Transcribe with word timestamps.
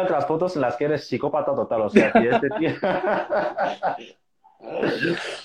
otras 0.00 0.26
fotos 0.26 0.56
en 0.56 0.62
las 0.62 0.76
que 0.76 0.84
eres 0.86 1.06
psicópata 1.06 1.54
total, 1.54 1.82
o 1.82 1.90
sea, 1.90 2.10
que 2.12 2.28
este 2.30 2.48
tío... 2.58 2.70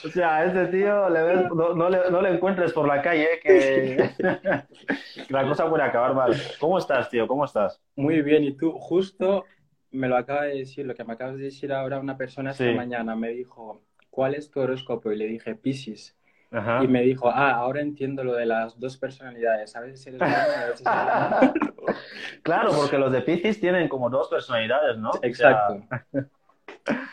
O 0.05 0.09
sea, 0.09 0.35
a 0.37 0.45
este 0.45 0.67
tío 0.67 1.09
le 1.09 1.21
ves- 1.23 1.49
no, 1.51 1.73
no 1.73 1.89
le, 1.89 2.11
no 2.11 2.21
le 2.21 2.29
encuentres 2.29 2.71
por 2.71 2.87
la 2.87 3.01
calle, 3.01 3.27
eh, 3.43 4.11
que 4.17 4.23
la 5.29 5.47
cosa 5.47 5.67
puede 5.67 5.83
acabar 5.83 6.13
mal. 6.13 6.33
¿Cómo 6.59 6.77
estás, 6.77 7.09
tío? 7.09 7.27
¿Cómo 7.27 7.43
estás? 7.43 7.81
Muy 7.95 8.21
bien, 8.21 8.43
y 8.43 8.55
tú 8.55 8.73
justo 8.77 9.43
me 9.89 10.07
lo 10.07 10.17
acaba 10.17 10.43
de 10.43 10.59
decir, 10.59 10.85
lo 10.85 10.93
que 10.93 11.03
me 11.03 11.13
acabas 11.13 11.37
de 11.37 11.45
decir 11.45 11.73
ahora, 11.73 11.99
una 11.99 12.15
persona 12.15 12.51
esta 12.51 12.65
Sí. 12.65 12.73
mañana 12.75 13.15
me 13.15 13.29
dijo, 13.29 13.81
¿cuál 14.11 14.35
es 14.35 14.51
tu 14.51 14.59
horóscopo? 14.59 15.11
Y 15.11 15.17
le 15.17 15.25
dije, 15.25 15.55
Piscis. 15.55 16.15
Ajá. 16.51 16.83
Y 16.83 16.87
me 16.87 17.01
dijo, 17.01 17.29
ah, 17.29 17.51
ahora 17.51 17.81
entiendo 17.81 18.23
lo 18.23 18.33
de 18.33 18.45
las 18.45 18.79
dos 18.79 18.95
personalidades, 18.97 19.75
a 19.75 19.81
veces 19.81 20.05
eres 20.07 20.19
bueno 20.19 20.33
a 20.35 20.65
veces 20.69 20.81
eres 20.81 20.85
malo". 20.85 21.53
Claro, 22.43 22.71
porque 22.75 22.97
los 22.97 23.11
de 23.11 23.21
Piscis 23.21 23.59
tienen 23.59 23.87
como 23.89 24.09
dos 24.09 24.27
personalidades, 24.29 24.97
¿no? 24.97 25.09
O 25.09 25.13
sea, 25.13 25.21
Exacto. 25.29 25.79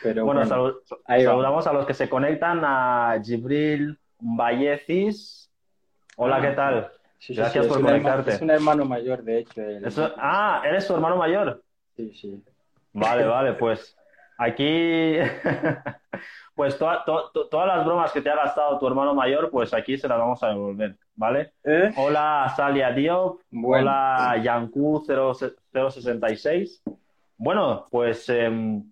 Pero 0.01 0.25
bueno, 0.25 0.41
bueno, 0.47 0.75
saludamos 1.07 1.67
a 1.67 1.73
los 1.73 1.85
que 1.85 1.93
se 1.93 2.07
conectan 2.09 2.61
a 2.63 3.19
Gibril 3.23 3.99
Vallecis. 4.19 5.51
Hola, 6.15 6.37
Ah, 6.37 6.41
¿qué 6.41 6.51
tal? 6.51 6.91
sí, 7.19 7.33
sí, 7.33 7.35
gracias 7.35 7.65
sí, 7.65 7.69
por 7.71 7.81
conectarte. 7.81 8.31
es 8.31 8.41
un 8.41 8.51
hermano 8.51 8.85
mayor, 8.85 9.23
de 9.23 9.39
hecho. 9.39 9.61
Eso- 9.61 10.13
ah, 10.17 10.61
¿eres 10.65 10.87
tu 10.87 10.93
hermano 10.93 11.17
mayor? 11.17 11.61
Sí, 11.95 12.13
sí. 12.13 12.43
Vale, 12.93 13.25
vale, 13.25 13.53
pues 13.59 13.97
aquí, 14.37 15.15
pues 16.55 16.77
to- 16.79 17.03
to- 17.33 17.47
todas 17.49 17.67
las 17.67 17.85
bromas 17.85 18.11
que 18.13 18.21
te 18.21 18.29
ha 18.29 18.35
gastado 18.35 18.79
tu 18.79 18.87
hermano 18.87 19.13
mayor, 19.13 19.49
pues 19.51 19.73
aquí 19.73 19.97
se 19.97 20.07
las 20.07 20.17
vamos 20.17 20.41
a 20.41 20.49
devolver, 20.49 20.95
¿vale? 21.15 21.51
¿Eh? 21.63 21.91
Hola 21.97 22.51
Salia 22.55 22.91
Diop, 22.91 23.41
Bueno. 23.51 23.89
hola 23.91 24.37
Yanku 24.41 25.03
066. 25.05 26.81
Bueno, 27.37 27.85
pues 27.91 28.29
em, 28.29 28.83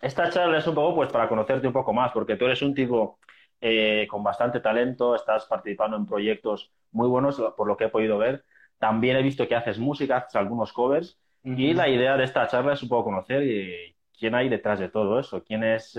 esta 0.00 0.30
charla 0.30 0.58
es 0.58 0.66
un 0.66 0.74
poco 0.76 0.94
pues 0.94 1.10
para 1.10 1.28
conocerte 1.28 1.66
un 1.66 1.72
poco 1.72 1.92
más, 1.92 2.12
porque 2.12 2.36
tú 2.36 2.44
eres 2.44 2.62
un 2.62 2.74
tipo 2.74 3.18
eh, 3.60 4.06
con 4.08 4.22
bastante 4.22 4.60
talento, 4.60 5.16
estás 5.16 5.46
participando 5.46 5.96
en 5.96 6.06
proyectos 6.06 6.70
muy 6.92 7.08
buenos, 7.08 7.40
por 7.56 7.66
lo 7.66 7.76
que 7.76 7.84
he 7.84 7.88
podido 7.88 8.16
ver. 8.18 8.44
También 8.78 9.16
he 9.16 9.22
visto 9.22 9.48
que 9.48 9.56
haces 9.56 9.78
música, 9.78 10.18
haces 10.18 10.36
algunos 10.36 10.72
covers. 10.72 11.18
Y 11.42 11.74
la 11.74 11.88
idea 11.88 12.16
de 12.16 12.24
esta 12.24 12.46
charla 12.48 12.72
es 12.72 12.82
un 12.82 12.88
poco 12.88 13.04
conocer 13.04 13.40
eh, 13.44 13.94
quién 14.18 14.34
hay 14.34 14.48
detrás 14.48 14.80
de 14.80 14.88
todo 14.88 15.20
eso, 15.20 15.42
quién 15.44 15.62
es, 15.62 15.96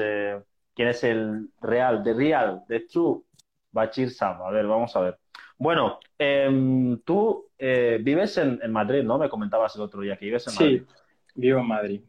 quién 0.78 0.90
es 0.90 1.04
el 1.04 1.50
real, 1.60 2.04
the 2.04 2.14
real, 2.14 2.64
the 2.68 2.82
true 2.82 3.24
Bachir 3.72 4.12
Sam. 4.12 4.44
A 4.44 4.52
ver, 4.52 4.68
vamos 4.68 4.96
a 4.96 5.02
ver. 5.02 5.18
Bueno, 5.58 5.98
em, 6.20 7.00
tú 7.00 7.48
eh, 7.58 7.98
vives 8.00 8.38
en, 8.38 8.60
en 8.62 8.72
Madrid, 8.72 9.04
¿no? 9.04 9.18
Me 9.18 9.28
comentabas 9.28 9.76
el 9.76 9.82
otro 9.82 10.02
día 10.02 10.16
que 10.16 10.26
vives 10.26 10.48
en 10.48 10.54
Madrid. 10.54 10.84
Sí, 10.86 10.94
vivo 11.34 11.60
en 11.60 11.68
Madrid. 11.68 12.02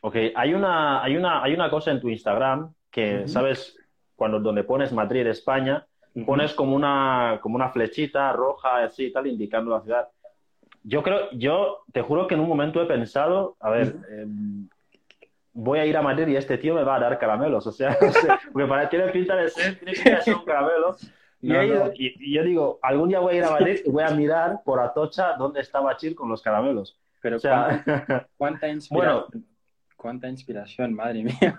Ok, 0.00 0.16
hay 0.36 0.54
una, 0.54 1.02
hay 1.02 1.16
una, 1.16 1.42
hay 1.42 1.54
una 1.54 1.68
cosa 1.68 1.90
en 1.90 2.00
tu 2.00 2.08
Instagram 2.08 2.72
que. 2.88 3.26
¿sabes? 3.26 3.76
Cuando 4.14 4.38
donde 4.38 4.62
pones 4.62 4.92
Madrid, 4.92 5.26
España, 5.26 5.84
pones 6.24 6.54
como 6.54 6.76
una, 6.76 7.40
como 7.42 7.56
una 7.56 7.70
flechita 7.70 8.32
roja, 8.32 8.84
así 8.84 9.06
y 9.06 9.12
tal, 9.12 9.26
indicando 9.26 9.72
la 9.72 9.80
ciudad. 9.80 10.08
Yo 10.84 11.02
creo, 11.02 11.32
yo 11.32 11.82
te 11.92 12.02
juro 12.02 12.28
que 12.28 12.34
en 12.34 12.40
un 12.40 12.48
momento 12.48 12.80
he 12.80 12.86
pensado, 12.86 13.56
a 13.58 13.70
ver, 13.70 13.96
voy 15.54 15.78
a 15.78 15.86
ir 15.86 15.96
a 15.96 16.02
Madrid 16.02 16.26
y 16.28 16.36
este 16.36 16.58
tío 16.58 16.74
me 16.74 16.82
va 16.84 16.96
a 16.96 17.00
dar 17.00 17.18
caramelos, 17.18 17.66
o 17.66 17.72
sea, 17.72 17.96
no 18.00 18.12
sé, 18.12 18.28
porque 18.52 18.68
para 18.68 18.88
tiene 18.88 19.08
pinta 19.08 19.34
de 19.36 19.48
ser, 19.48 19.76
tiene 19.78 19.92
pinta 19.94 20.16
de 20.16 20.22
ser 20.22 20.34
un 20.34 20.44
caramelo. 20.44 20.96
Y, 21.40 21.48
No, 21.48 21.60
he 21.60 21.66
ido- 21.66 21.84
no. 21.86 21.92
y- 21.94 22.14
y 22.18 22.34
yo 22.34 22.42
digo, 22.42 22.78
algún 22.82 23.08
día 23.08 23.20
voy 23.20 23.34
a 23.34 23.38
ir 23.38 23.44
a 23.44 23.50
Madrid 23.50 23.80
y 23.84 23.90
voy 23.90 24.02
a 24.02 24.10
mirar 24.10 24.60
por 24.64 24.80
Atocha 24.80 25.34
dónde 25.36 25.60
está 25.60 25.80
Bachir 25.80 26.14
con 26.14 26.28
los 26.28 26.42
caramelos. 26.42 26.98
Pero 27.20 27.36
O 27.36 27.38
sea, 27.38 27.82
cuánta, 27.84 28.28
cuánta 28.36 28.66
bueno, 28.66 28.72
inspiración, 28.74 29.46
cuánta 29.96 30.28
inspiración, 30.28 30.94
madre 30.94 31.22
mía. 31.24 31.56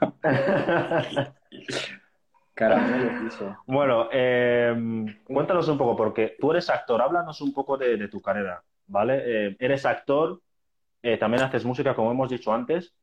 Caramelo. 2.53 3.57
Bueno, 3.67 4.07
em, 4.11 5.23
cuéntanos 5.25 5.67
un 5.67 5.77
poco, 5.77 5.95
porque 5.95 6.35
tú 6.39 6.51
eres 6.51 6.69
actor, 6.69 7.01
háblanos 7.01 7.41
un 7.41 7.53
poco 7.53 7.77
de, 7.77 7.97
de 7.97 8.07
tu 8.07 8.22
carrera, 8.22 8.63
¿vale? 8.88 9.22
Eh, 9.25 9.56
eres 9.59 9.85
actor, 9.85 10.39
eh, 11.03 11.17
también 11.17 11.44
haces 11.44 11.66
música, 11.66 11.94
como 11.94 12.12
hemos 12.12 12.29
dicho 12.29 12.53
antes. 12.53 12.94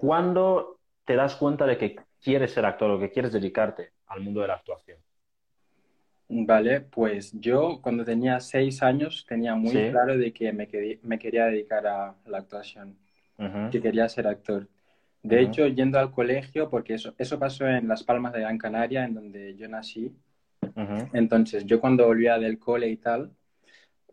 ¿Cuándo 0.00 0.80
te 1.04 1.14
das 1.14 1.36
cuenta 1.36 1.66
de 1.66 1.76
que 1.76 1.96
quieres 2.22 2.52
ser 2.52 2.64
actor 2.64 2.90
o 2.90 2.98
que 2.98 3.10
quieres 3.10 3.32
dedicarte 3.32 3.92
al 4.06 4.20
mundo 4.22 4.40
de 4.40 4.48
la 4.48 4.54
actuación? 4.54 4.98
Vale, 6.28 6.80
pues 6.80 7.32
yo 7.34 7.80
cuando 7.82 8.04
tenía 8.04 8.40
seis 8.40 8.82
años 8.82 9.26
tenía 9.28 9.54
muy 9.56 9.72
Sí. 9.72 9.90
claro 9.90 10.16
de 10.16 10.32
que 10.32 10.52
me, 10.54 10.68
querí- 10.68 10.98
me 11.02 11.18
quería 11.18 11.46
dedicar 11.46 11.86
a 11.86 12.14
la 12.24 12.38
actuación, 12.38 12.96
que 13.70 13.82
quería 13.82 14.08
ser 14.08 14.26
actor. 14.26 14.68
De 15.22 15.42
hecho, 15.42 15.66
yendo 15.66 15.98
al 15.98 16.12
colegio, 16.12 16.70
porque 16.70 16.94
eso, 16.94 17.14
eso 17.18 17.38
pasó 17.38 17.66
en 17.68 17.88
Las 17.88 18.02
Palmas 18.04 18.32
de 18.32 18.40
Gran 18.40 18.56
Canaria, 18.58 19.04
en 19.04 19.14
donde 19.14 19.54
yo 19.56 19.68
nací. 19.68 20.16
Entonces, 21.12 21.66
yo 21.66 21.80
cuando 21.80 22.06
volvía 22.06 22.38
del 22.38 22.58
cole 22.58 22.88
y 22.88 22.96
tal, 22.96 23.30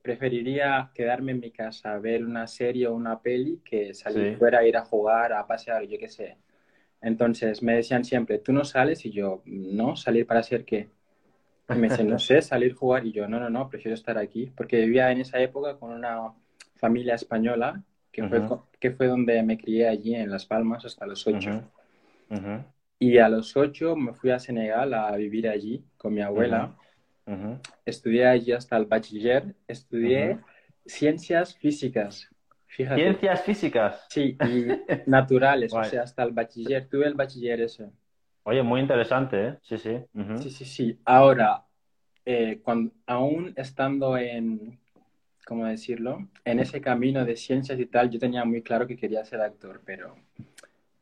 preferiría 0.02 0.92
quedarme 0.94 1.32
en 1.34 1.40
mi 1.40 1.52
casa 1.52 1.94
a 1.94 2.00
ver 2.00 2.26
una 2.26 2.48
serie 2.48 2.88
o 2.88 2.96
una 2.96 3.22
peli 3.22 3.62
que 3.66 3.94
salir 3.94 4.28
Sí. 4.28 4.38
fuera, 4.38 4.66
ir 4.68 4.78
a 4.78 4.86
jugar, 4.86 5.34
a 5.34 5.48
pasear, 5.48 5.84
yo 5.88 5.98
qué 6.00 6.10
sé. 6.10 6.38
Entonces 7.02 7.64
me 7.64 7.76
decían 7.76 8.06
siempre, 8.06 8.40
¿tú 8.40 8.54
no 8.54 8.66
sales? 8.66 9.06
Y 9.06 9.12
yo, 9.12 9.44
no, 9.46 9.96
¿salir 9.98 10.28
para 10.28 10.42
hacer 10.42 10.66
qué? 10.66 10.90
Y 11.70 11.78
me 11.78 11.88
decían, 11.90 12.10
no 12.10 12.20
sé, 12.20 12.42
salir, 12.42 12.74
jugar. 12.76 13.06
Y 13.06 13.12
yo, 13.14 13.28
no, 13.28 13.40
no, 13.40 13.50
no, 13.50 13.70
prefiero 13.70 13.96
estar 13.96 14.18
aquí. 14.18 14.52
Porque 14.56 14.82
vivía 14.82 15.12
en 15.12 15.22
esa 15.22 15.40
época 15.42 15.78
con 15.78 15.92
una 15.94 16.34
familia 16.76 17.16
española, 17.16 17.84
que 18.12 18.24
fue, 18.26 18.44
Ujú, 18.44 18.44
co- 18.46 18.70
que 18.80 18.92
fue 18.92 19.08
donde 19.08 19.42
me 19.44 19.58
crié 19.58 19.88
allí 19.88 20.16
en 20.16 20.32
Las 20.32 20.46
Palmas 20.46 20.86
hasta 20.86 21.06
los 21.08 21.28
ocho. 21.28 21.52
ujú, 21.52 21.54
ujú, 22.34 22.54
Y 23.00 23.18
a 23.20 23.30
los 23.30 23.56
ocho 23.58 23.96
me 23.96 24.14
fui 24.14 24.32
a 24.32 24.40
Senegal 24.40 24.94
a 24.94 25.16
vivir 25.16 25.48
allí 25.48 25.84
con 25.98 26.14
mi 26.14 26.22
abuela. 26.22 26.76
Estudié 27.86 28.28
allí 28.28 28.52
hasta 28.52 28.78
el 28.78 28.86
bachiller. 28.86 29.56
Estudié 29.68 30.40
ciencias 30.86 31.56
físicas. 31.56 32.30
Fíjate. 32.68 33.02
Ciencias 33.02 33.42
físicas. 33.44 34.06
Sí, 34.10 34.38
y 34.42 34.68
naturales, 35.10 35.74
o 35.74 35.84
sea, 35.84 36.04
hasta 36.04 36.24
el 36.24 36.32
bachiller. 36.32 36.88
Tuve 36.88 37.08
el 37.08 37.14
bachiller 37.14 37.62
ese. 37.62 37.90
Oye, 38.44 38.64
muy 38.64 38.80
interesante, 38.80 39.48
¿eh? 39.48 39.58
Sí, 39.62 39.78
sí. 39.78 39.98
Sí, 40.38 40.50
sí, 40.50 40.66
sí. 40.66 41.00
Ahora, 41.04 41.66
eh, 42.26 42.62
cuando, 42.64 42.94
aún 43.06 43.54
estando 43.58 44.18
en, 44.18 44.80
¿cómo 45.46 45.66
decirlo? 45.66 46.30
En 46.46 46.60
ese 46.60 46.80
camino 46.80 47.26
de 47.26 47.36
ciencias 47.36 47.80
y 47.80 47.86
tal, 47.86 48.10
yo 48.10 48.20
tenía 48.20 48.46
muy 48.46 48.62
claro 48.62 48.88
que 48.88 48.96
quería 48.96 49.26
ser 49.26 49.42
actor, 49.42 49.82
pero 49.86 50.16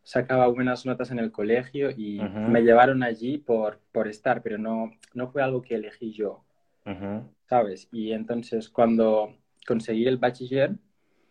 sacaba 0.06 0.48
buenas 0.50 0.88
notas 0.88 1.12
en 1.12 1.20
el 1.20 1.34
colegio 1.34 1.92
y 1.92 2.26
Ujú, 2.26 2.46
me 2.46 2.64
llevaron 2.64 3.04
allí 3.04 3.40
por, 3.40 3.82
por 3.94 4.08
estar, 4.10 4.44
pero 4.44 4.60
no, 4.60 4.92
no 5.16 5.30
fue 5.32 5.44
algo 5.44 5.64
que 5.64 5.76
elegí 5.76 6.14
yo, 6.14 6.46
ujú, 6.86 7.28
¿sabes? 7.50 7.88
Y 7.92 8.12
entonces 8.12 8.70
cuando 8.70 9.36
conseguí 9.68 10.08
el 10.08 10.18
bachiller, 10.18 10.76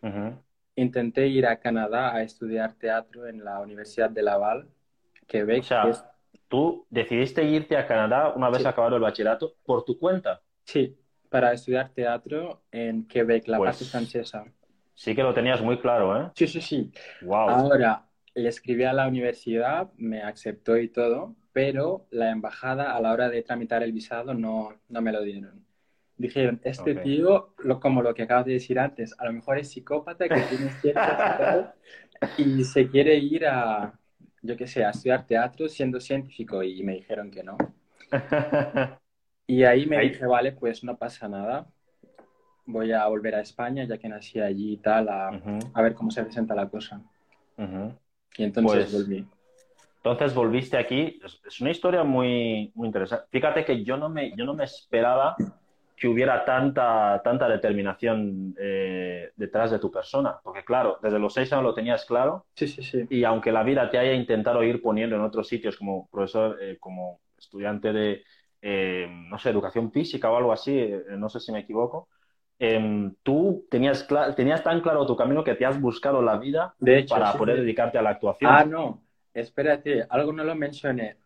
ujú. 0.01 0.37
intenté 0.77 1.27
ir 1.27 1.45
a 1.47 1.59
Canadá 1.59 2.13
a 2.15 2.23
estudiar 2.23 2.75
teatro 2.75 3.27
en 3.27 3.43
la 3.43 3.59
Universidad 3.59 4.09
de 4.09 4.23
Laval, 4.23 4.69
O 5.49 5.61
Quebec, 5.61 5.75
que 5.79 5.89
sea, 5.89 5.89
es, 5.89 6.07
tú 6.47 6.85
decidiste 6.91 7.43
irte 7.43 7.75
a 7.77 7.87
Canadá 7.87 8.33
una 8.35 8.49
vez 8.51 8.63
sí, 8.63 8.65
acabado 8.65 8.95
el 8.95 9.01
bachillerato 9.01 9.55
por 9.65 9.83
tu 9.83 9.97
cuenta. 9.97 10.43
sí, 10.65 10.97
para 11.29 11.53
estudiar 11.53 11.93
teatro 11.93 12.63
en 12.71 13.07
Quebec, 13.07 13.47
la 13.47 13.63
parte 13.63 13.85
Pues 13.85 13.87
francesa. 13.87 14.45
sí 14.95 15.15
que 15.15 15.23
lo 15.23 15.33
tenías 15.33 15.61
muy 15.61 15.79
claro, 15.79 16.21
¿eh? 16.27 16.31
Sí, 16.35 16.47
sí, 16.47 16.61
sí. 16.61 16.91
Wow. 17.21 17.73
Ahora, 17.73 18.09
le 18.35 18.49
escribí 18.49 18.83
a 18.83 18.93
la 18.93 19.07
universidad, 19.07 19.91
me 19.97 20.21
aceptó 20.21 20.77
y 20.77 20.89
todo, 20.89 21.35
pero 21.53 22.05
la 22.11 22.31
embajada 22.31 22.95
a 22.95 23.01
la 23.01 23.11
hora 23.13 23.29
de 23.29 23.41
tramitar 23.43 23.81
el 23.83 23.93
visado 23.93 24.33
no, 24.33 24.73
no 24.89 25.01
me 25.01 25.11
lo 25.11 25.21
dieron. 25.23 25.65
Dijeron, 26.17 26.61
este 26.63 26.95
Ok. 26.95 27.03
tío, 27.03 27.53
lo, 27.59 27.79
como 27.79 28.01
lo 28.01 28.13
que 28.13 28.23
acabas 28.23 28.45
de 28.45 28.53
decir 28.53 28.79
antes, 28.79 29.15
a 29.19 29.25
lo 29.25 29.33
mejor 29.33 29.57
es 29.59 29.69
psicópata 29.71 30.27
que 30.29 30.35
tiene 30.35 30.71
ciertas 30.71 31.73
y 32.37 32.63
se 32.63 32.89
quiere 32.89 33.15
ir 33.17 33.45
a, 33.47 33.97
yo 34.41 34.55
qué 34.57 34.67
sé, 34.67 34.83
a 34.85 34.91
estudiar 34.91 35.25
teatro 35.25 35.67
siendo 35.69 35.99
científico 35.99 36.63
y 36.63 36.83
me 36.83 36.93
dijeron 36.93 37.31
que 37.31 37.43
no. 37.43 37.57
Y 39.47 39.63
ahí 39.63 39.85
me 39.85 39.97
Ahí- 39.97 40.09
dije, 40.09 40.25
vale, 40.25 40.51
pues 40.53 40.83
no 40.83 40.97
pasa 40.97 41.27
nada, 41.27 41.67
voy 42.65 42.91
a 42.91 43.05
volver 43.07 43.35
a 43.35 43.41
España 43.41 43.83
ya 43.85 43.97
que 43.97 44.09
nací 44.09 44.39
allí 44.39 44.73
y 44.73 44.77
tal, 44.77 45.07
a, 45.09 45.29
Ujú, 45.31 45.59
a 45.73 45.81
ver 45.81 45.93
cómo 45.93 46.11
se 46.11 46.23
presenta 46.23 46.55
la 46.55 46.69
cosa. 46.69 47.01
ujú. 47.57 47.93
Y 48.37 48.43
entonces 48.43 48.91
Pues 48.91 49.03
volví. 49.03 49.25
entonces 49.97 50.33
volviste 50.33 50.77
aquí. 50.77 51.19
Es, 51.23 51.61
una 51.61 51.71
historia 51.71 52.03
muy, 52.03 52.71
muy 52.75 52.87
interesante. 52.87 53.25
Fíjate 53.31 53.65
que 53.65 53.83
yo 53.83 53.97
no 53.97 54.09
me, 54.09 54.35
yo 54.35 54.45
no 54.45 54.53
me 54.53 54.65
esperaba 54.65 55.35
que 55.97 56.07
hubiera 56.07 56.43
tanta, 56.43 57.21
tanta 57.23 57.47
determinación 57.47 58.53
eh, 58.59 59.31
detrás 59.35 59.71
de 59.71 59.79
tu 59.79 59.89
persona. 59.89 60.37
Porque 60.43 60.63
claro, 60.63 60.99
desde 61.01 61.19
los 61.19 61.33
seis 61.33 61.51
años 61.53 61.63
lo 61.63 61.73
tenías 61.73 62.05
claro 62.05 62.45
Sí, 62.55 62.67
sí, 62.67 62.83
sí. 62.83 63.05
y 63.09 63.23
aunque 63.23 63.51
la 63.51 63.63
vida 63.63 63.89
te 63.89 63.97
haya 63.97 64.13
intentado 64.13 64.61
ir 64.63 64.81
poniendo 64.81 65.15
en 65.15 65.21
otros 65.21 65.47
sitios 65.47 65.77
como 65.77 66.09
profesor, 66.09 66.57
eh, 66.61 66.77
como 66.79 67.21
estudiante 67.37 67.93
de, 67.93 68.23
eh, 68.61 69.07
no 69.09 69.37
sé, 69.39 69.51
educación 69.51 69.91
física 69.91 70.29
o 70.29 70.35
algo 70.37 70.51
así, 70.51 70.91
no 71.11 71.29
sé 71.29 71.39
si 71.39 71.51
me 71.51 71.59
equivoco, 71.59 72.09
em, 72.59 73.13
tú 73.23 73.65
tenías, 73.69 74.07
tenías 74.35 74.63
tan 74.63 74.81
claro 74.81 75.05
tu 75.05 75.15
camino 75.15 75.43
que 75.43 75.55
te 75.55 75.65
has 75.65 75.79
buscado 75.79 76.21
la 76.21 76.37
vida 76.37 76.75
De 76.79 76.97
hecho, 76.99 77.15
para 77.15 77.31
sí, 77.31 77.37
poder 77.37 77.57
sí. 77.57 77.61
dedicarte 77.61 77.97
a 77.97 78.01
la 78.01 78.11
actuación. 78.11 78.51
Ah, 78.51 78.63
no, 78.65 79.01
espérate, 79.33 80.05
algo 80.09 80.31
no 80.33 80.43
lo 80.43 80.55
mencioné. 80.55 81.17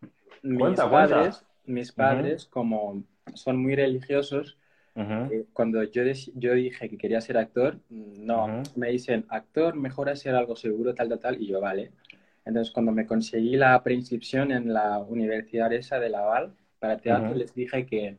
Mis 0.42 0.60
Cuenta, 0.60 0.90
cuenta. 0.90 1.18
padres, 1.18 1.46
mis 1.66 1.92
padres, 1.92 2.46
como 2.46 3.04
son 3.34 3.58
muy 3.62 3.76
religiosos, 3.76 4.58
Ujú, 4.96 5.32
eh, 5.32 5.46
cuando 5.54 5.84
yo, 5.84 6.04
yo 6.36 6.54
dije 6.54 6.90
que 6.90 6.98
quería 6.98 7.22
ser 7.22 7.38
actor, 7.38 7.80
no, 7.90 8.46
Ujú. 8.48 8.64
me 8.76 8.90
dicen, 8.90 9.26
actor, 9.30 9.76
mejor 9.76 10.10
hacer 10.10 10.36
algo 10.36 10.56
seguro, 10.56 10.94
tal, 10.96 11.10
tal, 11.10 11.20
tal, 11.20 11.42
y 11.42 11.48
yo, 11.48 11.60
vale. 11.62 11.92
Entonces, 12.46 12.74
cuando 12.74 12.92
me 12.92 13.06
conseguí 13.06 13.56
la 13.58 13.82
preinscripción 13.84 14.52
en 14.52 14.74
la 14.74 15.00
universidad 15.00 15.72
esa 15.74 16.00
de 16.00 16.10
Laval 16.10 16.56
para 16.80 16.98
teatro, 16.98 17.36
les 17.36 17.54
dije 17.54 17.86
que, 17.86 18.18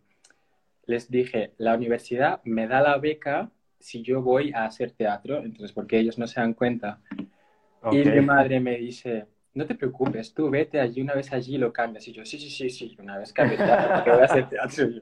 les 0.86 1.10
dije, 1.10 1.52
la 1.58 1.74
universidad 1.74 2.40
me 2.44 2.66
da 2.66 2.80
la 2.80 2.98
beca 2.98 3.50
si 3.78 4.02
yo 4.02 4.22
voy 4.22 4.52
a 4.52 4.66
hacer 4.66 4.92
teatro, 4.92 5.38
entonces, 5.38 5.72
porque 5.72 5.98
ellos 5.98 6.18
no 6.18 6.26
se 6.26 6.40
dan 6.40 6.54
cuenta. 6.54 7.00
Y 7.90 8.04
mi 8.04 8.20
madre 8.20 8.60
me 8.60 8.76
dice, 8.76 9.26
no 9.54 9.66
te 9.66 9.74
preocupes, 9.74 10.34
tú 10.34 10.50
vete 10.50 10.80
allí, 10.80 11.00
una 11.00 11.14
vez 11.14 11.32
allí 11.32 11.56
lo 11.56 11.72
cambias. 11.72 12.06
Y 12.08 12.12
yo, 12.12 12.24
sí, 12.24 12.38
sí, 12.38 12.50
sí, 12.50 12.70
sí, 12.70 12.96
una 13.00 13.18
vez 13.18 13.32
cambio 13.32 13.56
teatro, 13.56 13.94
porque 13.94 14.10
voy 14.10 14.20
a 14.20 14.24
hacer 14.24 14.48
teatro 14.48 14.88
yo. 14.88 15.00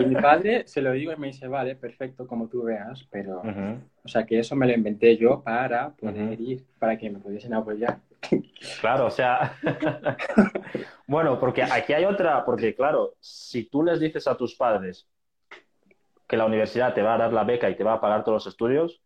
Y 0.00 0.04
mi 0.06 0.16
padre 0.16 0.64
se 0.66 0.82
lo 0.82 0.92
digo 0.92 1.12
y 1.12 1.16
me 1.16 1.28
dice, 1.28 1.48
vale, 1.48 1.76
perfecto, 1.76 2.26
como 2.26 2.48
tú 2.48 2.64
veas, 2.64 3.06
pero, 3.10 3.42
o 4.02 4.08
sea, 4.08 4.26
que 4.26 4.38
eso 4.38 4.56
me 4.56 4.66
lo 4.66 4.74
inventé 4.74 5.16
yo 5.16 5.42
para 5.42 5.90
poder 5.90 6.40
ir, 6.40 6.64
para 6.78 6.98
que 6.98 7.10
me 7.10 7.18
pudiesen 7.18 7.54
apoyar. 7.54 7.98
Claro, 8.80 9.06
o 9.06 9.10
sea, 9.10 9.56
bueno, 11.06 11.38
porque 11.38 11.62
aquí 11.62 11.92
hay 11.92 12.04
otra, 12.04 12.44
porque 12.44 12.74
claro, 12.74 13.14
si 13.20 13.64
tú 13.64 13.82
les 13.82 14.00
dices 14.00 14.26
a 14.26 14.36
tus 14.36 14.54
padres 14.54 15.06
que 16.26 16.36
la 16.36 16.46
universidad 16.46 16.94
te 16.94 17.02
va 17.02 17.14
a 17.14 17.18
dar 17.18 17.32
la 17.32 17.44
beca 17.44 17.68
y 17.68 17.76
te 17.76 17.84
va 17.84 17.94
a 17.94 18.00
pagar 18.00 18.24
todos 18.24 18.44
los 18.44 18.52
estudios, 18.52 19.00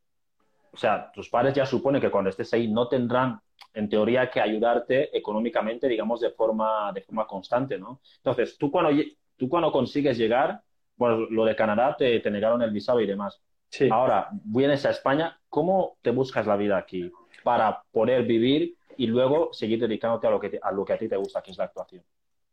o 0.72 0.76
sea, 0.76 1.10
tus 1.12 1.28
padres 1.28 1.54
ya 1.54 1.66
suponen 1.66 2.00
que 2.00 2.10
cuando 2.10 2.30
estés 2.30 2.52
ahí 2.54 2.68
no 2.68 2.88
tendrán, 2.88 3.40
en 3.74 3.88
teoría, 3.88 4.30
que 4.30 4.40
ayudarte 4.40 5.16
económicamente, 5.16 5.88
digamos, 5.88 6.20
de 6.20 6.30
forma, 6.30 6.92
de 6.92 7.02
forma 7.02 7.26
constante, 7.26 7.78
¿no? 7.78 8.00
Entonces, 8.16 8.56
tú 8.56 8.70
cuando, 8.70 9.02
tú 9.36 9.48
cuando 9.48 9.72
consigues 9.72 10.16
llegar, 10.16 10.60
bueno, 10.96 11.26
lo 11.30 11.44
de 11.44 11.56
Canadá 11.56 11.96
te, 11.96 12.20
te 12.20 12.30
negaron 12.30 12.62
el 12.62 12.70
visado 12.70 13.00
y 13.00 13.06
demás. 13.06 13.40
Sí, 13.68 13.88
Ahora, 13.90 14.28
vienes 14.32 14.86
a 14.86 14.90
España, 14.90 15.38
¿cómo 15.48 15.96
te 16.02 16.10
buscas 16.10 16.46
la 16.46 16.56
vida 16.56 16.76
aquí 16.76 17.10
para 17.42 17.82
poder 17.92 18.24
vivir 18.24 18.77
y 18.98 19.06
luego 19.06 19.52
seguir 19.54 19.80
dedicándote 19.80 20.26
a 20.26 20.30
lo 20.30 20.40
que, 20.40 20.50
te- 20.50 20.60
a 20.62 20.70
lo 20.72 20.84
que 20.84 20.92
a 20.92 20.98
ti 20.98 21.08
te 21.08 21.16
gusta, 21.16 21.42
que 21.42 21.52
es 21.52 21.58
la 21.58 21.64
actuación? 21.64 22.04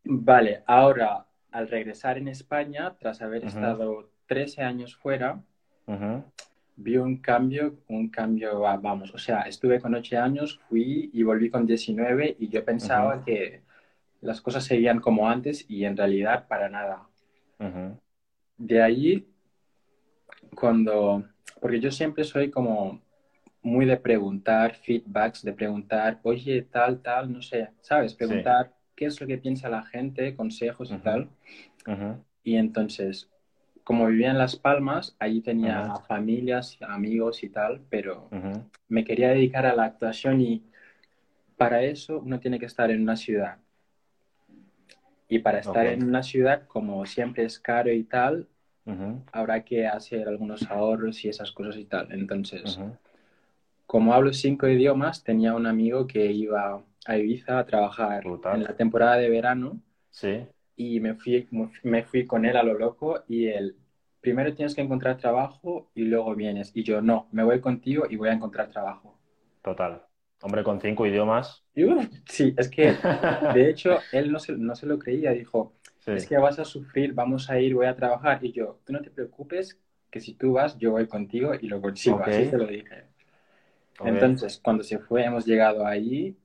vale, 0.05 0.63
ahora, 0.67 1.25
al 1.51 1.67
regresar 1.67 2.17
en 2.17 2.27
España, 2.27 2.95
tras 2.99 3.21
haber 3.21 3.43
estado 3.43 4.09
13 4.27 4.61
años 4.63 4.95
fuera, 4.95 5.43
vi 6.77 6.97
un 6.97 7.17
cambio, 7.17 7.75
un 7.87 8.09
cambio, 8.09 8.59
vamos, 8.61 9.13
o 9.13 9.17
sea, 9.17 9.41
estuve 9.41 9.79
con 9.79 9.95
8 9.95 10.17
años, 10.19 10.59
fui 10.69 11.09
y 11.13 11.23
volví 11.23 11.49
con 11.49 11.65
19 11.65 12.35
y 12.39 12.49
yo 12.49 12.63
pensaba 12.65 13.23
que 13.23 13.61
las 14.21 14.41
cosas 14.41 14.63
seguían 14.65 14.99
como 14.99 15.29
antes 15.29 15.65
y 15.69 15.85
en 15.85 15.97
realidad 15.97 16.47
para 16.47 16.69
nada. 16.69 17.07
De 18.57 18.81
ahí, 18.81 19.27
cuando, 20.55 21.23
porque 21.61 21.79
yo 21.79 21.91
siempre 21.91 22.23
soy 22.23 22.49
como 22.49 23.01
muy 23.65 23.87
de 23.87 23.97
preguntar 23.97 24.75
feedbacks, 24.75 25.43
de 25.43 25.51
preguntar, 25.51 26.19
oye, 26.21 26.61
tal, 26.61 27.01
tal, 27.01 27.33
no 27.33 27.41
sé, 27.41 27.69
¿sabes? 27.81 28.13
Preguntar 28.13 28.71
qué 28.95 29.05
es 29.05 29.19
lo 29.19 29.25
que 29.25 29.39
piensa 29.39 29.69
la 29.69 29.81
gente, 29.81 30.35
consejos 30.35 30.91
y 30.91 30.97
tal. 30.97 31.29
Y 32.43 32.57
entonces, 32.57 33.27
como 33.83 34.05
vivía 34.05 34.29
en 34.29 34.37
Las 34.37 34.55
Palmas, 34.55 35.15
allí 35.17 35.41
tenía 35.41 35.81
Ujú. 35.81 36.05
familias, 36.05 36.77
amigos 36.81 37.43
y 37.43 37.49
tal, 37.49 37.81
pero 37.89 38.29
me 38.87 39.03
quería 39.03 39.29
dedicar 39.29 39.65
a 39.65 39.75
la 39.75 39.85
actuación 39.85 40.41
y 40.41 40.63
para 41.57 41.81
eso 41.81 42.19
uno 42.19 42.39
tiene 42.39 42.59
que 42.59 42.67
estar 42.67 42.91
en 42.91 43.01
una 43.01 43.15
ciudad. 43.15 43.57
Y 45.27 45.39
para 45.39 45.57
estar 45.57 45.87
en 45.87 46.03
una 46.03 46.21
ciudad, 46.21 46.67
como 46.67 47.03
siempre 47.07 47.45
es 47.45 47.57
caro 47.57 47.91
y 47.91 48.03
tal, 48.03 48.47
habrá 49.31 49.65
que 49.65 49.87
hacer 49.87 50.27
algunos 50.27 50.69
ahorros 50.69 51.25
y 51.25 51.29
esas 51.29 51.51
cosas 51.51 51.77
y 51.77 51.85
tal. 51.85 52.11
Entonces. 52.11 52.79
Como 53.95 54.13
hablo 54.13 54.33
cinco 54.33 54.67
idiomas, 54.67 55.23
tenía 55.23 55.53
un 55.53 55.65
amigo 55.65 56.05
que 56.05 56.29
iba 56.29 56.83
a 57.05 57.17
Ibiza 57.17 57.59
a 57.59 57.65
trabajar 57.65 58.25
Brutal. 58.25 58.57
en 58.57 58.63
la 58.65 58.75
temporada 58.75 59.15
de 59.15 59.29
verano 59.29 59.79
Sí, 60.09 60.45
y 60.75 60.99
me 60.99 61.15
fui, 61.15 61.47
me 61.83 62.03
fui 62.03 62.25
con 62.25 62.43
él 62.43 62.57
a 62.57 62.63
lo 62.63 62.73
loco 62.73 63.23
y 63.29 63.47
él, 63.47 63.77
primero 64.19 64.53
tienes 64.53 64.75
que 64.75 64.81
encontrar 64.81 65.15
trabajo 65.15 65.91
y 65.95 66.03
luego 66.03 66.35
vienes. 66.35 66.73
Y 66.75 66.83
yo, 66.83 67.01
no, 67.01 67.29
me 67.31 67.45
voy 67.45 67.61
contigo 67.61 68.03
y 68.09 68.17
voy 68.17 68.27
a 68.27 68.33
encontrar 68.33 68.69
trabajo. 68.69 69.17
total. 69.61 70.03
Hombre, 70.41 70.61
con 70.65 70.81
cinco 70.81 71.05
idiomas. 71.05 71.63
Uf, 71.77 72.05
sí, 72.27 72.53
es 72.57 72.67
que 72.67 72.97
de 73.53 73.69
hecho 73.69 73.99
él 74.11 74.29
no 74.29 74.39
se, 74.39 74.57
no 74.57 74.75
se 74.75 74.87
lo 74.87 74.99
creía, 74.99 75.31
dijo, 75.31 75.71
Sí, 75.99 76.11
es 76.11 76.27
que 76.27 76.37
vas 76.37 76.59
a 76.59 76.65
sufrir, 76.65 77.13
vamos 77.13 77.49
a 77.49 77.61
ir, 77.61 77.75
voy 77.75 77.85
a 77.85 77.95
trabajar. 77.95 78.43
Y 78.43 78.51
yo, 78.51 78.81
tú 78.85 78.91
no 78.91 79.01
te 79.01 79.09
preocupes, 79.09 79.79
que 80.11 80.19
si 80.19 80.33
tú 80.33 80.51
vas, 80.51 80.77
yo 80.77 80.91
voy 80.91 81.07
contigo 81.07 81.53
y 81.59 81.67
lo 81.67 81.81
consigo. 81.81 82.21
Así 82.21 82.49
se 82.49 82.57
lo 82.57 82.67
dije. 82.67 83.14
Ok. 83.99 84.07
Entonces, 84.07 84.59
cuando 84.63 84.83
se 84.83 84.99
fue, 84.99 85.23
hemos 85.25 85.45
llegado 85.45 85.85
allí, 85.85 86.35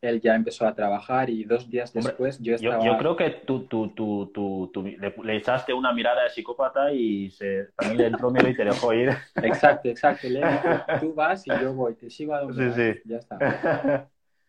él 0.00 0.20
ya 0.20 0.34
empezó 0.34 0.66
a 0.66 0.74
trabajar 0.74 1.30
y 1.30 1.44
dos 1.44 1.68
días 1.70 1.92
después 1.92 2.38
yo 2.40 2.54
Yo, 2.54 2.70
estaba... 2.70 2.84
yo 2.84 2.98
creo 2.98 3.16
que 3.16 3.30
tú, 3.46 3.66
tú, 3.66 3.88
tú, 3.94 4.30
tú, 4.34 4.70
tú 4.72 4.82
le, 4.82 5.14
le 5.24 5.36
echaste 5.36 5.72
una 5.72 5.92
mirada 5.92 6.24
de 6.24 6.30
psicópata 6.30 6.92
y 6.92 7.30
se, 7.30 7.68
también 7.76 7.98
le 7.98 8.06
entró 8.08 8.30
miedo 8.30 8.48
y 8.48 8.54
te 8.56 8.64
dejó 8.64 8.92
ir. 8.92 9.10
Exacto, 9.42 9.88
exacto. 9.88 10.28
Le 10.28 10.40
dije, 10.40 11.00
tú 11.00 11.14
vas 11.14 11.46
y 11.46 11.50
yo 11.50 11.72
voy, 11.72 11.94
te 11.94 12.10
sigo 12.10 12.34
a 12.34 12.40
donde 12.42 12.66
Sí, 12.66 12.70
vayas". 12.70 12.96
sí. 12.96 13.00
Ya 13.06 13.16
está. 13.18 13.38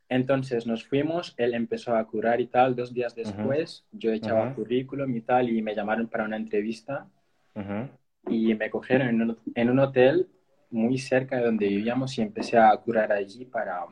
Entonces 0.09 0.67
nos 0.67 0.85
fuimos, 0.85 1.33
él 1.37 1.53
empezó 1.53 1.95
a 1.95 2.05
curar 2.05 2.39
y 2.41 2.47
tal. 2.47 2.75
Dos 2.75 2.93
días 2.93 3.15
después 3.15 3.85
yo 3.91 4.11
echaba 4.11 4.45
Ujú. 4.47 4.55
currículum 4.55 5.15
y 5.15 5.21
tal 5.21 5.49
y 5.49 5.61
me 5.61 5.73
llamaron 5.73 6.07
para 6.07 6.25
una 6.25 6.35
entrevista 6.37 7.07
Ujú, 7.55 7.89
y 8.29 8.53
me 8.55 8.69
cogieron 8.69 9.07
en 9.07 9.21
un, 9.21 9.39
en 9.55 9.69
un 9.69 9.79
hotel 9.79 10.27
muy 10.75 10.97
cerca 10.97 11.37
de 11.37 11.45
donde 11.45 11.67
vivíamos 11.67 12.17
y 12.17 12.21
empecé 12.21 12.57
a 12.57 12.75
curar 12.77 13.11
allí 13.11 13.45
para 13.45 13.85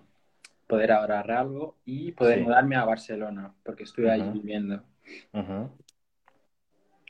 poder 0.68 0.92
ahorrar 0.92 1.32
algo 1.32 1.78
y 1.86 2.12
poder 2.12 2.40
Sí. 2.40 2.44
mudarme 2.44 2.76
a 2.76 2.84
Barcelona 2.86 3.54
porque 3.64 3.84
estuve 3.84 4.12
allí 4.12 4.24
Ujú. 4.24 4.34
viviendo. 4.42 4.84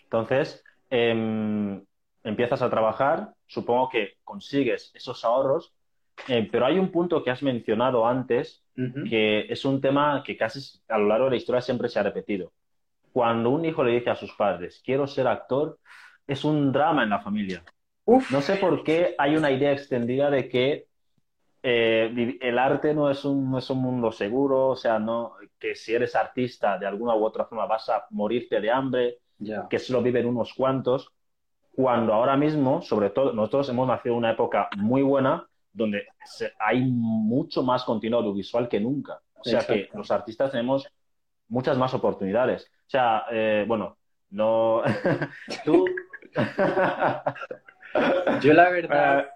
Entonces, 0.04 0.64
em, 0.90 1.84
empiezas 2.24 2.62
a 2.62 2.70
trabajar, 2.70 3.34
supongo 3.48 3.90
que 3.90 4.14
consigues 4.24 4.92
esos 4.94 5.26
ahorros, 5.26 5.74
eh, 6.28 6.48
pero 6.52 6.66
hay 6.68 6.78
un 6.78 6.92
punto 6.92 7.24
que 7.24 7.32
has 7.32 7.42
mencionado 7.42 8.06
antes 8.08 8.64
Ujú. 8.78 9.04
que 9.10 9.42
es 9.50 9.66
un 9.66 9.82
tema 9.82 10.24
que 10.24 10.38
casi 10.38 10.80
a 10.88 10.98
lo 10.98 11.08
largo 11.08 11.26
de 11.26 11.32
la 11.32 11.38
historia 11.38 11.62
siempre 11.62 11.90
se 11.90 12.00
ha 12.00 12.04
repetido. 12.04 12.52
Cuando 13.12 13.50
un 13.50 13.66
hijo 13.66 13.84
le 13.84 13.94
dice 13.94 14.10
a 14.12 14.16
sus 14.16 14.34
padres, 14.34 14.82
quiero 14.86 15.08
ser 15.08 15.28
actor, 15.28 15.80
es 16.28 16.44
un 16.44 16.72
drama 16.72 17.04
en 17.04 17.10
la 17.10 17.20
familia. 17.20 17.64
Uf, 18.06 18.32
No 18.32 18.42
sé 18.42 18.56
por 18.58 18.84
qué 18.84 19.16
hay 19.18 19.36
una 19.36 19.52
idea 19.52 19.72
extendida 19.72 20.30
de 20.30 20.50
que 20.50 20.88
eh, 21.64 22.38
el 22.42 22.60
arte 22.60 22.94
no 22.94 23.10
es 23.10 23.24
un, 23.24 23.50
no 23.50 23.58
es 23.60 23.70
un 23.70 23.80
mundo 23.82 24.12
seguro, 24.12 24.70
o 24.70 24.76
sea, 24.76 25.00
no, 25.00 25.36
que 25.58 25.76
si 25.76 25.94
eres 25.94 26.16
artista 26.16 26.78
de 26.78 26.86
alguna 26.86 27.16
u 27.16 27.24
otra 27.24 27.46
forma 27.46 27.66
vas 27.66 27.88
a 27.90 28.06
morirte 28.10 28.60
de 28.60 28.70
hambre, 28.70 29.20
ya. 29.38 29.68
que 29.70 29.80
solo 29.80 30.02
viven 30.02 30.26
unos 30.26 30.54
cuantos, 30.54 31.10
cuando 31.72 32.14
ahora 32.14 32.36
mismo, 32.36 32.82
sobre 32.82 33.10
todo, 33.10 33.34
nosotros 33.34 33.70
hemos 33.70 33.88
nacido 33.88 34.14
en 34.16 34.20
una 34.20 34.32
época 34.32 34.70
muy 34.78 35.02
buena 35.02 35.48
donde 35.72 36.06
se- 36.26 36.52
hay 36.60 36.82
mucho 36.84 37.64
más 37.64 37.84
contenido 37.84 38.20
audiovisual 38.20 38.68
que 38.70 38.80
nunca. 38.80 39.20
O 39.36 39.44
sea 39.44 39.62
que 39.62 39.90
los 39.94 40.12
artistas 40.12 40.52
tenemos 40.52 40.88
muchas 41.48 41.78
más 41.78 41.94
oportunidades. 41.94 42.66
O 42.66 42.90
sea, 42.90 43.24
eh, 43.32 43.66
bueno, 43.68 43.98
no... 44.30 44.82
Tú... 45.66 45.86
Yo 48.42 48.54
la 48.54 48.70
verdad... 48.70 49.20
Eh, 49.20 49.28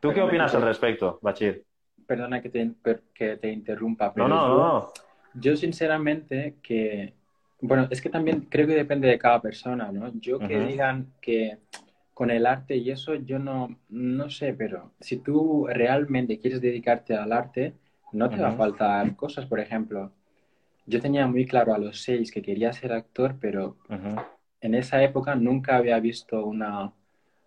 ¿Tú 0.00 0.12
qué 0.12 0.20
opinas 0.20 0.54
al 0.54 0.62
respecto, 0.62 1.18
Bachir? 1.22 1.64
Perdona 2.06 2.42
que 2.42 2.50
te, 2.50 2.72
que 3.14 3.36
te 3.38 3.50
interrumpa, 3.50 4.08
No, 4.08 4.12
pero 4.14 4.28
no, 4.28 4.48
yo, 4.48 4.56
no. 4.56 4.92
yo 5.34 5.56
sinceramente 5.56 6.56
que, 6.62 7.14
bueno, 7.60 7.88
es 7.90 8.02
que 8.02 8.10
también 8.10 8.42
creo 8.50 8.66
que 8.66 8.74
depende 8.74 9.08
de 9.08 9.18
cada 9.18 9.40
persona, 9.40 9.90
¿no? 9.90 10.12
Yo 10.20 10.38
que 10.38 10.58
digan 10.60 11.14
que 11.22 11.58
con 12.12 12.30
el 12.30 12.46
arte 12.46 12.76
y 12.76 12.90
eso, 12.90 13.14
yo 13.14 13.38
no, 13.38 13.76
no 13.88 14.28
sé, 14.28 14.52
pero 14.54 14.92
si 15.00 15.16
tú 15.16 15.66
realmente 15.66 16.38
quieres 16.38 16.60
dedicarte 16.60 17.16
al 17.16 17.32
arte, 17.32 17.74
no 18.12 18.28
te 18.30 18.36
va 18.36 18.50
a 18.50 18.52
faltar 18.52 19.16
cosas, 19.16 19.46
por 19.46 19.58
ejemplo. 19.58 20.12
Yo 20.86 21.00
tenía 21.00 21.26
muy 21.26 21.46
claro 21.46 21.74
a 21.74 21.78
los 21.78 22.02
seis 22.02 22.30
que 22.30 22.42
quería 22.42 22.72
ser 22.72 22.92
actor, 22.92 23.36
pero 23.40 23.76
en 24.60 24.74
esa 24.74 25.02
época 25.02 25.34
nunca 25.34 25.76
había 25.76 25.98
visto 25.98 26.44
una, 26.44 26.92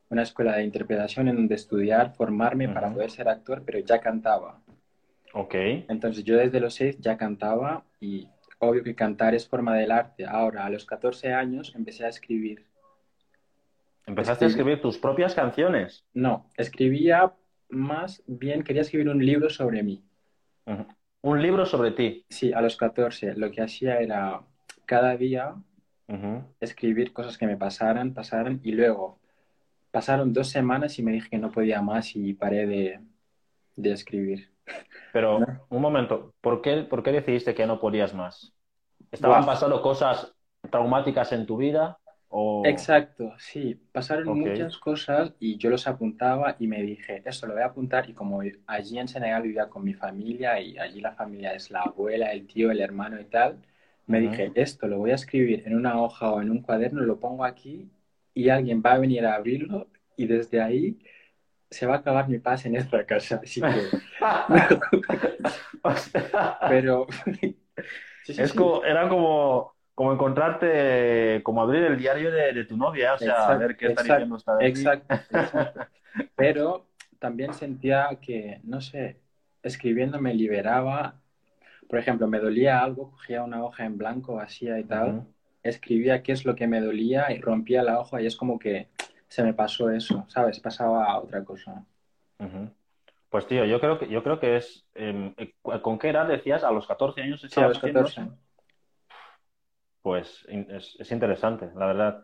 una 0.09 0.23
escuela 0.23 0.55
de 0.55 0.63
interpretación 0.63 1.27
en 1.27 1.35
donde 1.35 1.55
estudiar, 1.55 2.13
formarme 2.15 2.69
para 2.69 2.93
poder 2.93 3.11
ser 3.11 3.27
actor, 3.27 3.63
pero 3.65 3.79
ya 3.79 3.99
cantaba. 3.99 4.61
Ok. 5.33 5.55
Entonces 5.89 6.23
yo 6.23 6.37
desde 6.37 6.59
los 6.59 6.73
seis 6.73 6.97
ya 6.99 7.17
cantaba 7.17 7.83
y 7.99 8.27
obvio 8.59 8.83
que 8.83 8.95
cantar 8.95 9.35
es 9.35 9.47
forma 9.47 9.75
del 9.75 9.91
arte. 9.91 10.25
Ahora, 10.25 10.65
a 10.65 10.69
los 10.69 10.85
14 10.85 11.33
años 11.33 11.73
empecé 11.75 12.05
a 12.05 12.09
escribir. 12.09 12.65
Empezaste 14.05 14.45
a 14.45 14.47
escribir 14.47 14.81
tus 14.81 14.97
propias 14.97 15.35
canciones. 15.35 16.05
No, 16.13 16.49
escribía 16.55 17.33
más 17.69 18.23
bien, 18.25 18.63
quería 18.63 18.81
escribir 18.81 19.09
un 19.09 19.25
libro 19.25 19.49
sobre 19.49 19.83
mí. 19.83 20.01
Un 21.21 21.41
libro 21.41 21.65
sobre 21.65 21.91
ti. 21.91 22.25
Sí, 22.29 22.53
a 22.53 22.61
los 22.61 22.77
14 22.77 23.35
lo 23.35 23.51
que 23.51 23.61
hacía 23.61 23.99
era 23.99 24.41
cada 24.85 25.17
día 25.17 25.55
escribir 26.61 27.11
cosas 27.11 27.37
que 27.37 27.45
me 27.45 27.57
pasaran, 27.57 28.13
pasaran 28.13 28.61
y 28.63 28.71
luego 28.71 29.19
pasaron 29.91 30.33
dos 30.33 30.49
semanas 30.49 30.97
y 30.99 31.03
me 31.03 31.11
dije 31.11 31.29
que 31.29 31.37
no 31.37 31.51
podía 31.51 31.81
más 31.81 32.15
y 32.15 32.33
paré 32.33 32.65
de, 32.65 32.99
de 33.75 33.91
escribir. 33.91 34.51
Pero, 35.13 35.39
¿No? 35.39 35.47
un 35.69 35.81
momento, 35.81 36.33
¿por 36.41 36.61
qué, 36.61 36.83
por 36.83 37.03
qué 37.03 37.11
decidiste 37.11 37.55
que 37.55 37.65
no 37.65 37.79
podías 37.79 38.13
más? 38.13 38.53
¿Estaban 39.11 39.43
Buah. 39.43 39.53
pasando 39.53 39.81
cosas 39.81 40.33
traumáticas 40.69 41.31
en 41.31 41.45
tu 41.45 41.57
vida? 41.57 41.97
O... 42.29 42.63
Exacto, 42.65 43.33
sí, 43.37 43.79
pasaron 43.93 44.37
muchas 44.37 44.77
cosas 44.77 45.31
y 45.39 45.57
yo 45.57 45.69
los 45.69 45.87
apuntaba 45.87 46.57
y 46.59 46.67
me 46.67 46.83
dije, 46.83 47.21
esto 47.23 47.47
lo 47.47 47.53
voy 47.53 47.61
a 47.63 47.67
apuntar 47.67 48.09
y 48.09 48.13
como 48.13 48.41
allí 48.65 48.99
en 48.99 49.07
Senegal 49.07 49.43
vivía 49.43 49.69
con 49.69 49.85
mi 49.85 49.93
familia 49.93 50.59
y 50.59 50.77
allí 50.77 50.99
la 50.99 51.13
familia 51.13 51.53
es 51.53 51.71
la 51.71 51.83
abuela, 51.83 52.33
el 52.33 52.45
tío, 52.45 52.69
el 52.69 52.81
hermano 52.81 53.17
y 53.19 53.23
tal, 53.25 53.59
me 54.07 54.19
dije, 54.19 54.51
esto 54.55 54.87
lo 54.87 54.97
voy 54.97 55.11
a 55.11 55.15
escribir 55.15 55.63
en 55.65 55.75
una 55.75 56.01
hoja 56.01 56.29
o 56.31 56.41
en 56.41 56.51
un 56.51 56.61
cuaderno, 56.61 57.01
lo 57.01 57.17
pongo 57.17 57.45
aquí 57.45 57.89
y 58.37 58.49
alguien 58.49 58.83
va 58.85 58.93
a 58.93 58.99
venir 58.99 59.25
a 59.25 59.33
abrirlo 59.33 59.87
y 60.15 60.27
desde 60.27 60.61
ahí 60.61 60.99
se 61.71 61.87
va 61.87 61.95
a 61.95 61.97
acabar 61.97 62.29
mi 62.29 62.37
paz 62.37 62.65
en 62.65 62.75
esta 62.75 63.03
casa, 63.05 63.41
así 63.43 63.61
que... 63.61 63.67
Pero... 66.69 67.07
Sí, 67.25 67.59
sí, 68.23 68.41
es 68.41 68.51
sí. 68.51 68.57
como, 68.57 68.83
era 68.83 69.09
como, 69.09 69.73
como 69.95 70.13
encontrarte, 70.13 71.41
como 71.43 71.63
abrir 71.63 71.83
el 71.83 71.97
diario 71.97 72.31
de, 72.31 72.53
de 72.53 72.65
tu 72.65 72.77
novia, 72.77 73.15
o 73.15 73.17
sea, 73.17 73.47
a 73.47 73.57
ver 73.57 73.75
qué 73.75 73.87
está 73.87 74.03
diciendo 74.03 74.37
esta. 74.37 74.57
Exacto, 74.61 75.15
exacto. 75.15 75.87
Pero 76.35 76.89
también 77.17 77.55
sentía 77.55 78.19
que, 78.21 78.61
no 78.63 78.81
sé, 78.81 79.19
escribiendo 79.63 80.21
me 80.21 80.35
liberaba. 80.35 81.19
Por 81.89 81.97
ejemplo, 81.97 82.27
me 82.27 82.39
dolía 82.39 82.81
algo, 82.81 83.11
cogía 83.11 83.43
una 83.43 83.63
hoja 83.63 83.85
en 83.85 83.97
blanco, 83.97 84.39
hacía 84.39 84.77
y 84.77 84.83
tal. 84.83 85.25
Escribía 85.69 86.23
qué 86.23 86.31
es 86.31 86.45
lo 86.45 86.55
que 86.55 86.67
me 86.67 86.81
dolía 86.81 87.31
y 87.31 87.39
rompía 87.41 87.83
la 87.83 87.99
hoja 87.99 88.21
y 88.21 88.25
es 88.25 88.35
como 88.35 88.57
que 88.59 88.87
se 89.27 89.43
me 89.43 89.53
pasó 89.53 89.89
eso, 89.89 90.25
¿sabes? 90.27 90.59
Pasaba 90.59 91.05
a 91.05 91.19
otra 91.19 91.43
cosa. 91.43 91.85
Pues 93.29 93.45
tío, 93.47 93.65
yo 93.65 93.79
creo 93.79 93.99
que, 93.99 94.07
yo 94.07 94.23
creo 94.23 94.39
que 94.39 94.57
es... 94.57 94.85
em, 94.95 95.33
eh, 95.37 95.53
¿con 95.81 95.99
qué 95.99 96.09
edad 96.09 96.27
decías? 96.27 96.63
¿A 96.63 96.71
los 96.71 96.87
14 96.87 97.21
años 97.21 97.41
Sí, 97.41 97.45
a 97.45 97.47
estabas 97.49 97.69
los 97.69 97.77
haciendo 97.79 97.99
14. 98.03 98.21
eso? 98.21 98.37
Pues 100.01 100.45
es, 100.47 100.95
es 100.97 101.11
interesante, 101.11 101.69
la 101.75 101.87
verdad. 101.87 102.23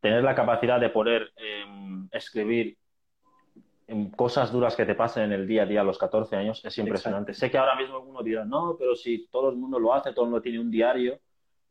Tener 0.00 0.22
la 0.22 0.34
capacidad 0.34 0.80
de 0.80 0.88
poder 0.88 1.30
em, 1.36 2.08
escribir 2.12 2.78
em, 3.86 4.10
cosas 4.10 4.50
duras 4.50 4.74
que 4.74 4.86
te 4.86 4.94
pasen 4.94 5.24
en 5.24 5.32
el 5.32 5.46
día 5.46 5.64
a 5.64 5.66
día 5.66 5.80
a 5.82 5.84
los 5.84 5.98
14 5.98 6.36
años 6.36 6.64
es 6.64 6.78
impresionante. 6.78 7.34
Sé 7.34 7.50
que 7.50 7.58
ahora 7.58 7.76
mismo 7.76 7.96
alguno 7.96 8.22
dirá, 8.22 8.44
no, 8.46 8.76
pero 8.78 8.94
si 8.94 9.26
todo 9.28 9.50
el 9.50 9.56
mundo 9.56 9.78
lo 9.78 9.92
hace, 9.92 10.12
todo 10.12 10.24
el 10.24 10.30
mundo 10.30 10.42
tiene 10.42 10.60
un 10.60 10.70
diario, 10.70 11.20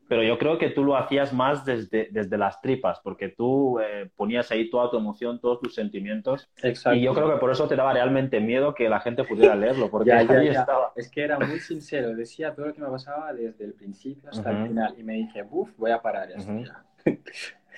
pero 0.08 0.24
yo 0.24 0.38
creo 0.38 0.58
que 0.58 0.70
tú 0.70 0.84
lo 0.84 0.96
hacías 0.98 1.34
más 1.34 1.66
desde, 1.66 2.08
desde 2.12 2.38
las 2.38 2.62
tripas, 2.62 3.00
porque 3.02 3.30
tú 3.30 3.80
eh, 3.80 4.10
ponías 4.16 4.50
ahí 4.52 4.70
toda 4.70 4.90
tu 4.90 4.98
emoción, 4.98 5.40
todos 5.40 5.60
tus 5.60 5.76
sentimientos, 5.76 6.50
Exacto. 6.64 6.98
y 6.98 7.02
yo 7.02 7.14
creo 7.14 7.30
que 7.30 7.38
por 7.38 7.52
eso 7.52 7.68
te 7.68 7.76
daba 7.76 7.94
realmente 7.94 8.40
miedo 8.40 8.74
que 8.74 8.90
la 8.90 9.00
gente 9.00 9.24
pudiera 9.24 9.56
leerlo, 9.56 9.90
porque 9.92 10.10
Ya, 10.10 10.22
ya, 10.24 10.40
ahí 10.40 10.48
ya. 10.48 10.62
estaba. 10.62 10.92
Es 10.96 11.10
que 11.10 11.22
era 11.24 11.38
muy 11.40 11.60
sincero, 11.60 12.16
decía 12.16 12.54
todo 12.56 12.68
lo 12.68 12.74
que 12.74 12.82
me 12.82 12.90
pasaba 12.90 13.34
desde 13.34 13.66
el 13.66 13.74
principio 13.74 14.30
hasta 14.30 14.50
el 14.52 14.58
Ujú. 14.58 14.68
final 14.68 14.96
y 14.98 15.04
me 15.04 15.14
dije, 15.14 15.44
buf, 15.44 15.70
voy 15.78 15.92
a 15.92 16.02
parar 16.02 16.32
esto 16.32 16.52
Ujú. 16.52 16.66
ya. 16.66 16.84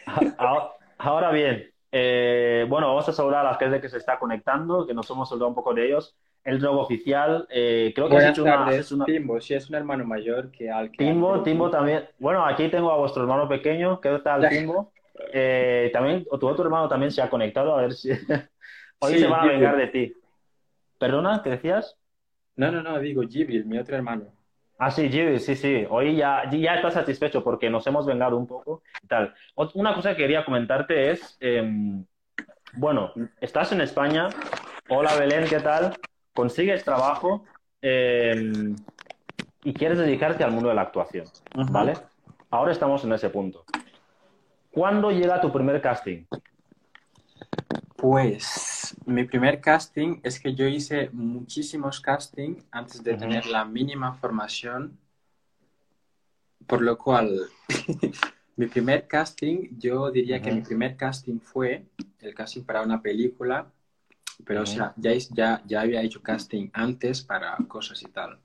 A- 0.06 0.74
Ahora 1.02 1.32
bien, 1.32 1.64
eh, 1.94 2.66
bueno, 2.68 2.88
vamos 2.90 3.08
a 3.08 3.14
saludar 3.14 3.46
a 3.46 3.52
la 3.52 3.58
gente 3.58 3.80
que 3.80 3.88
se 3.88 3.96
está 3.98 4.20
conectando, 4.20 4.86
que 4.86 4.94
nos 4.94 5.10
hemos 5.10 5.30
saludado 5.30 5.48
un 5.50 5.56
poco 5.56 5.74
de 5.74 5.86
ellos. 5.88 6.18
El 6.44 6.60
drogo 6.60 6.82
oficial, 6.82 7.48
eh, 7.50 7.92
creo 7.94 8.10
que 8.10 8.18
has 8.18 8.30
hecho 8.32 8.44
una, 8.44 8.66
has 8.68 8.94
Timbo. 9.06 9.40
Si 9.42 9.54
es 9.54 9.70
un 9.70 9.76
hermano 9.76 10.06
mayor 10.06 10.50
que 10.52 10.72
al 10.72 10.90
que 10.90 10.98
Timbo, 10.98 11.44
Timbo 11.44 11.70
también. 11.70 12.06
Bueno, 12.18 12.46
aquí 12.46 12.70
tengo 12.70 12.92
a 12.92 12.98
vuestro 12.98 13.24
hermano 13.24 13.48
pequeño. 13.48 14.00
¿Qué 14.00 14.18
tal. 14.24 14.48
Timbo? 14.50 14.94
Eh, 15.34 15.90
también, 15.92 16.26
o 16.32 16.40
tu 16.40 16.48
otro 16.48 16.64
hermano 16.64 16.88
también 16.88 17.12
se 17.12 17.22
ha 17.22 17.30
conectado, 17.30 17.76
a 17.76 17.82
ver 17.82 17.94
si. 17.94 18.10
Hoy 19.00 19.14
Sí, 19.14 19.20
se 19.20 19.28
van 19.28 19.40
a 19.40 19.44
Gibril. 19.44 19.60
vengar 19.60 19.78
de 19.78 19.88
ti. 19.88 20.14
¿Perdona? 20.98 21.42
¿Qué 21.44 21.52
decías? 21.52 21.98
No, 22.56 22.72
no, 22.72 22.82
no, 22.82 23.00
digo 23.00 23.24
Gibril, 23.24 23.66
mi 23.66 23.78
otro 23.78 23.96
hermano. 23.96 24.24
Ah, 24.78 24.92
sí, 24.92 25.10
Jimmy, 25.10 25.40
sí, 25.40 25.56
sí. 25.56 25.86
Hoy 25.90 26.16
ya, 26.16 26.50
ya 26.50 26.76
estás 26.76 26.94
satisfecho 26.94 27.44
porque 27.44 27.70
nos 27.70 27.86
hemos 27.88 28.06
vengado 28.06 28.38
un 28.38 28.48
poco 28.48 28.82
y 29.04 29.08
tal. 29.08 29.34
Una 29.74 29.94
cosa 29.94 30.12
que 30.12 30.18
quería 30.24 30.46
comentarte 30.46 31.12
es, 31.12 31.38
em, 31.42 32.06
bueno, 32.74 33.12
estás 33.42 33.74
en 33.74 33.82
España. 33.82 34.30
Hola, 34.88 35.16
Belén, 35.20 35.46
¿qué 35.50 35.60
tal? 35.60 35.94
Consigues 36.40 36.86
trabajo 36.86 37.44
em, 37.82 38.74
y 39.62 39.74
quieres 39.74 39.98
dedicarte 39.98 40.42
al 40.42 40.54
mundo 40.54 40.70
de 40.70 40.76
la 40.76 40.84
actuación. 40.84 41.26
¿vale? 41.70 41.96
Ahora 42.50 42.72
estamos 42.72 43.04
en 43.04 43.12
ese 43.12 43.30
punto. 43.30 43.66
¿Cuándo 44.72 45.12
llega 45.12 45.42
tu 45.42 45.52
primer 45.52 45.82
casting? 45.82 46.24
Pues 47.98 48.96
mi 49.06 49.26
primer 49.26 49.60
casting 49.60 50.22
es 50.24 50.40
que 50.40 50.56
yo 50.56 50.66
hice 50.66 51.10
muchísimos 51.12 52.00
castings 52.00 52.66
antes 52.72 53.04
de 53.04 53.16
tener 53.16 53.46
la 53.46 53.66
mínima 53.66 54.14
formación, 54.14 54.98
por 56.68 56.82
lo 56.82 56.98
cual 56.98 57.38
mi 58.56 58.68
primer 58.68 59.10
casting, 59.10 59.78
yo 59.78 60.10
diría 60.10 60.42
que 60.42 60.54
mi 60.54 60.62
primer 60.62 60.96
casting 60.96 61.42
fue 61.42 61.84
el 62.22 62.34
casting 62.34 62.64
para 62.64 62.82
una 62.82 63.02
película, 63.02 63.70
pero 64.46 64.64
o 64.64 64.66
sea, 64.66 64.94
ya, 64.98 65.12
ya, 65.32 65.62
ya 65.66 65.82
había 65.82 66.02
hecho 66.02 66.22
casting 66.22 66.70
antes 66.74 67.22
para 67.22 67.56
cosas 67.68 68.02
y 68.02 68.06
tal. 68.06 68.40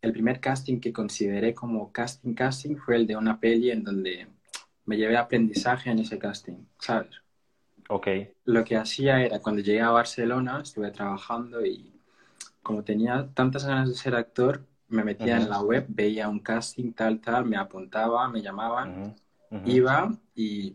El 0.00 0.12
primer 0.12 0.40
casting 0.40 0.80
que 0.80 0.92
consideré 0.92 1.54
como 1.54 1.92
casting 1.92 2.34
casting 2.34 2.76
fue 2.76 2.96
el 2.96 3.06
de 3.06 3.16
una 3.16 3.38
peli 3.38 3.70
en 3.70 3.84
donde 3.84 4.26
me 4.84 4.96
llevé 4.96 5.16
aprendizaje 5.16 5.90
en 5.90 5.98
ese 5.98 6.18
casting, 6.18 6.64
¿sabes? 6.78 7.20
Ok. 7.88 8.08
Lo 8.44 8.64
que 8.64 8.76
hacía 8.76 9.22
era 9.22 9.40
cuando 9.40 9.60
llegué 9.60 9.80
a 9.80 9.90
Barcelona, 9.90 10.60
estuve 10.62 10.90
trabajando 10.90 11.64
y 11.64 11.92
como 12.62 12.84
tenía 12.84 13.28
tantas 13.34 13.64
ganas 13.64 13.88
de 13.88 13.94
ser 13.94 14.14
actor, 14.14 14.64
me 14.88 15.04
metía 15.04 15.36
en 15.36 15.50
la 15.50 15.60
web, 15.60 15.86
veía 15.88 16.28
un 16.28 16.40
casting 16.40 16.92
tal, 16.92 17.20
tal, 17.20 17.44
me 17.44 17.56
apuntaba, 17.56 18.28
me 18.28 18.40
llamaban, 18.40 19.14
iba 19.64 20.10
y, 20.34 20.74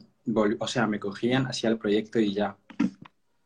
o 0.59 0.67
sea, 0.67 0.85
me 0.87 0.99
cogían, 0.99 1.47
hacía 1.47 1.69
el 1.69 1.77
proyecto 1.77 2.19
y 2.19 2.33
ya, 2.33 2.57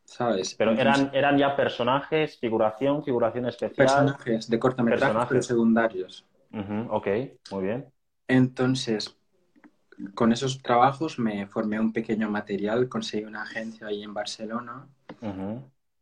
¿sabes? 0.08 0.54
Pero 0.54 0.72
eran, 0.72 1.10
eran 1.12 1.38
ya 1.38 1.54
personajes, 1.54 2.38
figuración, 2.38 3.04
figuración 3.04 3.46
especial. 3.46 3.76
personajes 3.76 4.48
de 4.48 4.58
cortometrajes, 4.58 5.06
personajes. 5.06 5.28
pero 5.28 5.42
secundarios. 5.42 6.24
Ujú, 6.52 6.94
ok, 6.94 7.06
muy 7.52 7.64
bien. 7.64 7.86
Entonces, 8.26 9.16
con 10.14 10.32
esos 10.32 10.62
trabajos 10.62 11.18
me 11.18 11.46
formé 11.46 11.78
un 11.78 11.92
pequeño 11.92 12.30
material, 12.30 12.88
conseguí 12.88 13.24
una 13.24 13.42
agencia 13.42 13.86
ahí 13.86 14.02
en 14.02 14.14
Barcelona 14.14 14.88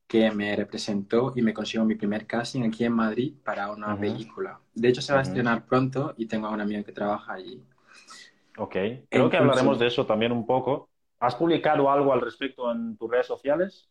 que 0.07 0.31
me 0.31 0.55
representó 0.55 1.33
y 1.35 1.43
me 1.43 1.53
consiguió 1.53 1.85
mi 1.85 1.97
primer 1.97 2.27
casting 2.27 2.63
aquí 2.63 2.85
en 2.85 2.93
Madrid 2.93 3.35
para 3.45 3.71
una 3.73 3.93
Ujú. 3.95 4.01
película. 4.01 4.61
De 4.75 4.89
hecho, 4.89 5.03
se 5.03 5.13
va 5.13 5.19
a 5.19 5.23
estrenar 5.23 5.67
pronto 5.67 6.15
y 6.17 6.27
tengo 6.27 6.47
a 6.47 6.51
un 6.51 6.61
amigo 6.61 6.85
que 6.85 6.93
trabaja 6.93 7.33
allí. 7.33 7.61
Ok, 8.59 8.77
creo 9.11 9.29
que 9.29 9.37
hablaremos 9.37 9.79
de 9.79 9.89
eso 9.89 10.07
también 10.07 10.33
un 10.33 10.47
poco. 10.47 10.89
¿Has 11.19 11.35
publicado 11.35 11.91
algo 11.91 12.13
al 12.13 12.21
respecto 12.21 12.71
en 12.71 12.97
tus 12.97 13.11
redes 13.11 13.27
sociales 13.27 13.89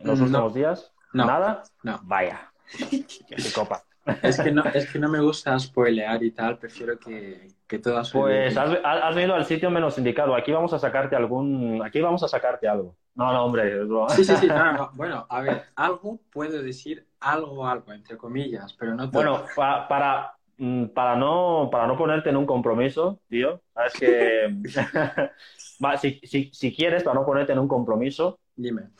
en 0.00 0.06
los 0.06 0.18
No. 0.18 0.24
últimos 0.26 0.54
días? 0.54 0.92
No. 1.12 1.26
¿Nada? 1.26 1.62
No. 1.82 2.00
Vaya, 2.04 2.52
qué 3.28 3.36
psicopa. 3.40 3.82
Es 4.22 4.40
que 4.40 4.50
no, 4.50 4.64
es 4.64 4.90
que 4.90 4.98
no 4.98 5.08
me 5.08 5.20
gusta 5.20 5.56
spoilear 5.58 6.22
y 6.24 6.30
tal, 6.32 6.58
prefiero 6.58 6.98
que, 6.98 7.46
que 7.66 7.78
todo 7.78 8.02
se 8.04 8.18
Pues 8.18 8.56
has, 8.56 8.78
has 8.82 9.14
venido 9.14 9.34
al 9.34 9.44
sitio 9.44 9.70
menos 9.70 9.98
indicado. 9.98 10.34
Aquí 10.34 10.50
vamos 10.52 10.72
a 10.72 10.78
sacarte 10.78 11.14
algún, 11.14 11.82
aquí 11.84 12.00
vamos 12.00 12.22
a 12.22 12.28
sacarte 12.28 12.66
algo. 12.66 12.96
No, 13.14 13.32
no, 13.32 13.44
hombre, 13.44 13.82
es. 13.82 13.88
Sí, 14.16 14.24
sí, 14.24 14.36
sí. 14.36 14.46
no, 14.48 14.72
no, 14.72 14.90
Bueno, 14.94 15.26
a 15.28 15.40
ver, 15.42 15.64
algo 15.76 16.18
puedo 16.32 16.62
decir, 16.62 17.06
algo, 17.20 17.66
algo, 17.66 17.92
entre 17.92 18.16
comillas, 18.16 18.72
pero 18.72 18.94
no 18.94 19.10
todo. 19.10 19.22
Bueno, 19.22 19.44
pa- 19.54 19.86
para, 19.86 20.32
mm, 20.56 20.86
para, 20.86 21.14
no, 21.16 21.68
para 21.70 21.86
no 21.86 21.96
ponerte 21.96 22.30
en 22.30 22.36
un 22.36 22.46
compromiso, 22.46 23.20
tío, 23.28 23.60
sabes 23.74 23.92
que 23.94 24.54
Va, 25.84 25.96
si, 25.96 26.20
si, 26.24 26.50
si 26.52 26.74
quieres, 26.74 27.02
para 27.02 27.18
no 27.20 27.26
ponerte 27.26 27.52
en 27.52 27.58
un 27.58 27.68
compromiso, 27.68 28.38
Dime. 28.56 28.90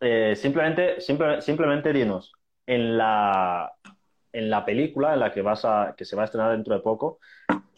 Eh, 0.00 0.34
simplemente, 0.36 1.00
simple- 1.00 1.40
simplemente 1.40 1.92
dinos, 1.92 2.32
en 2.66 2.98
la, 2.98 3.72
en 4.32 4.50
la 4.50 4.64
película 4.64 5.14
en 5.14 5.20
la 5.20 5.32
que 5.32 5.42
vas 5.42 5.64
a, 5.64 5.94
que 5.96 6.04
se 6.04 6.16
va 6.16 6.22
a 6.22 6.24
estrenar 6.26 6.52
dentro 6.52 6.74
de 6.74 6.80
poco, 6.80 7.18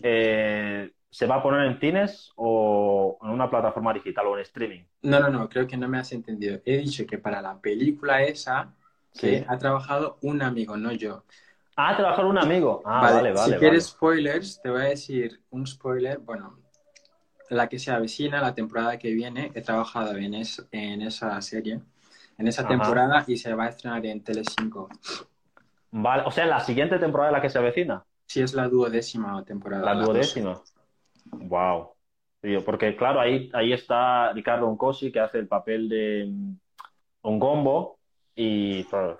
eh, 0.03 0.91
¿se 1.11 1.27
va 1.27 1.37
a 1.37 1.43
poner 1.43 1.67
en 1.67 1.79
cines 1.81 2.33
o 2.37 3.19
en 3.23 3.31
una 3.31 3.49
plataforma 3.51 3.93
digital 3.93 4.27
o 4.27 4.37
en 4.37 4.43
streaming? 4.43 4.83
No, 5.03 5.21
no, 5.21 5.29
no, 5.31 5.49
creo 5.49 5.67
que 5.67 5.77
no 5.77 5.89
me 5.89 5.99
has 5.99 6.13
entendido. 6.13 6.61
He 6.65 6.79
dicho 6.79 7.07
que 7.07 7.19
para 7.19 7.41
la 7.43 7.59
película 7.61 8.23
esa, 8.23 8.75
que 9.13 9.39
Sí. 9.39 9.45
ha 9.49 9.59
trabajado 9.59 10.19
un 10.23 10.43
amigo, 10.43 10.77
no 10.77 10.93
yo. 10.93 11.25
Ah, 11.77 11.97
trabajar 11.97 12.25
un 12.25 12.39
amigo. 12.39 12.83
Ah, 12.85 13.03
vale, 13.03 13.15
vale, 13.15 13.33
si 13.33 13.37
vale. 13.39 13.59
quieres 13.59 13.87
spoilers, 13.87 14.61
te 14.61 14.69
voy 14.71 14.83
a 14.83 14.85
decir 14.87 15.41
un 15.51 15.67
spoiler. 15.67 16.19
Bueno, 16.19 16.59
la 17.51 17.69
que 17.69 17.79
se 17.79 17.91
avecina, 17.91 18.41
la 18.41 18.55
temporada 18.55 18.99
que 18.99 19.13
viene, 19.13 19.53
he 19.55 19.63
trabajado 19.63 20.17
en, 20.17 20.35
es, 20.35 20.67
en 20.73 21.03
esa 21.03 21.41
serie, 21.41 21.81
en 22.39 22.49
esa 22.49 22.63
Ajá. 22.63 22.71
temporada 22.71 23.25
y 23.27 23.37
se 23.37 23.53
va 23.55 23.65
a 23.65 23.69
estrenar 23.69 24.05
en 24.07 24.23
Telecinco. 24.23 24.89
Vale, 25.91 26.23
o 26.27 26.31
sea, 26.31 26.47
la 26.47 26.61
siguiente 26.61 26.99
temporada 26.99 27.33
la 27.33 27.41
que 27.43 27.51
se 27.51 27.59
avecina, 27.59 28.05
Sí, 28.27 28.43
es 28.43 28.53
la 28.55 28.69
duodécima 28.69 29.43
temporada. 29.45 29.85
la 29.85 29.95
la 29.95 30.01
dos. 30.01 30.07
duodécima. 30.11 30.61
Wow. 31.33 31.95
Tío, 32.41 32.65
porque 32.65 32.95
claro, 32.97 33.21
ahí, 33.21 33.51
ahí 33.55 33.73
está 33.73 34.33
Ricardo 34.33 34.69
Oncosi 34.69 35.11
que 35.11 35.19
hace 35.21 35.39
el 35.39 35.49
papel 35.49 35.89
de 35.89 36.27
mm, 36.31 36.53
Ongombo 37.23 37.99
y 38.35 38.85
claro, 38.85 39.19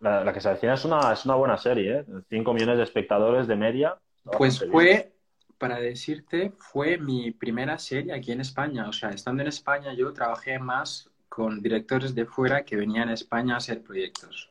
la, 0.00 0.22
la 0.22 0.32
que 0.32 0.40
se 0.40 0.48
avecina 0.50 0.74
es 0.74 0.84
una, 0.84 1.12
es 1.12 1.24
una 1.24 1.34
buena 1.34 1.56
serie, 1.58 2.00
¿eh? 2.00 2.04
5 2.28 2.52
millones 2.54 2.76
de 2.76 2.84
espectadores 2.84 3.46
de 3.48 3.56
media. 3.56 3.96
Pues 4.38 4.64
fue, 4.70 5.12
para 5.58 5.80
decirte, 5.80 6.52
fue 6.58 6.98
mi 6.98 7.30
primera 7.32 7.78
serie 7.78 8.12
aquí 8.14 8.32
en 8.32 8.40
España. 8.42 8.88
O 8.88 8.92
sea, 8.92 9.10
estando 9.10 9.42
en 9.42 9.48
España 9.48 9.94
yo 9.94 10.12
trabajé 10.12 10.58
más 10.58 11.10
con 11.36 11.60
directores 11.60 12.14
de 12.14 12.24
fuera 12.24 12.64
que 12.64 12.76
venían 12.76 13.10
a 13.10 13.12
España 13.12 13.52
a 13.52 13.56
hacer 13.58 13.82
proyectos. 13.82 14.50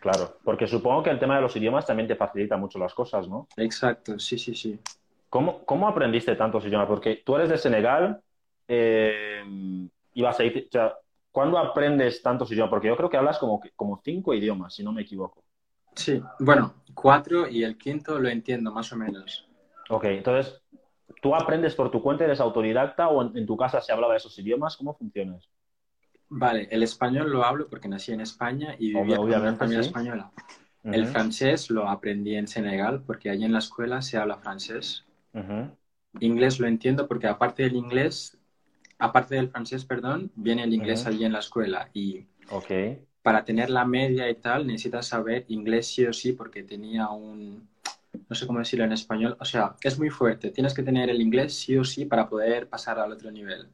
Claro, 0.00 0.38
porque 0.42 0.66
supongo 0.66 1.02
que 1.02 1.10
el 1.10 1.18
tema 1.18 1.36
de 1.36 1.42
los 1.42 1.54
idiomas 1.56 1.84
también 1.84 2.08
te 2.08 2.16
facilita 2.16 2.56
mucho 2.56 2.78
las 2.78 2.94
cosas, 2.94 3.28
¿no? 3.28 3.48
Exacto, 3.58 4.18
sí, 4.18 4.38
sí, 4.38 4.54
sí. 4.54 4.78
¿Cómo, 5.28 5.62
cómo 5.66 5.86
aprendiste 5.86 6.36
tantos 6.36 6.64
idiomas? 6.64 6.88
Porque 6.88 7.22
tú 7.22 7.36
eres 7.36 7.50
de 7.50 7.58
Senegal, 7.58 8.18
eh, 8.66 9.44
ibas 10.14 10.40
a 10.40 10.44
ir, 10.44 10.68
o 10.68 10.72
sea, 10.72 10.94
¿cuándo 11.30 11.58
aprendes 11.58 12.22
tantos 12.22 12.50
idiomas? 12.50 12.70
Porque 12.70 12.88
yo 12.88 12.96
creo 12.96 13.10
que 13.10 13.18
hablas 13.18 13.38
como, 13.38 13.60
como 13.76 14.00
cinco 14.02 14.32
idiomas, 14.32 14.74
si 14.74 14.82
no 14.82 14.90
me 14.90 15.02
equivoco. 15.02 15.44
Sí, 15.94 16.22
bueno, 16.38 16.76
cuatro 16.94 17.46
y 17.46 17.62
el 17.62 17.76
quinto 17.76 18.18
lo 18.18 18.30
entiendo 18.30 18.72
más 18.72 18.90
o 18.90 18.96
menos. 18.96 19.46
Ok, 19.90 20.04
entonces, 20.04 20.62
¿tú 21.20 21.34
aprendes 21.34 21.74
por 21.74 21.90
tu 21.90 22.02
cuenta, 22.02 22.24
eres 22.24 22.40
autodidacta 22.40 23.08
o 23.08 23.20
en, 23.20 23.36
en 23.36 23.44
tu 23.44 23.54
casa 23.54 23.82
se 23.82 23.92
hablaba 23.92 24.14
de 24.14 24.16
esos 24.16 24.38
idiomas? 24.38 24.78
¿Cómo 24.78 24.94
funciona 24.94 25.36
eso? 25.36 25.50
Vale, 26.28 26.68
el 26.70 26.82
español 26.82 27.30
lo 27.32 27.46
hablo 27.46 27.66
porque 27.66 27.88
nací 27.88 28.12
en 28.12 28.20
España 28.20 28.76
y 28.78 28.90
vivía 28.92 29.22
con 29.22 29.38
una 29.38 29.54
obviamente, 29.54 29.54
familia 29.54 29.80
sí. 29.80 29.80
española. 29.80 30.32
El 30.90 31.06
Ujú, 31.06 31.08
francés 31.08 31.70
lo 31.70 31.88
aprendí 31.88 32.36
en 32.36 32.48
Senegal 32.48 33.02
porque 33.06 33.30
allí 33.30 33.44
en 33.44 33.52
la 33.54 33.60
escuela 33.60 34.02
se 34.02 34.18
habla 34.18 34.38
francés. 34.38 35.04
ujú, 35.34 35.76
Inglés 36.18 36.58
lo 36.58 36.66
entiendo 36.66 37.06
porque 37.06 37.28
aparte 37.28 37.62
del 37.62 37.76
inglés, 37.76 38.36
aparte 38.98 39.36
del 39.36 39.50
francés, 39.50 39.84
perdón, 39.84 40.32
viene 40.36 40.64
el 40.64 40.74
inglés 40.74 41.06
Ujú. 41.06 41.08
allí 41.08 41.24
en 41.24 41.32
la 41.34 41.40
escuela 41.40 41.90
y 41.94 42.26
Ok, 42.48 42.70
para 43.22 43.44
tener 43.44 43.70
la 43.70 43.84
media 43.84 44.30
y 44.30 44.36
tal 44.36 44.66
necesitas 44.66 45.08
saber 45.08 45.44
inglés 45.48 45.88
sí 45.88 46.06
o 46.06 46.12
sí 46.12 46.32
porque 46.32 46.62
tenía 46.62 47.08
un, 47.10 47.68
no 48.28 48.36
sé 48.36 48.46
cómo 48.46 48.60
decirlo 48.60 48.84
en 48.84 48.92
español, 48.92 49.36
o 49.40 49.44
sea, 49.44 49.76
es 49.82 49.98
muy 49.98 50.10
fuerte, 50.10 50.50
tienes 50.50 50.74
que 50.74 50.82
tener 50.84 51.10
el 51.10 51.20
inglés 51.22 51.54
sí 51.54 51.76
o 51.76 51.84
sí 51.84 52.04
para 52.06 52.28
poder 52.28 52.68
pasar 52.68 52.98
al 53.00 53.12
otro 53.12 53.30
nivel. 53.32 53.68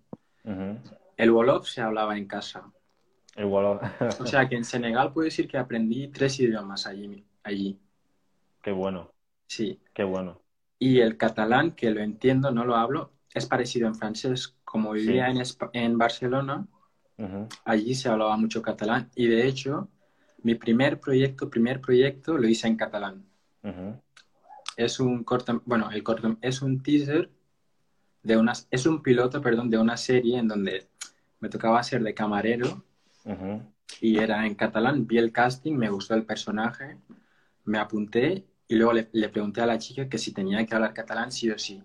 ujú. 0.44 0.80
El 1.20 1.30
Wolof 1.30 1.68
se 1.68 1.80
hablaba 1.82 2.16
en 2.16 2.26
casa, 2.26 2.70
Igual, 3.36 3.80
o 4.20 4.26
sea 4.26 4.48
que 4.48 4.56
en 4.56 4.64
Senegal 4.64 5.12
puedo 5.12 5.24
decir 5.24 5.46
que 5.46 5.56
aprendí 5.56 6.08
tres 6.08 6.40
idiomas 6.40 6.86
allí, 6.86 7.24
allí, 7.42 7.78
qué 8.62 8.72
bueno, 8.72 9.10
sí. 9.46 9.80
qué 9.94 10.02
bueno. 10.04 10.40
Y 10.78 11.00
el 11.00 11.16
catalán, 11.16 11.72
que 11.72 11.90
lo 11.90 12.00
entiendo, 12.00 12.50
no 12.50 12.64
lo 12.64 12.74
hablo, 12.74 13.12
es 13.34 13.46
parecido 13.46 13.86
en 13.86 13.94
francés. 13.94 14.56
Como 14.64 14.92
vivía 14.92 15.26
Sí. 15.26 15.30
en, 15.32 15.36
Espa- 15.38 15.70
en 15.74 15.98
Barcelona, 15.98 16.66
allí 17.64 17.94
se 17.94 18.08
hablaba 18.08 18.36
mucho 18.36 18.62
catalán. 18.62 19.10
Y 19.14 19.26
de 19.26 19.46
hecho, 19.46 19.88
mi 20.42 20.54
primer 20.54 21.00
proyecto, 21.00 21.50
primer 21.50 21.80
proyecto, 21.80 22.36
lo 22.38 22.48
hice 22.48 22.66
en 22.66 22.76
catalán. 22.76 23.26
Es 24.76 25.00
un 25.00 25.22
corto, 25.24 25.62
bueno, 25.66 25.90
el 25.90 26.02
corto, 26.02 26.36
es 26.40 26.62
un 26.62 26.82
teaser 26.82 27.30
de 28.22 28.36
unas, 28.36 28.66
es 28.70 28.86
un 28.86 29.02
piloto, 29.02 29.40
perdón, 29.42 29.70
de 29.70 29.78
una 29.78 29.96
serie 29.96 30.38
en 30.38 30.48
donde 30.48 30.88
me 31.40 31.48
tocaba 31.48 31.82
ser 31.82 32.02
de 32.02 32.14
camarero 32.14 32.84
Ujú. 33.24 33.62
y 34.00 34.18
era 34.18 34.46
en 34.46 34.54
catalán. 34.56 35.06
Vi 35.06 35.18
el 35.18 35.32
casting, 35.32 35.74
me 35.76 35.90
gustó 35.90 36.14
el 36.14 36.24
personaje, 36.24 36.98
me 37.64 37.78
apunté 37.78 38.46
y 38.68 38.76
luego 38.76 38.92
le, 38.94 39.08
le 39.12 39.28
pregunté 39.28 39.60
a 39.62 39.66
la 39.66 39.78
chica 39.78 40.08
que 40.08 40.18
si 40.18 40.32
tenía 40.32 40.64
que 40.66 40.74
hablar 40.74 40.94
catalán 40.94 41.32
sí 41.32 41.50
o 41.50 41.58
sí. 41.58 41.82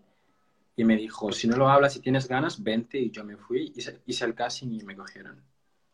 Y 0.78 0.86
me 0.86 0.98
dijo, 0.98 1.32
si 1.34 1.48
no 1.48 1.58
lo 1.58 1.70
hablas 1.70 1.96
y 1.98 2.02
tienes 2.02 2.28
ganas, 2.28 2.64
vente. 2.64 3.00
Y 3.00 3.12
yo 3.12 3.24
me 3.26 3.38
fui, 3.38 3.74
hice, 3.76 4.02
hice 4.08 4.26
el 4.26 4.36
casting 4.36 4.72
y 4.74 4.84
me 4.84 4.96
cogieron. 4.96 5.44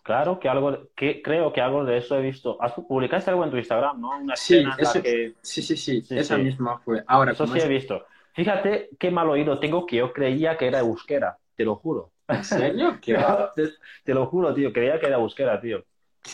Claro 0.03 0.39
que 0.39 0.49
algo, 0.49 0.89
que 0.95 1.21
creo 1.21 1.53
que 1.53 1.62
algo 1.62 1.86
de 1.86 1.97
eso 1.97 2.17
he 2.17 2.21
visto. 2.21 2.57
¿Has, 2.62 2.73
publicaste 2.73 3.29
algo 3.29 3.43
en 3.43 3.51
tu 3.51 3.57
Instagram, 3.57 4.01
¿no? 4.01 4.17
Una 4.17 4.33
Sí, 4.36 4.63
eso, 4.77 5.01
que... 5.03 5.36
sí, 5.41 5.62
sí, 5.62 5.77
sí, 5.77 6.01
Sí, 6.01 6.17
esa 6.19 6.38
sí. 6.38 6.43
misma 6.43 6.79
fue. 6.79 7.03
Ahora, 7.07 7.31
Eso 7.31 7.45
sí 7.45 7.59
he 7.59 7.67
es- 7.67 7.69
visto. 7.69 8.05
Fíjate 8.33 8.89
qué 8.99 9.12
mal 9.12 9.29
oído 9.29 9.59
tengo 9.59 9.86
que 9.86 9.97
yo 9.97 10.12
creía 10.13 10.57
que 10.57 10.67
era 10.67 10.79
euskera, 10.79 11.38
te 11.55 11.65
lo 11.65 11.75
juro. 11.75 12.12
¿En 12.31 12.43
serio? 12.43 12.97
¿Qué 13.01 13.13
va? 13.13 13.51
Te, 13.55 13.69
te 14.03 14.13
lo 14.13 14.25
juro, 14.27 14.53
tío, 14.53 14.71
creía 14.73 14.99
que 14.99 15.07
era 15.07 15.17
euskera, 15.17 15.59
tío. 15.59 15.83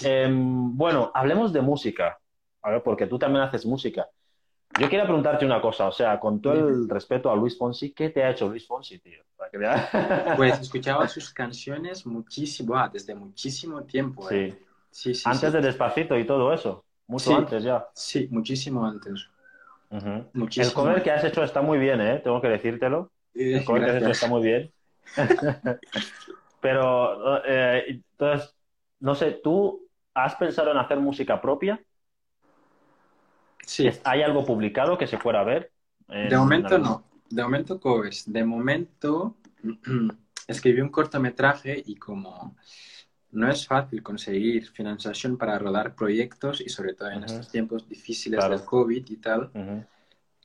Em, 0.04 0.76
bueno, 0.78 1.12
hablemos 1.14 1.54
de 1.54 1.62
música. 1.62 2.18
A 2.62 2.72
ver, 2.72 2.84
porque 2.84 3.08
tú 3.08 3.18
también 3.18 3.44
haces 3.44 3.66
música. 3.66 4.08
Yo 4.80 4.90
quería 4.90 5.06
preguntarte 5.06 5.46
una 5.46 5.62
cosa, 5.62 5.88
o 5.88 5.92
sea, 5.92 6.20
con 6.20 6.42
todo 6.42 6.68
el 6.70 6.90
respeto 6.90 7.32
a 7.32 7.36
Luis 7.36 7.58
Fonsi, 7.58 7.94
¿qué 7.94 8.10
te 8.10 8.24
ha 8.24 8.32
hecho 8.32 8.48
Luis 8.50 8.68
Fonsi, 8.68 9.00
tío? 9.00 9.24
Pues 10.36 10.60
escuchaba 10.60 11.08
sus 11.08 11.34
canciones 11.34 12.06
muchísimo, 12.06 12.76
ah, 12.76 12.90
desde 12.92 13.16
muchísimo 13.16 13.84
tiempo. 13.84 14.30
eh. 14.30 14.50
Sí. 14.52 14.58
Sí, 14.92 15.14
sí, 15.14 15.26
Antes 15.26 15.52
sí. 15.52 15.58
de 15.58 15.62
Despacito 15.62 16.18
y 16.18 16.26
todo 16.26 16.54
eso. 16.54 16.86
Mucho 17.08 17.30
Sí. 17.30 17.36
antes 17.36 17.64
ya. 17.64 17.88
Sí, 17.94 18.28
muchísimo 18.32 18.86
antes. 18.86 19.28
Ujú. 19.90 20.30
Muchísimo 20.34 20.68
El 20.70 20.74
cover 20.74 21.04
que 21.04 21.12
has 21.12 21.24
hecho 21.24 21.44
está 21.44 21.62
muy 21.62 21.78
bien, 21.80 22.02
¿eh? 22.02 22.20
Tengo 22.24 22.42
que 22.42 22.50
decírtelo. 22.50 23.12
Eh, 23.36 23.58
El 23.58 23.66
cover 23.66 23.84
que 23.84 23.90
has 23.92 23.96
hecho 23.98 24.06
gracias. 24.06 24.18
está 24.24 24.28
muy 24.28 24.42
bien. 24.44 24.72
Pero, 26.62 27.44
eh, 27.46 27.84
entonces, 27.88 28.56
no 29.00 29.16
sé, 29.16 29.32
¿tú 29.44 29.88
has 30.14 30.36
pensado 30.36 30.72
en 30.72 30.78
hacer 30.78 31.00
música 31.00 31.40
propia? 31.42 31.80
Sí, 33.66 33.90
¿Hay 34.06 34.22
algo 34.22 34.46
publicado 34.46 34.98
que 34.98 35.08
se 35.08 35.18
fuera 35.18 35.42
a 35.42 35.44
ver? 35.44 35.72
En- 36.10 36.30
de 36.30 36.38
momento 36.38 36.76
en- 36.76 36.82
no. 36.84 37.04
De 37.30 37.44
momento 37.44 37.80
covers. 37.80 38.32
De 38.32 38.44
momento 38.44 39.36
escribí 40.48 40.82
un 40.82 40.90
cortometraje 40.90 41.84
y 41.86 41.96
como 41.96 42.56
no 43.32 43.50
es 43.52 43.68
fácil 43.68 44.02
conseguir 44.02 44.68
financiación 44.70 45.38
para 45.38 45.60
rodar 45.60 45.94
proyectos 45.96 46.62
y 46.62 46.70
sobre 46.70 46.94
todo 46.94 47.12
en 47.12 47.24
estos 47.26 47.50
tiempos 47.50 47.88
difíciles 47.88 48.40
Claro. 48.40 48.58
del 48.58 48.66
COVID 48.66 49.06
y 49.10 49.18
tal. 49.18 49.52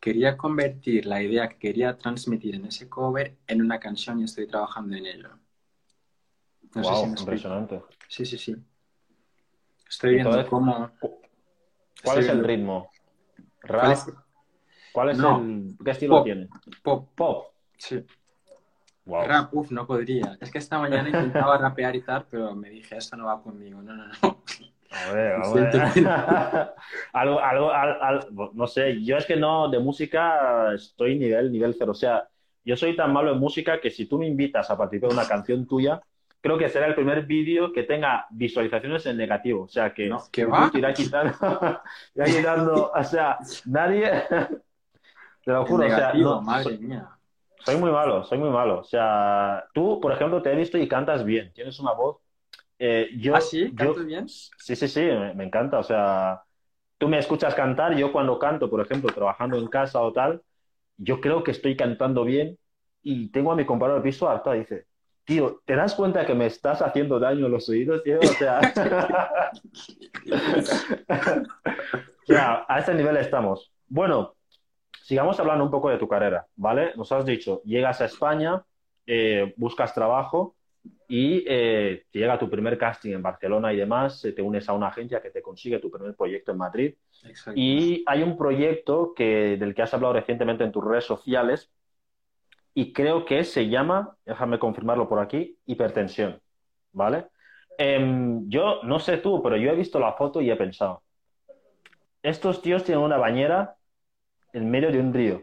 Quería 0.02 0.36
convertir 0.36 1.06
la 1.06 1.22
idea 1.22 1.48
que 1.48 1.58
quería 1.58 1.96
transmitir 1.96 2.56
en 2.56 2.64
ese 2.64 2.88
cover 2.88 3.36
en 3.46 3.62
una 3.62 3.78
canción 3.78 4.18
y 4.18 4.24
estoy 4.24 4.48
trabajando 4.48 4.96
en 4.96 5.06
ello. 5.06 5.28
No 6.74 6.82
sé 6.82 6.90
Wow, 6.90 6.96
si 7.00 7.06
me 7.06 7.12
explico. 7.12 7.20
impresionante. 7.22 7.82
Sí, 8.08 8.26
sí, 8.26 8.36
sí. 8.36 8.56
Estoy 9.88 10.14
viendo 10.16 10.44
cómo... 10.48 10.90
¿Cuál 12.02 12.18
es 12.18 12.28
el 12.28 12.42
ritmo? 12.42 12.90
¿Rap? 13.60 13.80
¿Cuál 13.80 13.92
es? 13.92 14.06
¿Cuál 14.92 15.10
es 15.10 15.18
No. 15.18 15.38
el... 15.40 15.76
¿Qué 15.84 15.90
estilo 15.92 16.16
Pop. 16.16 16.24
tiene? 16.24 16.48
Pop. 16.82 17.08
Pop. 17.14 17.46
Sí. 17.78 18.04
Wow. 19.04 19.24
Rap, 19.24 19.54
uff, 19.54 19.70
no 19.70 19.86
podría. 19.86 20.36
Es 20.40 20.50
que 20.50 20.58
esta 20.58 20.80
mañana 20.80 21.10
intentaba 21.10 21.58
rapear 21.58 21.94
y 21.94 22.02
tal, 22.02 22.26
pero 22.28 22.56
me 22.56 22.70
dije, 22.70 22.96
esto 22.96 23.16
no 23.16 23.26
va 23.26 23.40
conmigo. 23.40 23.80
No, 23.82 23.94
no, 23.94 24.06
no. 24.08 24.42
A 24.92 25.12
ver, 25.12 25.33
a 25.33 25.38
Lo 25.38 25.52
ver. 25.55 25.72
siento. 25.92 26.11
algo, 27.12 27.40
algo, 27.40 27.70
al- 27.72 27.98
al- 28.02 28.26
no 28.55 28.66
sé, 28.66 29.02
yo 29.02 29.16
es 29.16 29.26
que 29.26 29.37
no, 29.37 29.68
de 29.68 29.78
música 29.78 30.74
estoy 30.74 31.18
nivel, 31.18 31.50
nivel 31.50 31.74
cero. 31.78 31.92
O 31.92 31.94
sea, 31.94 32.28
yo 32.64 32.76
soy 32.76 32.94
tan 32.94 33.12
malo 33.12 33.33
en 33.33 33.38
música 33.38 33.81
que 33.81 33.90
si 33.90 34.07
tú 34.07 34.18
me 34.18 34.26
invitas 34.26 34.70
a 34.70 34.76
participar 34.76 35.09
de 35.11 35.14
una 35.14 35.28
canción 35.28 35.66
tuya, 35.66 36.00
creo 36.40 36.59
que 36.59 36.68
será 36.68 36.87
el 36.87 36.94
primer 36.94 37.24
vídeo 37.26 37.72
que 37.72 37.85
tenga 37.85 38.26
visualizaciones 38.31 39.07
en 39.07 39.16
negativo. 39.16 39.62
O 39.64 39.68
sea, 39.68 39.92
que 39.94 40.09
irá 40.74 40.92
quitando, 40.92 41.33
irá 42.14 42.24
quitando, 42.26 42.92
o 42.94 43.05
sea, 43.05 43.38
nadie, 43.66 44.11
te 45.44 45.50
lo 45.52 45.64
juro, 45.66 45.87
o 45.87 45.88
sea, 45.90 46.12
no, 46.14 46.40
madre 46.42 46.64
soy, 46.64 46.78
mía. 46.78 47.09
soy 47.64 47.76
muy 47.76 47.90
malo, 47.90 48.24
soy 48.24 48.38
muy 48.38 48.50
malo. 48.50 48.81
O 48.81 48.85
sea, 48.85 49.64
tú, 49.72 50.00
por 50.00 50.12
ejemplo, 50.12 50.42
te 50.42 50.52
he 50.52 50.57
visto 50.57 50.78
y 50.78 50.87
cantas 50.88 51.24
bien, 51.24 51.52
tienes 51.52 51.78
una 51.81 51.92
voz. 51.92 52.21
Eh, 52.85 53.11
yo, 53.16 53.37
¿Ah, 53.37 53.40
sí? 53.40 53.73
yo- 53.77 53.92
¿Canto 53.95 54.05
bien? 54.05 54.27
Sí, 54.29 54.75
sí, 54.75 54.88
sí, 54.88 55.01
me, 55.03 55.35
me 55.35 55.45
encanta. 55.45 55.79
O 55.79 55.85
sea, 55.85 56.42
tú 56.99 57.07
me 57.07 57.18
escuchas 57.18 57.55
cantar, 57.55 57.95
yo 57.97 58.11
cuando 58.11 58.40
canto, 58.40 58.68
por 58.68 58.81
ejemplo, 58.81 59.12
trabajando 59.14 59.57
en 59.57 59.68
casa 59.68 60.01
o 60.01 60.12
tal, 60.12 60.42
yo 60.97 61.21
creo 61.21 61.45
que 61.45 61.53
estoy 61.53 61.77
cantando 61.77 62.25
bien 62.25 62.59
y 63.03 63.29
tengo 63.31 63.53
a 63.53 63.57
mi 63.57 63.64
compañero 63.64 63.99
de 63.99 64.03
piso 64.03 64.29
harta, 64.29 64.55
dice, 64.55 64.87
tío, 65.25 65.62
¿te 65.64 65.77
das 65.77 65.95
cuenta 65.95 66.27
que 66.27 66.35
me 66.35 66.47
estás 66.47 66.83
haciendo 66.83 67.21
daño 67.21 67.47
en 67.47 67.53
los 67.53 67.68
oídos, 67.68 68.03
tío? 68.03 68.21
O 68.21 68.35
sea, 68.35 68.61
o 71.09 72.27
sea, 72.27 72.64
a 72.68 72.79
ese 72.81 72.95
nivel 72.95 73.16
estamos. 73.16 73.73
Bueno, 73.87 74.35
sigamos 75.03 75.38
hablando 75.40 75.64
un 75.64 75.71
poco 75.71 75.88
de 75.90 75.99
tu 75.99 76.09
carrera, 76.09 76.47
¿vale? 76.57 76.92
Nos 76.97 77.12
has 77.12 77.25
dicho, 77.25 77.62
llegas 77.64 78.01
a 78.01 78.07
España, 78.07 78.64
eh, 79.07 79.55
buscas 79.57 79.95
trabajo 79.95 80.57
y 81.14 81.44
eh, 81.46 82.07
llega 82.11 82.38
tu 82.38 82.48
primer 82.48 82.79
casting 82.79 83.12
en 83.12 83.20
Barcelona 83.20 83.70
y 83.70 83.77
demás, 83.77 84.25
eh, 84.25 84.33
te 84.33 84.40
unes 84.40 84.66
a 84.66 84.72
una 84.72 84.87
agencia 84.87 85.20
que 85.20 85.29
te 85.29 85.42
consigue 85.42 85.79
tu 85.79 85.90
primer 85.90 86.14
proyecto 86.14 86.53
en 86.53 86.57
Madrid. 86.57 86.94
Exacto. 87.27 87.53
Y 87.55 88.03
hay 88.07 88.22
un 88.22 88.35
proyecto 88.38 89.12
que, 89.14 89.59
del 89.59 89.75
que 89.75 89.83
has 89.83 89.92
hablado 89.92 90.14
recientemente 90.14 90.64
en 90.64 90.72
tus 90.72 90.83
redes 90.83 91.05
sociales, 91.05 91.70
y 92.72 92.94
creo 92.94 93.27
que 93.27 93.44
se 93.44 93.68
llama, 93.68 94.16
déjame 94.25 94.59
confirmarlo 94.59 95.07
por 95.07 95.18
aquí, 95.18 95.59
hipertensión, 95.66 96.40
¿vale? 96.92 97.27
Em, 97.77 98.48
yo 98.48 98.83
no 98.83 98.98
sé 98.98 99.18
tú, 99.18 99.42
pero 99.42 99.59
yo 99.59 99.70
he 99.70 99.77
visto 99.77 100.01
la 100.01 100.14
foto 100.14 100.40
y 100.40 100.51
he 100.51 100.57
pensado, 100.57 101.03
estos 102.22 102.62
tíos 102.62 102.85
tienen 102.85 103.05
una 103.05 103.18
bañera 103.18 103.77
en 104.55 104.70
medio 104.70 104.90
de 104.90 104.98
un 104.98 105.12
río. 105.12 105.42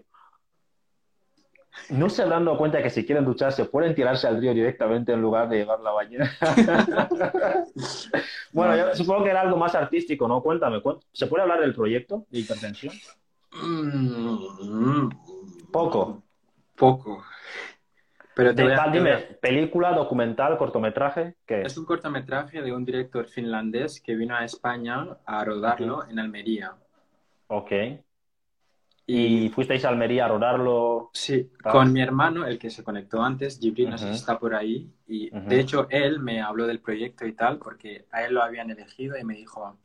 No 1.90 2.10
se 2.10 2.22
habrán 2.22 2.46
dado 2.46 2.58
cuenta 2.58 2.78
de 2.78 2.84
que 2.84 2.90
si 2.90 3.06
quieren 3.06 3.26
ducharse 3.26 3.66
pueden 3.66 3.96
tirarse 3.96 4.28
al 4.28 4.40
río 4.40 4.54
directamente 4.54 5.14
en 5.14 5.22
lugar 5.22 5.50
de 5.50 5.58
llevar 5.58 5.80
la 5.80 5.92
bañera. 5.92 6.30
bueno, 8.54 8.76
yo 8.76 8.96
supongo 8.96 9.24
que 9.24 9.30
era 9.32 9.42
algo 9.42 9.58
más 9.58 9.74
artístico, 9.76 10.28
¿no? 10.28 10.42
Cuéntame, 10.42 10.82
¿se 11.12 11.28
puede 11.28 11.44
hablar 11.44 11.62
del 11.62 11.74
proyecto 11.74 12.26
de 12.30 12.40
hipertensión? 12.40 12.94
Mm, 13.64 15.10
Poco. 15.72 16.24
Poco. 16.76 17.24
Pero 18.36 18.56
te 18.56 18.62
De 18.64 18.70
voy 18.70 18.78
a- 18.78 18.88
dime, 18.92 19.18
película, 19.42 19.92
documental, 19.92 20.58
cortometraje, 20.58 21.36
¿qué 21.46 21.62
Es 21.64 21.78
un 21.78 21.86
cortometraje 21.86 22.62
de 22.62 22.72
un 22.72 22.86
director 22.86 23.26
finlandés 23.28 24.00
que 24.02 24.16
vino 24.16 24.36
a 24.36 24.46
España 24.46 25.18
a 25.26 25.44
rodarlo 25.44 26.06
en 26.08 26.20
Almería. 26.20 26.74
Ok. 27.48 27.72
¿Y 29.12 29.50
fuisteis 29.50 29.84
a 29.86 29.90
Almería 29.90 30.26
a 30.26 30.28
rodarlo? 30.28 31.10
Sí, 31.14 31.50
Ah. 31.64 31.72
con 31.72 31.92
mi 31.92 32.00
hermano, 32.00 32.46
el 32.46 32.60
que 32.60 32.70
se 32.70 32.84
conectó 32.84 33.24
antes, 33.24 33.60
Jibril, 33.60 33.90
no 33.90 33.98
sé 33.98 34.06
si 34.06 34.12
está 34.20 34.38
por 34.38 34.54
ahí, 34.54 34.88
y 35.08 35.36
Ujú. 35.36 35.50
de 35.50 35.60
hecho 35.60 35.88
él 35.90 36.20
me 36.20 36.42
habló 36.42 36.68
del 36.68 36.80
proyecto 36.80 37.26
y 37.26 37.34
tal, 37.34 37.58
porque 37.58 38.06
a 38.12 38.24
él 38.24 38.36
lo 38.36 38.44
habían 38.44 38.70
elegido 38.70 39.18
y 39.18 39.24
me 39.24 39.34
dijo, 39.34 39.76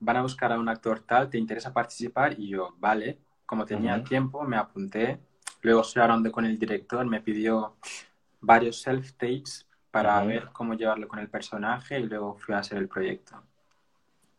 van 0.00 0.16
a 0.16 0.22
buscar 0.22 0.50
a 0.50 0.58
un 0.58 0.68
actor 0.68 0.98
tal, 1.00 1.30
¿te 1.30 1.38
interesa 1.38 1.72
participar? 1.72 2.34
Y 2.36 2.48
yo, 2.48 2.74
vale, 2.78 3.18
como 3.46 3.64
tenía 3.64 3.94
Ujú. 3.94 4.04
tiempo, 4.08 4.42
me 4.42 4.56
apunté, 4.56 5.20
luego 5.62 5.82
estoy 5.82 6.02
hablando 6.02 6.32
con 6.32 6.44
el 6.44 6.58
director, 6.58 7.06
me 7.06 7.20
pidió 7.20 7.76
varios 8.40 8.84
self-tapes 8.84 9.66
para 9.92 10.20
ver 10.24 10.48
cómo 10.52 10.74
llevarlo 10.74 11.06
con 11.06 11.20
el 11.20 11.28
personaje 11.28 12.00
y 12.00 12.06
luego 12.08 12.34
fui 12.34 12.56
a 12.56 12.58
hacer 12.58 12.78
el 12.78 12.88
proyecto. 12.88 13.40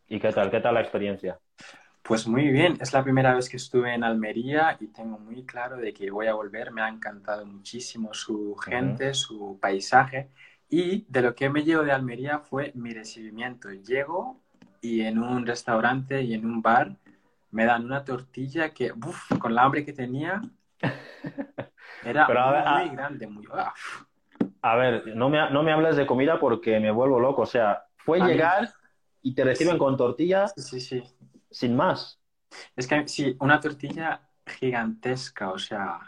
¿Y 0.10 0.20
qué 0.20 0.34
tal? 0.34 0.52
¿Qué 0.52 0.60
tal 0.60 0.74
la 0.74 0.82
experiencia? 0.82 1.40
Pues 2.10 2.28
muy 2.28 2.48
bien, 2.48 2.76
es 2.82 2.92
la 2.92 3.04
primera 3.04 3.36
vez 3.36 3.48
que 3.48 3.58
estuve 3.58 3.94
en 3.94 4.04
Almería 4.04 4.76
y 4.80 4.88
tengo 4.88 5.20
muy 5.20 5.46
claro 5.46 5.78
de 5.78 5.94
que 5.94 6.10
voy 6.10 6.26
a 6.26 6.34
volver. 6.34 6.72
Me 6.72 6.82
ha 6.82 6.90
encantado 6.90 7.46
muchísimo 7.46 8.16
su 8.16 8.56
gente, 8.56 9.14
su 9.14 9.60
paisaje 9.62 10.28
y 10.68 11.06
de 11.08 11.22
lo 11.22 11.36
que 11.36 11.52
me 11.52 11.64
llevo 11.64 11.84
de 11.84 11.92
Almería 11.92 12.40
fue 12.40 12.72
mi 12.74 12.96
recibimiento. 12.96 13.70
Llego 13.70 14.42
y 14.82 15.02
en 15.02 15.20
un 15.20 15.46
restaurante 15.46 16.24
y 16.24 16.34
en 16.34 16.48
un 16.48 16.64
bar 16.64 16.96
me 17.52 17.66
dan 17.66 17.86
una 17.86 18.04
tortilla 18.04 18.74
que, 18.74 18.92
uf, 18.92 19.38
con 19.38 19.54
la 19.54 19.62
hambre 19.62 19.86
que 19.86 19.94
tenía, 19.94 20.42
era 22.04 22.26
Pero 22.26 22.40
a 22.40 22.52
ver, 22.52 22.62
muy, 22.62 22.72
ah. 22.74 22.86
muy 22.88 22.96
grande, 22.96 23.28
muy... 23.28 23.46
ah, 23.54 23.72
uf. 23.76 24.04
A 24.64 24.76
ver, 24.78 25.16
no 25.16 25.30
me, 25.30 25.52
no 25.52 25.62
me 25.62 25.72
hables 25.72 25.96
de 25.96 26.08
comida 26.08 26.40
porque 26.40 26.80
me 26.80 26.90
vuelvo 26.90 27.20
loco. 27.20 27.44
O 27.44 27.46
sea, 27.46 27.84
fue 27.98 28.20
A 28.20 28.26
mí- 28.26 28.32
llegar 28.32 28.68
y 29.22 29.36
te 29.36 29.44
reciben 29.44 29.78
con 29.78 29.96
tortilla 29.96 30.48
Sí, 30.48 30.62
sí, 30.62 30.80
sí. 30.82 31.04
Sin 31.50 31.76
más. 31.76 32.20
Es 32.76 32.88
que 32.88 33.08
sí, 33.08 33.36
una 33.40 33.60
tortilla 33.60 34.22
gigantesca, 34.46 35.52
o 35.52 35.60
sea, 35.60 36.00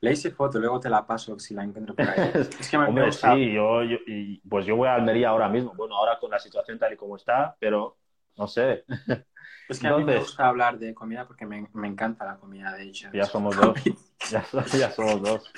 le 0.00 0.12
hice 0.12 0.30
foto, 0.32 0.58
luego 0.58 0.80
te 0.80 0.90
la 0.90 1.06
paso 1.06 1.38
si 1.38 1.54
la 1.54 1.62
encuentro 1.62 1.94
por 1.94 2.08
ahí. 2.08 2.30
Es 2.60 2.68
que 2.68 2.78
me, 2.78 2.86
Hombre, 2.86 3.06
gusta, 3.06 3.34
sí, 3.34 3.52
yo, 3.52 3.82
yo- 3.84 3.98
y, 4.06 4.38
pues 4.48 4.66
yo 4.66 4.76
voy 4.76 4.88
a 4.88 4.94
Almería 4.94 5.28
ahora 5.28 5.48
mismo. 5.48 5.72
Bueno, 5.74 5.96
ahora 5.96 6.18
con 6.18 6.30
la 6.30 6.38
situación 6.38 6.78
tal 6.78 6.92
y 6.92 6.96
como 6.96 7.16
está, 7.16 7.56
pero 7.60 7.96
no 8.36 8.46
sé, 8.48 8.84
es 9.68 9.78
que 9.78 9.86
a 9.86 9.90
mí 9.90 9.96
me 10.04 10.12
entonces- 10.12 10.24
gusta 10.24 10.48
hablar 10.48 10.78
de 10.78 10.92
comida 10.94 11.26
porque 11.26 11.46
me, 11.46 11.68
me 11.74 11.86
encanta 11.86 12.24
la 12.24 12.36
comida, 12.36 12.72
de 12.74 12.84
hecho. 12.84 13.08
ya 13.12 13.24
somos 13.24 13.56
dos. 13.56 13.78
Ya, 14.30 14.44
ya 14.78 14.90
somos 14.92 15.20
dos. 15.20 15.52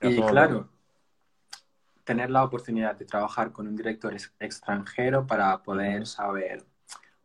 Ya 0.00 0.08
Y 0.08 0.14
somos 0.16 0.30
claro, 0.32 0.54
dos. 0.54 0.66
tener 2.04 2.30
la 2.30 2.42
oportunidad 2.44 2.96
de 2.96 3.04
trabajar 3.04 3.52
con 3.52 3.66
un 3.68 3.76
director 3.76 4.12
ex- 4.12 4.34
extranjero 4.40 5.26
para 5.26 5.62
poder 5.62 6.06
saber 6.06 6.64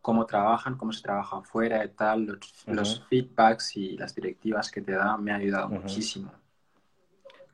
cómo 0.08 0.26
trabajan, 0.26 0.78
cómo 0.78 0.94
se 0.94 1.02
trabaja 1.02 1.40
afuera 1.40 1.84
y 1.84 1.90
tal, 1.90 2.24
los, 2.28 2.64
Ujú. 2.66 2.76
los 2.78 3.06
feedbacks 3.10 3.76
y 3.76 3.98
las 3.98 4.16
directivas 4.16 4.72
que 4.72 4.80
te 4.80 4.94
da, 4.94 5.18
me 5.18 5.34
ha 5.34 5.36
ayudado 5.36 5.66
Ujú. 5.66 5.82
muchísimo. 5.82 6.32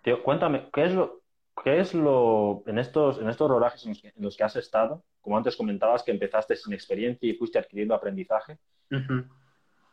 Tío, 0.03 0.21
cuéntame, 0.21 0.69
¿qué 0.71 0.83
es 0.83 0.93
lo, 0.93 1.21
qué 1.63 1.79
es 1.79 1.95
lo 1.95 2.61
en 2.67 2.77
estos, 2.77 3.17
en 3.17 3.27
estos 3.27 3.49
rodajes 3.49 3.83
en 3.85 3.89
los, 3.89 4.01
que, 4.03 4.09
en 4.09 4.23
los 4.23 4.37
que 4.37 4.43
has 4.43 4.55
estado? 4.55 5.01
Como 5.19 5.35
antes 5.35 5.55
comentabas 5.55 6.03
que 6.03 6.11
empezaste 6.11 6.55
sin 6.55 6.73
experiencia 6.73 7.27
y 7.27 7.33
fuiste 7.33 7.57
adquiriendo 7.57 7.95
aprendizaje. 7.95 8.59
Ujú. 8.91 9.25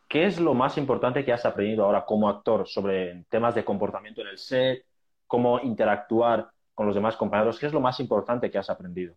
¿Qué 0.06 0.26
es 0.26 0.38
lo 0.38 0.52
más 0.52 0.76
importante 0.76 1.24
que 1.24 1.32
has 1.32 1.46
aprendido 1.46 1.86
ahora 1.86 2.04
como 2.04 2.28
actor 2.28 2.68
sobre 2.68 3.24
temas 3.30 3.54
de 3.54 3.64
comportamiento 3.64 4.20
en 4.20 4.28
el 4.28 4.36
set, 4.36 4.84
cómo 5.26 5.60
interactuar 5.60 6.50
con 6.74 6.84
los 6.84 6.94
demás 6.94 7.16
compañeros? 7.16 7.58
¿Qué 7.58 7.68
es 7.68 7.72
lo 7.72 7.80
más 7.80 7.98
importante 8.00 8.50
que 8.50 8.58
has 8.58 8.68
aprendido? 8.68 9.14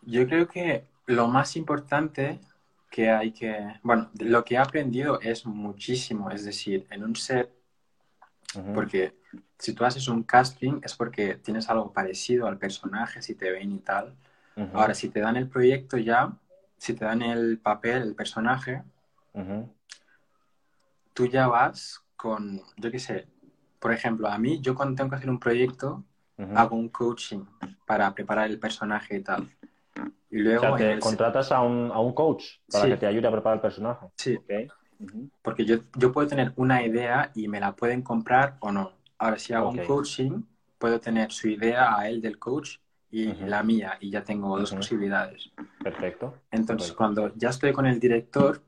Yo 0.00 0.26
creo 0.26 0.48
que 0.48 0.86
lo 1.08 1.26
más 1.26 1.56
importante 1.56 2.38
que 2.90 3.10
hay 3.10 3.32
que, 3.32 3.80
bueno, 3.82 4.10
lo 4.18 4.44
que 4.44 4.54
he 4.54 4.58
aprendido 4.58 5.20
es 5.20 5.46
muchísimo, 5.46 6.30
es 6.30 6.44
decir, 6.44 6.86
en 6.90 7.02
un 7.02 7.16
set, 7.16 7.50
porque 8.74 9.14
si 9.58 9.72
tú 9.72 9.84
haces 9.84 10.08
un 10.08 10.22
casting 10.22 10.80
es 10.82 10.94
porque 10.94 11.34
tienes 11.34 11.68
algo 11.68 11.92
parecido 11.92 12.46
al 12.46 12.58
personaje, 12.58 13.20
si 13.22 13.34
te 13.34 13.50
ven 13.50 13.72
y 13.72 13.78
tal. 13.78 14.14
Ahora, 14.74 14.94
si 14.94 15.08
te 15.08 15.20
dan 15.20 15.36
el 15.36 15.48
proyecto 15.48 15.96
ya, 15.98 16.32
si 16.78 16.92
te 16.94 17.04
dan 17.04 17.22
el 17.22 17.58
papel, 17.58 18.02
el 18.02 18.14
personaje, 18.14 18.82
tú 21.14 21.26
ya 21.26 21.46
vas 21.46 22.02
con, 22.16 22.60
yo 22.76 22.90
qué 22.90 22.98
sé, 22.98 23.28
por 23.78 23.92
ejemplo, 23.92 24.28
a 24.28 24.38
mí, 24.38 24.60
yo 24.60 24.74
cuando 24.74 24.96
tengo 24.96 25.10
que 25.10 25.16
hacer 25.16 25.30
un 25.30 25.38
proyecto, 25.40 26.04
hago 26.54 26.76
un 26.76 26.88
coaching 26.88 27.44
para 27.86 28.14
preparar 28.14 28.50
el 28.50 28.58
personaje 28.58 29.16
y 29.16 29.22
tal. 29.22 29.50
Y 30.30 30.40
O 30.40 30.44
luego 30.44 30.60
sea, 30.60 30.70
en 30.70 30.76
te 30.78 30.92
el- 30.92 31.00
contratas 31.00 31.52
a 31.52 31.62
un, 31.62 31.90
a 31.90 32.00
un 32.00 32.12
coach 32.12 32.44
para 32.70 32.84
Sí. 32.84 32.90
que 32.90 32.96
te 32.98 33.06
ayude 33.06 33.26
a 33.28 33.32
preparar 33.32 33.56
el 33.56 33.62
personaje. 33.62 34.06
Sí, 34.16 34.36
Ok. 34.36 34.72
Ujú. 35.00 35.30
porque 35.42 35.64
yo, 35.64 35.76
yo 35.96 36.12
puedo 36.12 36.26
tener 36.26 36.52
una 36.56 36.84
idea 36.84 37.30
y 37.34 37.46
me 37.48 37.60
la 37.60 37.74
pueden 37.76 38.02
comprar 38.02 38.56
o 38.60 38.72
no. 38.72 38.92
Ahora, 39.16 39.38
si 39.38 39.52
hago 39.52 39.68
Ok. 39.68 39.78
un 39.78 39.86
coaching, 39.86 40.42
puedo 40.76 40.98
tener 41.00 41.30
su 41.32 41.48
idea 41.48 41.96
a 41.96 42.08
él 42.08 42.20
del 42.20 42.38
coach 42.38 42.78
y 43.10 43.28
Ujú. 43.28 43.46
la 43.46 43.62
mía, 43.62 43.96
y 44.00 44.10
ya 44.10 44.22
tengo 44.24 44.58
dos 44.58 44.70
Ujú. 44.72 44.80
posibilidades. 44.80 45.50
Perfecto. 45.82 46.34
Entonces, 46.50 46.92
Correcto. 46.92 46.96
cuando 46.96 47.34
ya 47.36 47.50
estoy 47.50 47.72
con 47.72 47.86
el 47.86 47.98
director, 48.00 48.62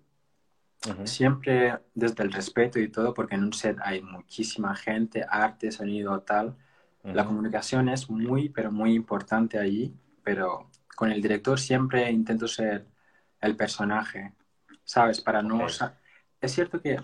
siempre 1.04 1.78
desde 1.94 2.22
el 2.22 2.32
respeto 2.32 2.78
y 2.78 2.88
todo, 2.88 3.12
porque 3.12 3.34
en 3.34 3.44
un 3.44 3.52
set 3.52 3.76
hay 3.82 4.00
muchísima 4.02 4.74
gente, 4.74 5.24
arte, 5.28 5.70
sonido, 5.70 6.20
tal. 6.22 6.56
La 7.02 7.24
comunicación 7.24 7.88
es 7.88 8.08
muy, 8.08 8.48
pero 8.50 8.70
muy 8.70 8.94
importante 8.94 9.58
allí, 9.58 9.94
pero 10.22 10.70
con 11.00 11.10
el 11.10 11.22
director 11.22 11.58
siempre 11.58 12.10
intento 12.10 12.46
ser 12.46 12.84
el 13.40 13.56
personaje, 13.56 14.34
¿sabes? 14.84 15.18
Para 15.22 15.40
no... 15.40 15.64
Ok. 15.64 15.70
sa- 15.70 15.96
Es 16.42 16.52
cierto 16.52 16.78
que 16.82 16.98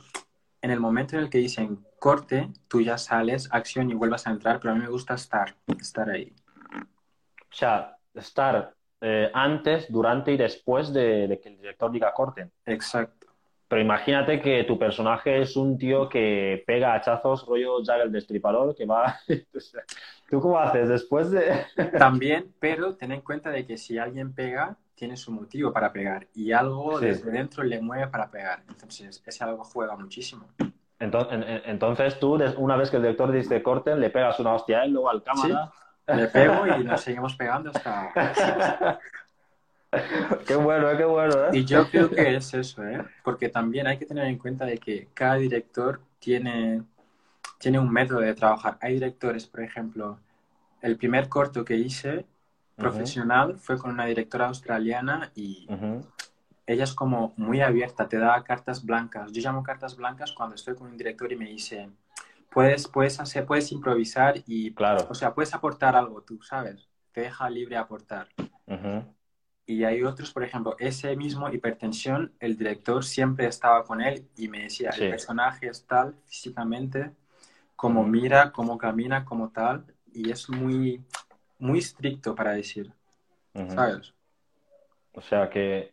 en 0.61 0.71
el 0.71 0.81
momento 0.81 1.17
en 1.17 1.23
el 1.23 1.31
que 1.31 1.39
dicen 1.39 1.83
corte, 1.99 2.51
tú 2.69 2.83
ya 2.83 2.99
sales, 2.99 3.49
acción 3.53 3.91
y 3.91 3.95
vuelvas 3.95 4.27
a 4.27 4.33
entrar, 4.33 4.61
pero 4.61 4.73
a 4.73 4.75
mí 4.75 4.83
me 4.83 4.91
gusta 4.91 5.15
estar, 5.15 5.57
estar 5.81 6.11
ahí. 6.11 6.31
O 6.75 7.55
sea, 7.61 7.97
estar 8.13 8.75
eh, 9.01 9.31
antes, 9.33 9.91
durante 9.91 10.31
y 10.33 10.37
después 10.37 10.93
de, 10.93 11.27
de 11.27 11.41
que 11.41 11.49
el 11.49 11.57
director 11.57 11.91
diga 11.91 12.13
corten. 12.13 12.53
Exacto. 12.67 13.16
Pero 13.69 13.83
imagínate 13.83 14.41
que 14.41 14.63
tu 14.65 14.79
personaje 14.79 15.43
es 15.43 15.57
un 15.57 15.77
tío 15.77 16.09
que 16.09 16.63
pega 16.67 16.95
hachazos, 16.95 17.45
rollo 17.47 17.83
Jack 17.83 18.03
el 18.03 18.13
Destripador, 18.13 18.75
que 18.77 18.87
va... 18.87 19.19
¿Tú 20.31 20.41
cómo 20.41 20.59
haces 20.59 20.89
después 20.89 21.31
de...? 21.31 21.65
También, 21.99 22.53
pero 22.61 22.95
ten 22.97 23.13
en 23.13 23.21
cuenta 23.23 23.51
de 23.51 23.67
que 23.67 23.77
si 23.77 23.99
alguien 23.99 24.33
pega, 24.35 24.77
tiene 24.95 25.17
su 25.17 25.31
motivo 25.33 25.73
para 25.73 25.93
pegar 25.93 26.27
y 26.35 26.53
algo 26.53 26.99
Sí. 27.01 27.07
desde 27.07 27.31
dentro 27.31 27.63
le 27.65 27.81
mueve 27.81 28.07
para 28.09 28.31
pegar. 28.31 28.63
Entonces, 28.69 29.23
ese 29.27 29.45
algo 29.45 29.63
juega 29.65 29.97
muchísimo. 29.97 30.47
Entonces, 30.99 31.33
en- 31.35 31.43
en- 31.43 31.63
entonces 31.67 32.19
tú, 32.19 32.39
una 32.57 32.77
vez 32.77 32.91
que 32.91 32.97
el 32.97 33.03
director 33.03 33.31
dice 33.33 33.63
corten, 33.63 34.01
le 34.01 34.11
pegas 34.11 34.39
una 34.41 34.55
hostia 34.55 34.81
a 34.81 34.85
él, 34.85 34.93
luego 34.93 35.11
al 35.11 35.23
cámara... 35.23 35.71
Le 36.09 36.29
pego 36.29 36.65
y 36.69 36.85
nos 36.85 37.01
seguimos 37.01 37.35
pegando 37.35 37.71
hasta... 37.75 38.13
Qué 40.47 40.55
bueno, 40.55 40.97
qué 40.97 41.05
bueno, 41.05 41.35
¿eh? 41.47 41.51
Y 41.53 41.65
yo 41.65 41.89
creo 41.89 42.11
que 42.11 42.37
es 42.37 42.53
eso, 42.55 42.85
¿eh? 42.87 43.05
Porque 43.25 43.49
también 43.49 43.87
hay 43.87 43.99
que 43.99 44.07
tener 44.07 44.27
en 44.27 44.39
cuenta 44.39 44.65
de 44.65 44.79
que 44.79 45.09
cada 45.15 45.37
director 45.37 46.01
tiene, 46.19 46.83
tiene 47.59 47.79
un 47.79 47.91
método 47.91 48.21
de 48.21 48.35
trabajar. 48.35 48.79
Hay 48.81 48.95
directores, 48.95 49.47
por 49.47 49.61
ejemplo, 49.63 50.19
el 50.83 50.97
primer 50.97 51.29
corto 51.29 51.65
que 51.65 51.77
hice 51.77 52.27
profesional 52.77 53.59
fue 53.59 53.79
con 53.79 53.91
una 53.91 54.05
directora 54.07 54.49
australiana 54.49 55.33
y 55.35 55.67
Ujú. 55.71 56.07
ella 56.67 56.85
es 56.85 56.95
como 56.95 57.33
muy 57.37 57.61
abierta, 57.61 58.09
te 58.09 58.19
da 58.19 58.43
cartas 58.45 58.85
blancas. 58.85 59.33
Yo 59.33 59.41
llamo 59.43 59.63
cartas 59.63 59.97
blancas 59.97 60.33
cuando 60.33 60.55
estoy 60.57 60.75
con 60.75 60.89
un 60.89 60.97
director 60.97 61.33
y 61.33 61.37
me 61.37 61.47
dice, 61.47 61.89
puedes, 62.51 62.87
puedes 62.89 63.19
hacer, 63.21 63.47
puedes 63.47 63.73
improvisar 63.73 64.35
y, 64.47 64.75
Claro. 64.75 65.07
o 65.09 65.15
sea, 65.15 65.35
puedes 65.35 65.55
aportar 65.55 65.97
algo 65.97 66.23
tú, 66.23 66.43
¿sabes? 66.43 66.89
Te 67.13 67.23
deja 67.23 67.49
libre 67.49 67.77
aportar. 67.77 68.29
Ujú. 68.67 69.05
Y 69.67 69.83
hay 69.83 70.05
otros, 70.05 70.33
por 70.33 70.45
ejemplo, 70.45 70.77
ese 70.79 71.17
mismo 71.17 71.49
hipertensión, 71.53 72.33
el 72.39 72.57
director 72.57 73.05
siempre 73.05 73.47
estaba 73.47 73.83
con 73.85 74.01
él 74.01 74.29
y 74.37 74.49
me 74.49 74.63
decía, 74.63 74.93
Sí. 74.93 75.05
el 75.05 75.11
personaje 75.11 75.67
es 75.67 75.85
tal 75.87 76.15
físicamente, 76.27 77.11
cómo 77.75 78.05
mira, 78.05 78.53
cómo 78.53 78.79
camina, 78.79 79.25
como 79.25 79.51
tal, 79.51 79.85
y 80.13 80.31
es 80.31 80.49
muy, 80.49 81.05
muy 81.59 81.81
estricto 81.81 82.35
para 82.35 82.53
decir, 82.53 82.93
¿sabes? 83.69 84.15
O 85.13 85.21
sea 85.21 85.51
que 85.51 85.93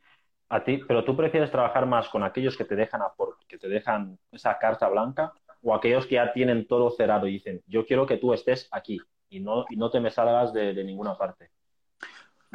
a 0.50 0.64
ti, 0.64 0.82
pero 0.88 1.04
tú 1.04 1.16
prefieres 1.18 1.50
trabajar 1.50 1.86
más 1.88 2.08
con 2.10 2.22
aquellos 2.24 2.56
que 2.56 2.66
te 2.66 2.76
dejan 2.76 3.02
que 3.48 3.58
te 3.58 3.68
dejan 3.68 4.20
esa 4.32 4.60
carta 4.60 4.88
blanca 4.88 5.34
o 5.64 5.74
aquellos 5.74 6.06
que 6.06 6.16
ya 6.16 6.32
tienen 6.32 6.68
todo 6.68 6.92
cerrado 6.92 7.28
y 7.28 7.32
dicen, 7.34 7.64
yo 7.66 7.86
quiero 7.86 8.06
que 8.06 8.18
tú 8.18 8.34
estés 8.34 8.68
aquí 8.72 9.00
y 9.30 9.40
no, 9.40 9.66
y 9.70 9.78
no 9.78 9.90
te 9.90 10.00
me 10.00 10.12
salgas 10.12 10.54
de, 10.54 10.74
de 10.74 10.84
ninguna 10.84 11.18
parte. 11.18 11.50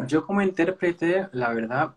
Yo 0.06 0.24
como 0.24 0.42
intérprete, 0.42 1.28
la 1.32 1.52
verdad, 1.52 1.94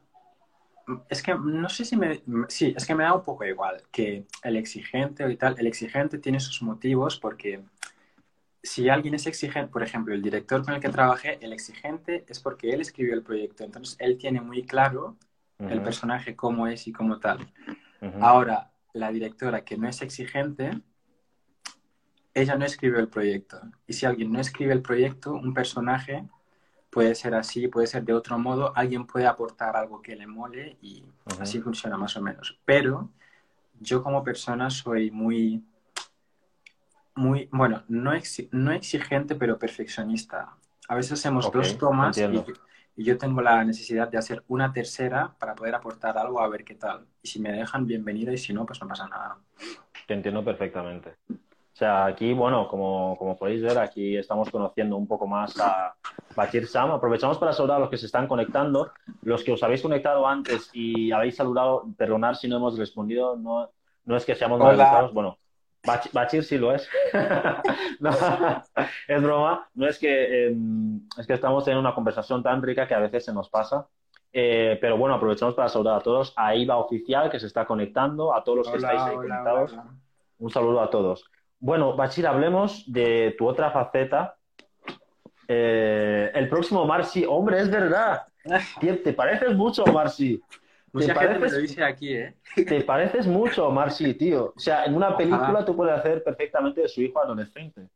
es 1.10 1.22
que 1.22 1.36
no 1.36 1.70
sé 1.70 1.86
si 1.86 1.96
me... 1.96 2.22
Sí, 2.48 2.74
es 2.76 2.86
que 2.86 2.96
me 2.96 3.04
da 3.04 3.14
un 3.14 3.24
poco 3.24 3.46
igual 3.46 3.84
que 3.92 4.26
el 4.44 4.58
exigente 4.58 5.30
y 5.32 5.38
tal. 5.38 5.56
El 5.58 5.68
exigente 5.68 6.18
tiene 6.18 6.40
sus 6.40 6.62
motivos 6.62 7.20
porque 7.20 7.64
si 8.64 8.90
alguien 8.90 9.14
es 9.16 9.26
exigente, 9.28 9.72
por 9.72 9.84
ejemplo, 9.84 10.14
el 10.14 10.22
director 10.22 10.64
con 10.64 10.74
el 10.74 10.82
que 10.82 10.90
trabajé, 10.90 11.38
el 11.42 11.54
exigente 11.54 12.26
es 12.28 12.40
porque 12.40 12.72
él 12.72 12.82
escribió 12.82 13.14
el 13.14 13.24
proyecto. 13.24 13.64
Entonces, 13.64 13.96
él 14.00 14.18
tiene 14.18 14.42
muy 14.42 14.64
claro 14.64 15.18
el 15.60 15.82
personaje 15.84 16.36
cómo 16.36 16.66
es 16.66 16.88
y 16.88 16.92
cómo 16.92 17.20
tal. 17.20 17.52
Ahora, 18.20 18.72
la 18.94 19.12
directora 19.12 19.64
que 19.64 19.78
no 19.78 19.88
es 19.88 20.02
exigente, 20.02 20.82
ella 22.34 22.56
no 22.56 22.66
escribió 22.66 23.00
el 23.00 23.10
proyecto. 23.10 23.62
Y 23.86 23.94
si 23.94 24.06
alguien 24.06 24.32
no 24.32 24.40
escribe 24.40 24.74
el 24.74 24.82
proyecto, 24.82 25.34
un 25.34 25.54
personaje 25.54 26.28
puede 26.92 27.16
ser 27.16 27.34
así, 27.34 27.68
puede 27.70 27.88
ser 27.88 28.04
de 28.04 28.14
otro 28.14 28.38
modo, 28.38 28.74
alguien 28.76 29.08
puede 29.08 29.26
aportar 29.26 29.76
algo 29.76 30.02
que 30.02 30.16
le 30.16 30.28
mole 30.28 30.78
y 30.82 31.04
así 31.40 31.60
funciona 31.60 31.98
más 31.98 32.16
o 32.18 32.22
menos. 32.22 32.60
Pero 32.66 33.10
yo 33.80 34.04
como 34.04 34.24
persona 34.24 34.70
soy 34.70 35.10
muy, 35.10 35.64
muy, 37.16 37.48
bueno, 37.52 37.84
no, 37.88 38.12
no 38.52 38.72
exigente, 38.72 39.36
pero 39.36 39.58
perfeccionista. 39.58 40.54
A 40.88 40.96
veces 40.96 41.14
hacemos 41.14 41.50
dos 41.52 41.78
tomas 41.78 42.18
y, 42.18 42.44
yo 43.04 43.18
tengo 43.18 43.42
la 43.42 43.64
necesidad 43.64 44.10
de 44.10 44.18
hacer 44.18 44.44
una 44.50 44.72
tercera 44.74 45.34
para 45.40 45.56
poder 45.56 45.74
aportar 45.74 46.18
algo 46.18 46.42
a 46.42 46.50
ver 46.50 46.66
qué 46.66 46.76
tal. 46.76 47.08
Y 47.24 47.30
si 47.30 47.40
me 47.40 47.52
dejan, 47.52 47.88
bienvenido, 47.88 48.34
y 48.34 48.38
si 48.38 48.54
no, 48.54 48.66
pues 48.66 48.80
no 48.82 48.88
pasa 48.88 49.08
nada. 49.08 49.38
Te 50.06 50.14
entiendo 50.14 50.44
perfectamente. 50.44 51.16
O 51.74 51.76
sea, 51.82 52.06
aquí, 52.06 52.34
bueno, 52.34 52.68
como, 52.68 53.16
como 53.18 53.38
podéis 53.38 53.62
ver, 53.62 53.78
aquí 53.80 54.18
estamos 54.18 54.50
conociendo 54.52 54.98
un 54.98 55.08
poco 55.08 55.26
más 55.26 55.58
a 55.60 55.96
Bachir 56.36 56.68
Sam. 56.68 56.92
Aprovechamos 56.92 57.38
para 57.38 57.54
saludar 57.54 57.78
a 57.78 57.80
los 57.80 57.90
que 57.90 57.98
se 57.98 58.08
están 58.08 58.28
conectando. 58.28 58.92
Los 59.24 59.44
que 59.44 59.54
os 59.54 59.64
habéis 59.64 59.82
conectado 59.82 60.28
antes 60.28 60.70
y 60.74 61.12
habéis 61.12 61.36
saludado, 61.38 61.86
perdonar 61.98 62.36
si 62.36 62.50
no 62.50 62.58
hemos 62.58 62.78
respondido, 62.78 63.38
no, 63.38 63.70
no 64.06 64.18
es 64.18 64.26
que 64.26 64.36
seamos 64.36 64.60
mal 64.60 65.12
Bueno, 65.14 65.38
Bachir 66.14 66.44
sí 66.44 66.58
lo 66.58 66.74
es. 66.74 66.90
es 69.08 69.24
broma. 69.24 69.70
No 69.74 69.88
es 69.88 69.98
que, 69.98 70.48
em, 70.48 71.08
es 71.18 71.26
que 71.26 71.34
estamos 71.34 71.64
teniendo 71.64 71.88
una 71.88 71.96
conversación 71.96 72.44
tan 72.44 72.62
rica 72.62 72.86
que 72.88 72.96
a 72.96 73.00
veces 73.00 73.26
se 73.26 73.34
nos 73.34 73.50
pasa. 73.50 73.88
Eh, 74.34 74.78
pero 74.80 74.98
bueno, 74.98 75.16
aprovechamos 75.16 75.56
para 75.56 75.70
saludar 75.70 75.96
a 75.96 76.02
todos. 76.02 76.34
A 76.36 76.54
IVA 76.54 76.78
Oficial 76.78 77.32
que 77.32 77.40
se 77.40 77.48
está 77.48 77.66
conectando, 77.66 78.36
a 78.36 78.44
todos 78.44 78.60
los 78.60 78.70
que 78.70 78.78
estáis 78.78 79.02
ahí 79.02 79.16
conectados. 79.16 79.76
Un 80.38 80.50
saludo 80.50 80.82
a 80.82 80.90
todos. 80.90 81.30
Bueno, 81.62 81.96
Bachir, 81.96 82.26
hablemos 82.26 82.92
de 82.92 83.36
tu 83.38 83.48
otra 83.48 83.70
faceta. 83.70 84.36
Eh, 85.48 86.32
el 86.34 86.50
próximo 86.50 86.86
Marcy, 86.86 87.24
hombre, 87.24 87.60
es 87.60 87.70
verdad. 87.70 88.24
Te 89.04 89.14
pareces 89.14 89.56
mucho, 89.56 89.86
Marcy. 89.86 90.42
Mucha 90.92 91.14
gente 91.14 91.38
me 91.38 91.50
lo 91.50 91.58
dice 91.60 91.84
aquí, 91.84 92.16
¿eh? 92.16 92.36
Te 92.56 92.82
pareces 92.82 93.28
mucho, 93.28 93.70
Marcy, 93.70 94.16
tío. 94.16 94.54
O 94.56 94.60
sea, 94.60 94.86
en 94.86 94.96
una 94.96 95.16
película 95.16 95.64
tú 95.64 95.76
puedes 95.76 95.94
hacer 95.94 96.24
perfectamente 96.24 96.82
de 96.82 96.90
su 96.90 97.02
hijo 97.02 97.22
adolescente. 97.24 97.88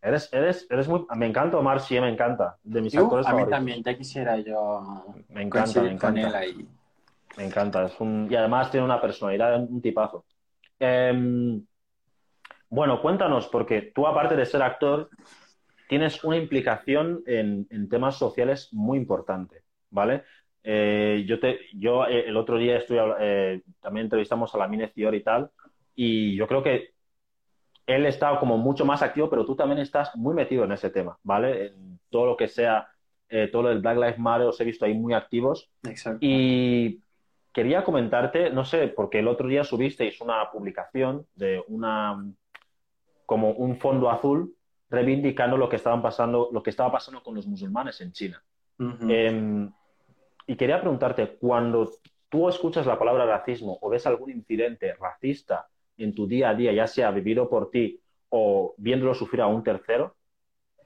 Eres, 0.00 0.32
eres, 0.32 0.66
eres 0.70 0.86
muy... 0.86 1.04
Me 1.16 1.26
encanta 1.26 1.60
Marcy, 1.60 2.00
me 2.00 2.10
encanta. 2.10 2.56
De 2.62 2.80
mis 2.80 2.94
actores 2.96 3.26
A 3.26 3.34
mí 3.34 3.42
también, 3.50 3.82
ya 3.82 3.96
quisiera 3.96 4.38
yo 4.38 5.04
me 5.30 5.42
encanta, 5.42 5.82
me 5.82 5.90
encanta. 5.90 6.40
Me 7.36 7.44
encanta. 7.44 7.86
Es 7.86 8.00
un... 8.00 8.28
Y 8.30 8.36
además 8.36 8.70
tiene 8.70 8.86
una 8.86 9.00
personalidad, 9.00 9.60
un 9.60 9.82
tipazo. 9.82 10.24
Eh, 10.78 11.60
bueno, 12.72 13.02
cuéntanos, 13.02 13.48
porque 13.48 13.92
tú 13.94 14.06
aparte 14.06 14.34
de 14.34 14.46
ser 14.46 14.62
actor, 14.62 15.10
tienes 15.90 16.24
una 16.24 16.38
implicación 16.38 17.22
en, 17.26 17.66
temas 17.90 18.16
sociales 18.16 18.70
muy 18.72 18.96
importante, 18.96 19.60
¿vale? 19.90 20.24
Eh, 20.64 21.22
yo 21.28 21.38
te, 21.38 21.60
yo 21.74 22.06
eh, 22.06 22.24
el 22.26 22.34
otro 22.34 22.56
día 22.56 22.78
estoy, 22.78 22.96
eh, 23.20 23.60
también 23.78 24.06
entrevistamos 24.06 24.54
a 24.54 24.58
la 24.58 24.68
Mine 24.68 24.88
Cior 24.88 25.14
y 25.14 25.22
tal, 25.22 25.50
y 25.94 26.34
yo 26.34 26.46
creo 26.46 26.62
que 26.62 26.94
él 27.86 28.06
está 28.06 28.38
como 28.40 28.56
mucho 28.56 28.86
más 28.86 29.02
activo, 29.02 29.28
pero 29.28 29.44
tú 29.44 29.54
también 29.54 29.80
estás 29.80 30.16
muy 30.16 30.34
metido 30.34 30.64
en 30.64 30.72
ese 30.72 30.88
tema, 30.88 31.18
¿vale? 31.22 31.66
En 31.66 32.00
todo 32.08 32.24
lo 32.24 32.36
que 32.38 32.48
sea, 32.48 32.88
todo 33.50 33.64
lo 33.64 33.68
del 33.68 33.80
Black 33.80 33.96
Lives 33.96 34.18
Matter 34.18 34.46
os 34.46 34.58
he 34.62 34.64
visto 34.64 34.86
ahí 34.86 34.94
muy 34.94 35.12
activos. 35.12 35.70
Exacto. 35.86 36.20
Y 36.22 37.02
quería 37.52 37.84
comentarte, 37.84 38.48
no 38.48 38.64
sé, 38.64 38.88
porque 38.88 39.18
el 39.18 39.28
otro 39.28 39.46
día 39.46 39.62
subisteis 39.62 40.22
una 40.22 40.50
publicación 40.50 41.26
de 41.34 41.62
una 41.68 42.16
como 43.26 43.50
un 43.50 43.76
fondo 43.78 44.10
azul 44.10 44.54
reivindicando 44.90 45.56
lo 45.56 45.68
que 45.68 45.76
estaban 45.76 46.02
pasando, 46.02 46.50
lo 46.52 46.62
que 46.62 46.70
estaba 46.70 46.92
pasando 46.92 47.22
con 47.22 47.34
los 47.34 47.46
musulmanes 47.46 48.00
en 48.00 48.12
China. 48.12 48.42
Em, 48.78 49.70
y 50.46 50.56
quería 50.56 50.80
preguntarte, 50.80 51.36
cuando 51.36 51.90
tú 52.28 52.48
escuchas 52.48 52.84
la 52.86 52.98
palabra 52.98 53.24
racismo 53.24 53.78
o 53.80 53.88
ves 53.88 54.06
algún 54.06 54.30
incidente 54.30 54.94
racista 54.94 55.68
en 55.96 56.14
tu 56.14 56.26
día 56.26 56.50
a 56.50 56.54
día, 56.54 56.72
ya 56.72 56.86
sea 56.86 57.10
vivido 57.10 57.48
por 57.48 57.70
ti 57.70 58.00
o 58.28 58.74
viéndolo 58.76 59.14
sufrir 59.14 59.42
a 59.42 59.46
un 59.46 59.62
tercero, 59.62 60.16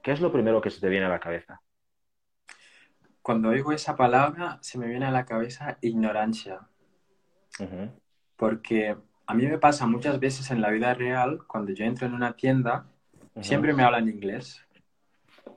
¿qué 0.03 0.11
es 0.11 0.21
lo 0.21 0.31
primero 0.31 0.61
que 0.61 0.69
se 0.69 0.79
te 0.79 0.89
viene 0.89 1.05
a 1.05 1.09
la 1.09 1.19
cabeza? 1.19 1.61
Cuando 3.21 3.49
oigo 3.49 3.73
esa 3.73 3.97
palabra, 3.97 4.57
se 4.61 4.77
me 4.77 4.87
viene 4.87 5.05
a 5.05 5.11
la 5.11 5.25
cabeza 5.25 5.77
ignorancia. 5.81 6.61
Porque 8.37 8.95
a 9.27 9.33
mí 9.33 9.45
me 9.45 9.57
pasa 9.57 9.85
muchas 9.85 10.19
veces 10.19 10.49
en 10.51 10.61
la 10.61 10.69
vida 10.69 10.93
real, 10.93 11.45
cuando 11.45 11.73
yo 11.73 11.85
entro 11.85 12.07
en 12.07 12.13
una 12.13 12.33
tienda, 12.33 12.85
siempre 13.41 13.73
me 13.73 13.83
hablan 13.83 14.07
inglés. 14.07 14.65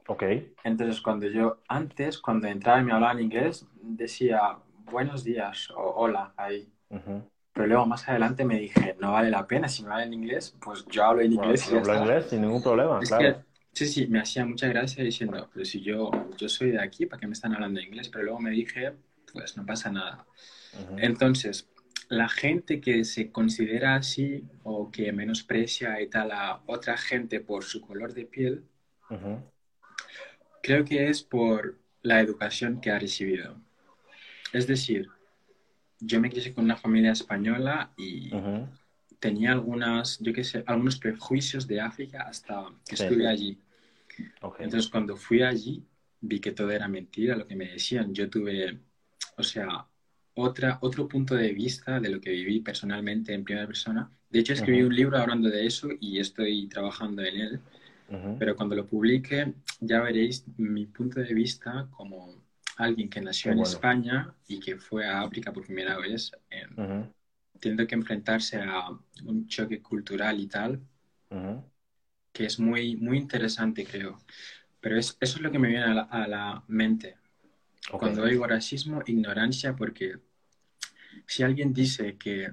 Ok. 0.08 0.24
Entonces, 0.64 1.00
cuando 1.00 1.28
yo, 1.28 1.60
antes, 1.68 2.18
cuando 2.18 2.48
entraba 2.48 2.80
y 2.80 2.84
me 2.84 2.92
hablaban 2.92 3.20
inglés, 3.20 3.66
decía 3.80 4.56
buenos 4.90 5.22
días 5.22 5.70
o 5.70 5.82
hola 5.82 6.32
ahí. 6.36 6.68
Pero 7.52 7.66
luego 7.66 7.86
más 7.86 8.08
adelante 8.08 8.44
me 8.44 8.58
dije, 8.58 8.96
no 8.98 9.12
vale 9.12 9.30
la 9.30 9.46
pena, 9.46 9.68
si 9.68 9.84
me 9.84 9.90
hablan 9.90 10.08
en 10.08 10.14
inglés, 10.14 10.56
pues 10.60 10.84
yo 10.86 11.04
hablo 11.04 11.22
en 11.22 11.32
inglés. 11.32 11.70
y 11.70 11.76
hablo 11.76 11.96
inglés 11.96 12.26
sin 12.28 12.42
ningún 12.42 12.62
problema, 12.62 13.00
claro. 13.00 13.44
sí, 13.72 13.86
sí, 13.86 14.06
me 14.08 14.20
hacía 14.20 14.44
mucha 14.44 14.66
gracia 14.66 15.04
diciendo, 15.04 15.48
pero 15.52 15.64
si 15.64 15.80
yo, 15.80 16.10
yo 16.36 16.48
soy 16.48 16.72
de 16.72 16.80
aquí, 16.80 17.06
¿para 17.06 17.20
qué 17.20 17.26
me 17.28 17.34
están 17.34 17.54
hablando 17.54 17.78
en 17.78 17.86
inglés? 17.86 18.08
Pero 18.08 18.24
luego 18.24 18.40
me 18.40 18.50
dije, 18.50 18.92
pues 19.32 19.56
no 19.56 19.64
pasa 19.64 19.90
nada. 19.92 20.26
Entonces, 20.96 21.68
la 22.10 22.28
gente 22.28 22.80
que 22.80 23.04
se 23.04 23.30
considera 23.30 23.94
así 23.94 24.44
o 24.64 24.90
que 24.90 25.12
menosprecia 25.12 26.00
y 26.02 26.08
tal 26.08 26.32
a 26.32 26.60
otra 26.66 26.96
gente 26.98 27.38
por 27.38 27.62
su 27.62 27.80
color 27.80 28.12
de 28.12 28.26
piel, 28.26 28.64
creo 30.60 30.84
que 30.84 31.08
es 31.08 31.22
por 31.22 31.78
la 32.02 32.20
educación 32.20 32.80
que 32.80 32.90
ha 32.90 32.98
recibido. 32.98 33.56
Es 34.52 34.66
decir, 34.66 35.08
yo 36.00 36.20
me 36.20 36.30
crié 36.30 36.52
con 36.52 36.64
una 36.64 36.76
familia 36.76 37.12
española 37.12 37.92
y 37.96 38.32
tenía 39.20 39.52
algunas, 39.52 40.18
yo 40.18 40.32
qué 40.32 40.42
sé, 40.42 40.64
algunos 40.66 40.98
prejuicios 40.98 41.68
de 41.68 41.80
África 41.80 42.22
hasta 42.22 42.66
que 42.88 42.96
estuve 42.96 43.28
allí. 43.28 43.56
Entonces, 44.58 44.90
cuando 44.90 45.16
fui 45.16 45.42
allí, 45.42 45.84
vi 46.20 46.40
que 46.40 46.50
todo 46.50 46.72
era 46.72 46.88
mentira, 46.88 47.36
lo 47.36 47.46
que 47.46 47.54
me 47.54 47.68
decían. 47.68 48.12
Yo 48.12 48.28
tuve, 48.28 48.80
o 49.36 49.44
sea, 49.44 49.86
otra, 50.34 50.78
otro 50.82 51.08
punto 51.08 51.34
de 51.34 51.52
vista 51.52 52.00
de 52.00 52.08
lo 52.08 52.20
que 52.20 52.30
viví 52.30 52.60
personalmente 52.60 53.34
en 53.34 53.44
primera 53.44 53.66
persona. 53.66 54.10
De 54.28 54.40
hecho, 54.40 54.52
escribí 54.52 54.82
un 54.82 54.94
libro 54.94 55.18
hablando 55.18 55.48
de 55.48 55.66
eso 55.66 55.88
y 56.00 56.18
estoy 56.18 56.68
trabajando 56.68 57.22
en 57.22 57.36
él. 57.36 57.60
Pero 58.40 58.56
cuando 58.56 58.74
lo 58.74 58.86
publique, 58.86 59.54
ya 59.78 60.00
veréis 60.00 60.44
mi 60.56 60.86
punto 60.86 61.20
de 61.20 61.32
vista 61.32 61.86
como 61.92 62.42
alguien 62.76 63.08
que 63.08 63.20
nació 63.20 63.52
en 63.52 63.60
España 63.60 64.34
y 64.48 64.58
que 64.58 64.76
fue 64.76 65.06
a 65.06 65.20
África 65.22 65.52
por 65.52 65.64
primera 65.64 65.96
vez, 65.98 66.32
eh, 66.50 66.66
teniendo 67.60 67.86
que 67.86 67.94
enfrentarse 67.94 68.60
a 68.60 68.88
un 69.24 69.46
choque 69.46 69.80
cultural 69.80 70.40
y 70.40 70.46
tal, 70.48 70.80
que 72.32 72.46
es 72.46 72.58
muy, 72.58 72.96
muy 72.96 73.18
interesante, 73.18 73.84
creo. 73.84 74.18
Pero 74.80 74.98
es, 74.98 75.16
eso 75.20 75.36
es 75.36 75.42
lo 75.42 75.52
que 75.52 75.58
me 75.58 75.68
viene 75.68 75.84
a 75.84 76.26
la, 76.26 76.64
mente. 76.68 77.16
Cuando 77.98 78.22
oigo 78.22 78.46
racismo, 78.46 79.02
ignorancia, 79.06 79.74
porque 79.74 80.18
si 81.26 81.42
alguien 81.42 81.72
dice 81.72 82.16
que 82.16 82.50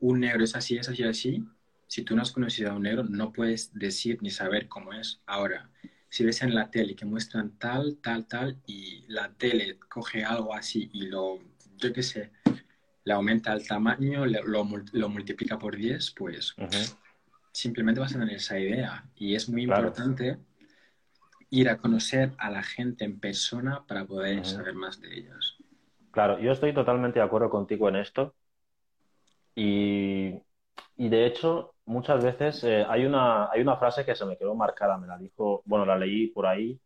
un 0.00 0.20
negro 0.20 0.44
es 0.44 0.54
así, 0.54 0.76
es 0.76 0.88
así, 0.88 1.02
así, 1.04 1.44
si 1.86 2.02
tú 2.02 2.16
no 2.16 2.22
has 2.22 2.32
conocido 2.32 2.70
a 2.70 2.74
un 2.74 2.82
negro, 2.82 3.04
no 3.04 3.32
puedes 3.32 3.72
decir 3.72 4.18
ni 4.22 4.30
saber 4.30 4.68
cómo 4.68 4.92
es. 4.92 5.20
Ahora, 5.26 5.70
si 6.08 6.24
ves 6.24 6.42
en 6.42 6.54
la 6.54 6.70
tele 6.70 6.94
que 6.94 7.04
muestran 7.04 7.58
tal, 7.58 7.98
tal, 7.98 8.26
tal, 8.26 8.58
y 8.66 9.04
la 9.08 9.32
tele 9.32 9.78
coge 9.88 10.24
algo 10.24 10.54
así 10.54 10.90
y 10.92 11.06
lo, 11.06 11.38
yo 11.76 11.92
qué 11.92 12.02
sé, 12.02 12.30
le 13.04 13.12
aumenta 13.12 13.52
el 13.52 13.66
tamaño, 13.66 14.26
lo, 14.26 14.64
lo 14.92 15.08
multiplica 15.08 15.58
por 15.58 15.76
10, 15.76 16.10
pues 16.12 16.54
simplemente 17.52 18.00
vas 18.00 18.14
a 18.14 18.18
tener 18.18 18.36
esa 18.36 18.58
idea. 18.58 19.08
Y 19.14 19.34
es 19.34 19.48
muy 19.48 19.62
importante 19.62 20.38
ir 21.50 21.68
a 21.68 21.78
conocer 21.78 22.32
a 22.38 22.50
la 22.50 22.62
gente 22.62 23.04
en 23.04 23.20
persona 23.20 23.84
para 23.86 24.04
poder 24.04 24.44
saber 24.44 24.74
más 24.74 25.00
de 25.00 25.18
ellos. 25.18 25.58
Claro, 26.10 26.38
yo 26.38 26.52
estoy 26.52 26.72
totalmente 26.72 27.18
de 27.18 27.24
acuerdo 27.24 27.50
contigo 27.50 27.88
en 27.88 27.96
esto. 27.96 28.34
Y, 29.54 30.32
de 30.96 31.26
hecho, 31.26 31.74
muchas 31.84 32.22
veces 32.22 32.64
eh, 32.64 32.84
hay, 32.88 33.04
una, 33.04 33.50
hay 33.50 33.60
una 33.60 33.76
frase 33.76 34.04
que 34.04 34.14
se 34.14 34.26
me 34.26 34.36
quedó 34.36 34.54
marcada, 34.54 34.98
me 34.98 35.06
la 35.06 35.18
dijo, 35.18 35.62
bueno, 35.64 35.86
la 35.86 35.96
leí 35.96 36.28
por 36.28 36.46
ahí. 36.46 36.78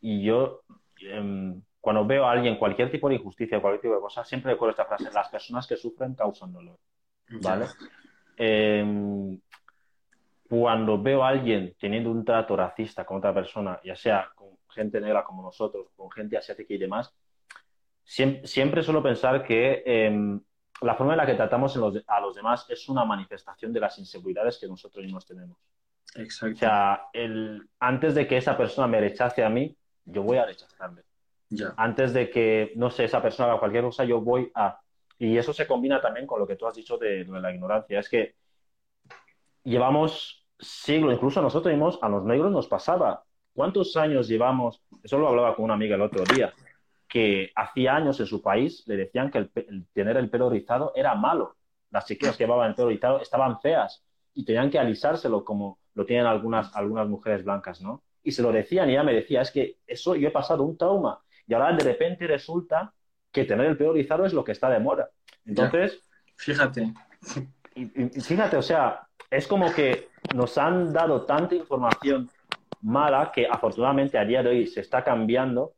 Y 0.00 0.22
yo, 0.22 0.62
em, 1.00 1.60
cuando 1.80 2.06
veo 2.06 2.24
a 2.24 2.32
alguien, 2.32 2.56
cualquier 2.56 2.90
tipo 2.90 3.08
de 3.08 3.16
injusticia, 3.16 3.60
cualquier 3.60 3.82
tipo 3.82 3.94
de 3.94 4.00
cosa, 4.00 4.24
siempre 4.24 4.52
recuerdo 4.52 4.70
esta 4.70 4.86
frase, 4.86 5.10
las 5.12 5.28
personas 5.28 5.66
que 5.66 5.76
sufren 5.76 6.14
causan 6.14 6.52
dolor. 6.52 6.78
¿Vale? 7.42 7.66
Em, 8.36 9.40
cuando 10.48 11.00
veo 11.00 11.24
a 11.24 11.28
alguien 11.28 11.74
teniendo 11.78 12.10
un 12.10 12.24
trato 12.24 12.56
racista 12.56 13.04
con 13.04 13.18
otra 13.18 13.34
persona, 13.34 13.80
ya 13.84 13.96
sea 13.96 14.30
con 14.34 14.50
gente 14.68 15.00
negra 15.00 15.24
como 15.24 15.42
nosotros, 15.42 15.88
con 15.96 16.10
gente 16.10 16.36
asiática 16.36 16.74
y 16.74 16.78
demás, 16.78 17.14
siempre, 18.04 18.82
suelo 18.82 19.02
pensar 19.02 19.44
que 19.44 19.82
em, 19.84 20.40
la 20.82 20.94
forma 20.94 21.14
en 21.14 21.18
la 21.18 21.26
que 21.26 21.34
tratamos 21.34 21.76
a 22.06 22.20
los 22.20 22.34
demás 22.34 22.66
es 22.68 22.88
una 22.88 23.04
manifestación 23.04 23.72
de 23.72 23.80
las 23.80 23.98
inseguridades 23.98 24.58
que 24.58 24.68
nosotros 24.68 25.04
mismos 25.04 25.26
tenemos. 25.26 25.58
Exacto. 26.14 26.54
O 26.54 26.58
sea, 26.58 27.08
el, 27.12 27.68
antes 27.80 28.14
de 28.14 28.26
que 28.26 28.36
esa 28.36 28.56
persona 28.56 28.86
me 28.86 29.00
rechace 29.00 29.42
a 29.42 29.48
mí, 29.48 29.76
yo 30.04 30.22
voy 30.22 30.38
a 30.38 30.46
rechazarle. 30.46 31.02
Antes 31.76 32.12
de 32.12 32.28
que, 32.28 32.72
no 32.76 32.90
sé, 32.90 33.04
esa 33.04 33.22
persona 33.22 33.50
haga 33.50 33.60
cualquier 33.60 33.84
cosa, 33.84 34.04
yo 34.04 34.20
voy 34.20 34.50
a... 34.54 34.80
Y 35.18 35.38
eso 35.38 35.52
se 35.52 35.66
combina 35.66 36.00
también 36.00 36.26
con 36.26 36.38
lo 36.38 36.46
que 36.46 36.56
tú 36.56 36.66
has 36.66 36.74
dicho 36.74 36.98
de, 36.98 37.24
de 37.24 37.40
la 37.40 37.52
ignorancia. 37.52 38.00
Es 38.00 38.08
que 38.08 38.34
llevamos 39.66 40.46
siglos, 40.58 41.14
incluso 41.14 41.40
a 41.40 41.42
nosotros 41.42 41.72
mismos, 41.72 41.98
a 42.00 42.08
los 42.08 42.24
negros 42.24 42.50
nos 42.50 42.68
pasaba. 42.68 43.24
¿Cuántos 43.52 43.96
años 43.96 44.28
llevamos? 44.28 44.80
Eso 45.02 45.18
lo 45.18 45.28
hablaba 45.28 45.54
con 45.54 45.66
una 45.66 45.74
amiga 45.74 45.96
el 45.96 46.02
otro 46.02 46.24
día, 46.24 46.52
que 47.08 47.50
hacía 47.54 47.96
años 47.96 48.18
en 48.20 48.26
su 48.26 48.40
país 48.40 48.84
le 48.86 48.96
decían 48.96 49.30
que 49.30 49.38
el, 49.38 49.86
tener 49.92 50.16
el 50.16 50.30
pelo 50.30 50.48
rizado 50.48 50.92
era 50.94 51.14
malo. 51.14 51.56
Las 51.90 52.06
chiquillas 52.06 52.36
que 52.36 52.44
llevaban 52.44 52.70
el 52.70 52.74
pelo 52.74 52.88
rizado 52.88 53.20
estaban 53.20 53.60
feas 53.60 54.04
y 54.34 54.44
tenían 54.44 54.70
que 54.70 54.78
alisárselo 54.78 55.44
como 55.44 55.78
lo 55.94 56.04
tienen 56.04 56.26
algunas, 56.26 56.74
algunas 56.76 57.08
mujeres 57.08 57.44
blancas, 57.44 57.80
¿no? 57.80 58.02
Y 58.22 58.32
se 58.32 58.42
lo 58.42 58.52
decían 58.52 58.88
y 58.88 58.92
ella 58.92 59.02
me 59.02 59.14
decía, 59.14 59.40
es 59.40 59.50
que 59.50 59.78
eso 59.86 60.14
yo 60.14 60.28
he 60.28 60.32
pasado 60.32 60.62
un 60.62 60.76
trauma 60.76 61.20
y 61.46 61.54
ahora 61.54 61.72
de 61.72 61.84
repente 61.84 62.26
resulta 62.26 62.92
que 63.32 63.44
tener 63.44 63.66
el 63.66 63.76
pelo 63.76 63.92
rizado 63.92 64.26
es 64.26 64.32
lo 64.32 64.44
que 64.44 64.52
está 64.52 64.68
de 64.68 64.80
moda. 64.80 65.10
Entonces... 65.44 66.02
Fíjate. 66.38 66.92
fíjate, 68.20 68.56
o 68.58 68.62
sea, 68.62 69.05
es 69.30 69.46
como 69.46 69.72
que 69.72 70.08
nos 70.34 70.58
han 70.58 70.92
dado 70.92 71.22
tanta 71.22 71.54
información 71.54 72.28
mala 72.82 73.32
que 73.32 73.46
afortunadamente 73.46 74.18
a 74.18 74.24
día 74.24 74.42
de 74.42 74.50
hoy 74.50 74.66
se 74.66 74.80
está 74.80 75.02
cambiando 75.02 75.72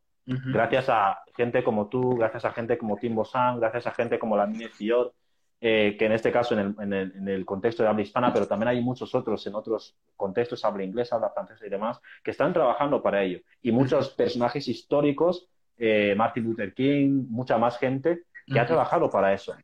gracias 0.46 0.88
a 0.88 1.22
gente 1.36 1.62
como 1.64 1.88
tú, 1.88 2.16
gracias 2.16 2.44
a 2.44 2.52
gente 2.52 2.76
como 2.76 2.96
Tim 2.96 3.14
Bosan, 3.14 3.58
gracias 3.60 3.86
a 3.86 3.92
gente 3.92 4.18
como 4.18 4.36
la 4.36 4.46
Mine 4.46 4.68
Fior, 4.68 5.14
eh, 5.60 5.96
que 5.98 6.04
en 6.04 6.12
este 6.12 6.30
caso 6.30 6.58
en 6.58 6.92
el, 6.92 7.44
contexto 7.46 7.82
de 7.82 7.88
habla 7.88 8.02
hispana, 8.02 8.32
pero 8.32 8.46
también 8.46 8.68
hay 8.68 8.80
muchos 8.80 9.14
otros 9.14 9.46
en 9.46 9.54
otros 9.54 9.96
contextos, 10.16 10.64
habla 10.64 10.84
inglesa, 10.84 11.16
habla 11.16 11.30
francesa 11.30 11.66
y 11.66 11.70
demás, 11.70 12.00
que 12.22 12.30
están 12.30 12.52
trabajando 12.52 13.02
para 13.02 13.22
ello. 13.22 13.40
Y 13.62 13.72
muchos 13.72 14.10
personajes 14.10 14.68
históricos, 14.68 15.48
eh, 15.78 16.14
Martin 16.16 16.44
Luther 16.44 16.74
King, 16.74 17.26
mucha 17.28 17.56
más 17.56 17.78
gente 17.78 18.24
que 18.46 18.60
ha 18.60 18.66
trabajado 18.66 19.08
para 19.10 19.32
eso. 19.32 19.54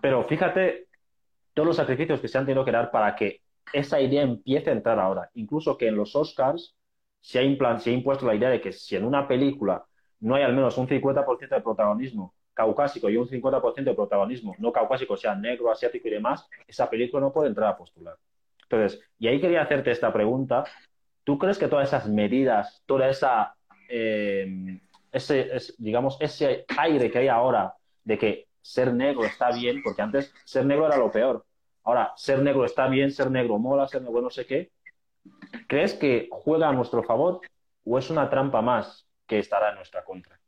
Pero 0.00 0.24
fíjate 0.24 0.87
todos 1.58 1.66
los 1.66 1.76
sacrificios 1.76 2.20
que 2.20 2.28
se 2.28 2.38
han 2.38 2.46
tenido 2.46 2.64
que 2.64 2.70
dar 2.70 2.92
para 2.92 3.16
que 3.16 3.40
esa 3.72 4.00
idea 4.00 4.22
empiece 4.22 4.70
a 4.70 4.74
entrar 4.74 5.00
ahora. 5.00 5.28
Incluso 5.34 5.76
que 5.76 5.88
en 5.88 5.96
los 5.96 6.14
Oscars 6.14 6.76
se 7.20 7.40
ha, 7.40 7.42
impuesto 7.42 8.26
la 8.26 8.36
idea 8.36 8.48
de 8.48 8.60
que 8.60 8.70
si 8.70 8.94
en 8.94 9.04
una 9.04 9.26
película 9.26 9.84
no 10.20 10.36
hay 10.36 10.44
al 10.44 10.54
menos 10.54 10.78
un 10.78 10.86
50% 10.86 11.48
de 11.48 11.60
protagonismo 11.60 12.32
caucásico 12.54 13.10
y 13.10 13.16
un 13.16 13.26
50% 13.26 13.90
de 13.90 13.94
protagonismo 13.94 14.54
no 14.60 14.70
caucásico, 14.70 15.16
sea 15.16 15.34
negro, 15.34 15.68
asiático 15.68 16.06
y 16.06 16.12
demás, 16.12 16.48
esa 16.64 16.88
película 16.88 17.22
no 17.22 17.32
puede 17.32 17.48
entrar 17.48 17.70
a 17.70 17.76
postular. 17.76 18.14
Entonces, 18.62 19.00
y 19.18 19.26
ahí 19.26 19.40
quería 19.40 19.62
hacerte 19.62 19.90
esta 19.90 20.12
pregunta. 20.12 20.62
¿Tú 21.24 21.38
crees 21.38 21.58
que 21.58 21.66
todas 21.66 21.88
esas 21.88 22.08
medidas, 22.08 22.84
toda 22.86 23.08
esa, 23.08 23.56
eh, 23.88 24.78
ese, 25.10 25.50
digamos, 25.78 26.18
ese 26.20 26.66
aire 26.76 27.10
que 27.10 27.18
hay 27.18 27.26
ahora 27.26 27.74
de 28.04 28.16
que 28.16 28.48
ser 28.62 28.94
negro 28.94 29.24
está 29.24 29.50
bien, 29.50 29.82
porque 29.82 30.02
antes 30.02 30.32
ser 30.44 30.64
negro 30.66 30.86
era 30.86 30.98
lo 30.98 31.10
peor, 31.10 31.44
Ahora, 31.88 32.12
ser 32.16 32.40
negro 32.42 32.66
está 32.66 32.86
bien, 32.86 33.10
ser 33.10 33.30
negro 33.30 33.58
mola, 33.58 33.88
ser 33.88 34.02
negro 34.02 34.20
no 34.20 34.28
sé 34.28 34.44
qué. 34.44 34.70
¿Crees 35.66 35.94
que 35.94 36.28
juega 36.30 36.68
a 36.68 36.72
nuestro 36.74 37.02
favor 37.02 37.40
o 37.82 37.98
es 37.98 38.10
una 38.10 38.28
trampa 38.28 38.60
más 38.60 39.06
que 39.26 39.38
estará 39.38 39.70
en 39.70 39.76
nuestra 39.76 40.04
contra? 40.04 40.38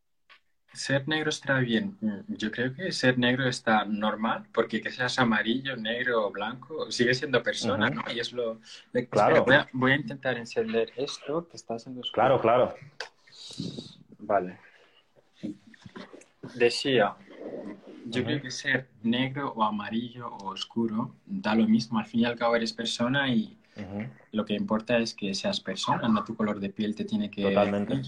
Ser 0.74 1.08
negro 1.08 1.30
está 1.30 1.58
bien. 1.60 1.96
Yo 2.28 2.50
creo 2.50 2.74
que 2.74 2.92
ser 2.92 3.16
negro 3.16 3.48
está 3.48 3.86
normal, 3.86 4.48
porque 4.52 4.82
que 4.82 4.90
seas 4.90 5.18
amarillo, 5.18 5.76
negro 5.76 6.26
o 6.26 6.30
blanco, 6.30 6.90
sigue 6.90 7.14
siendo 7.14 7.42
persona, 7.42 7.88
¿no? 7.88 8.02
Y 8.12 8.20
es 8.20 8.34
lo... 8.34 8.60
Claro. 9.08 9.42
voy, 9.72 9.92
a, 9.92 9.96
intentar 9.96 10.36
encender 10.36 10.92
esto 10.96 11.48
que 11.48 11.56
está 11.56 11.76
haciendo... 11.76 12.02
Claro, 12.12 12.38
claro. 12.38 12.74
Vale. 14.18 14.58
Decía, 16.54 17.16
yo 18.06 18.24
creo 18.24 18.42
que 18.42 18.50
ser 18.50 18.88
negro 19.02 19.52
o 19.54 19.62
amarillo 19.62 20.28
o 20.28 20.48
oscuro 20.48 21.14
da 21.26 21.54
lo 21.54 21.66
mismo. 21.66 21.98
Al 21.98 22.06
fin 22.06 22.20
y 22.20 22.24
al 22.24 22.36
cabo 22.36 22.56
eres 22.56 22.72
persona 22.72 23.32
y 23.32 23.56
lo 24.32 24.44
que 24.44 24.54
importa 24.54 24.98
es 24.98 25.14
que 25.14 25.32
seas 25.34 25.60
persona, 25.60 26.08
no 26.08 26.24
tu 26.24 26.34
color 26.34 26.60
de 26.60 26.70
piel 26.70 26.94
te 26.94 27.04
tiene 27.04 27.30
que... 27.30 27.42
Totalmente. 27.42 28.02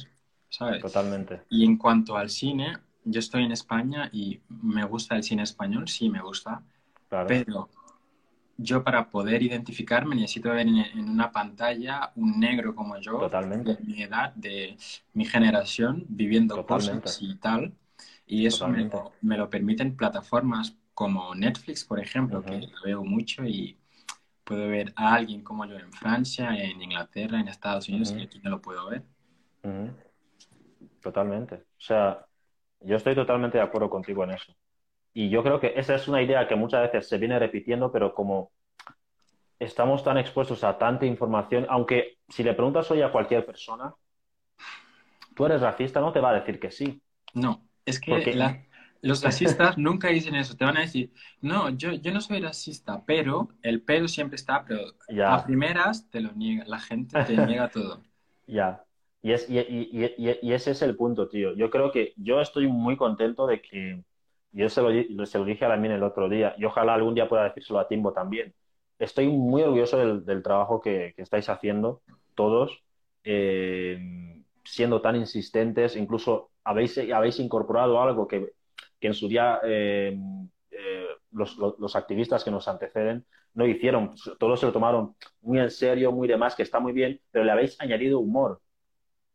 ¿sabes? 0.53 0.83
Totalmente. 0.83 1.43
Y 1.49 1.65
en 1.65 1.77
cuanto 1.77 2.17
al 2.17 2.29
cine, 2.29 2.77
yo 3.05 3.19
estoy 3.19 3.45
en 3.45 3.53
España 3.53 4.11
y 4.13 4.41
me 4.49 4.85
gusta 4.85 5.17
el 5.17 5.23
cine 5.23 5.43
español, 5.43 5.89
sí 5.89 6.11
me 6.11 6.21
gusta, 6.21 6.63
pero 7.27 7.71
yo 8.59 8.85
para 8.85 9.09
poder 9.09 9.43
identificarme 9.43 10.15
necesito 10.15 10.51
ver 10.51 10.67
en, 10.67 11.09
una 11.09 11.33
pantalla 11.33 12.13
un 12.17 12.39
negro 12.39 12.75
como 12.75 12.99
yo, 12.99 13.19
Totalmente. 13.19 13.77
de 13.77 13.83
mi 13.83 14.03
edad, 14.03 14.35
de 14.35 14.77
mi 15.15 15.25
generación, 15.25 16.05
viviendo 16.09 16.65
cosas 16.67 17.19
y 17.23 17.35
tal. 17.37 17.73
Y 18.27 18.47
eso 18.47 18.69
me 18.69 19.37
lo, 19.37 19.51
permiten 19.51 19.97
plataformas 19.97 20.77
como 20.95 21.35
Netflix, 21.35 21.85
por 21.85 22.01
ejemplo, 22.01 22.43
que 22.43 22.59
lo 22.59 22.83
veo 22.85 23.05
mucho 23.05 23.45
y 23.45 23.77
puedo 24.45 24.69
ver 24.69 24.93
a 24.97 25.15
alguien 25.15 25.43
como 25.43 25.65
yo 25.65 25.77
en 25.79 25.93
Francia, 25.93 26.55
en 26.57 26.81
Inglaterra, 26.83 27.41
en 27.41 27.49
Estados 27.49 27.89
Unidos, 27.89 28.15
y 28.17 28.23
aquí 28.23 28.41
no 28.43 28.51
lo 28.51 28.63
puedo 28.63 28.89
ver. 28.89 29.03
Totalmente. 31.01 31.57
O 31.57 31.81
sea, 31.81 32.27
yo 32.81 32.97
estoy 32.97 33.15
totalmente 33.15 33.59
de 33.59 33.65
acuerdo 33.65 33.91
contigo 33.91 34.25
en 34.25 34.31
eso. 34.33 34.55
Y 35.15 35.29
yo 35.29 35.43
creo 35.43 35.61
que 35.61 35.75
esa 35.77 35.95
es 35.95 36.09
una 36.09 36.23
idea 36.23 36.49
que 36.49 36.57
muchas 36.57 36.83
veces 36.83 37.09
se 37.09 37.19
viene 37.19 37.39
repitiendo, 37.39 37.93
pero 37.93 38.15
como 38.15 38.53
estamos 39.59 40.03
tan 40.03 40.19
expuestos 40.19 40.65
a 40.65 40.79
tanta 40.79 41.07
información, 41.07 41.67
aunque 41.69 42.19
si 42.29 42.43
le 42.43 42.55
preguntas 42.55 42.91
hoy 42.91 43.03
a 43.03 43.13
cualquier 43.13 43.45
persona, 43.45 43.95
tú 45.35 45.47
eres 45.47 45.61
racista, 45.61 46.01
no 46.01 46.13
te 46.13 46.21
va 46.21 46.31
a 46.31 46.41
decir 46.41 46.59
que 46.59 46.71
sí. 46.71 47.01
No. 47.35 47.63
Es 47.85 48.01
que 48.01 48.63
los 49.03 49.23
racistas 49.25 49.77
nunca 49.79 50.09
dicen 50.09 50.35
eso. 50.35 50.57
Te 50.57 50.65
van 50.65 50.77
a 50.77 50.83
decir, 50.83 51.13
no, 51.41 51.71
yo, 51.71 51.93
yo 51.93 52.13
no 52.13 52.21
soy 52.21 52.41
racista, 52.41 53.03
pero 53.05 53.49
el 53.63 53.83
pero 53.83 54.09
siempre 54.09 54.37
está, 54.37 54.65
pero 54.65 54.81
a 55.27 55.45
primeras 55.45 56.09
te 56.11 56.21
lo 56.21 56.33
niega, 56.33 56.65
la 56.67 56.79
gente 56.79 57.23
te 57.25 57.37
niega 57.47 57.69
todo. 57.69 58.03
Ya. 58.47 58.85
Y, 59.25 59.33
es, 59.33 59.49
y, 59.49 59.59
y, 59.59 60.17
y, 60.19 60.53
ese 60.53 60.73
es 60.73 60.83
el 60.83 60.97
punto, 60.97 61.29
tío. 61.29 61.55
Yo 61.55 61.71
creo 61.71 61.93
que 61.93 62.13
yo 62.17 62.41
estoy 62.41 62.67
muy 62.67 62.97
contento 62.97 63.47
de 63.47 63.63
que, 63.63 64.03
yo 64.51 64.69
se 64.69 64.83
lo, 64.83 65.27
se 65.27 65.39
lo 65.39 65.45
dije 65.45 65.65
a 65.65 65.69
la 65.69 65.77
el 65.77 66.03
otro 66.03 66.29
día, 66.29 66.55
y 66.59 66.65
ojalá 66.65 66.95
algún 66.95 67.15
día 67.15 67.29
pueda 67.29 67.45
decírselo 67.45 67.79
a 67.79 67.87
Timbo 67.87 68.13
también. 68.13 68.53
Estoy 68.99 69.29
muy 69.29 69.63
orgulloso 69.63 69.97
del, 69.97 70.25
del 70.25 70.43
trabajo 70.43 70.81
que, 70.81 71.13
que, 71.17 71.23
estáis 71.23 71.49
haciendo 71.49 72.03
todos, 72.35 72.83
eh, 73.23 74.42
siendo 74.65 75.01
tan 75.01 75.17
insistentes, 75.17 75.97
incluso 75.97 76.51
habéis, 76.65 76.99
habéis 77.13 77.39
incorporado 77.41 78.01
algo 78.01 78.29
que, 78.29 78.53
en 79.01 79.15
su 79.15 79.29
día 79.29 79.61
eh, 79.65 80.17
eh, 80.71 81.07
los, 81.33 81.97
activistas 81.97 82.45
que 82.45 82.51
nos 82.51 82.69
anteceden 82.69 83.25
no 83.55 83.67
hicieron. 83.67 84.15
Todos 84.39 84.61
se 84.61 84.67
lo 84.67 84.73
tomaron 84.73 85.15
muy 85.41 85.59
en 85.59 85.71
serio, 85.71 86.13
muy 86.13 86.29
demás, 86.29 86.55
que 86.55 86.63
está 86.63 86.81
muy 86.81 86.93
bien, 86.93 87.21
pero 87.31 87.45
le 87.45 87.53
habéis 87.53 87.81
añadido 87.81 88.21
humor. 88.21 88.61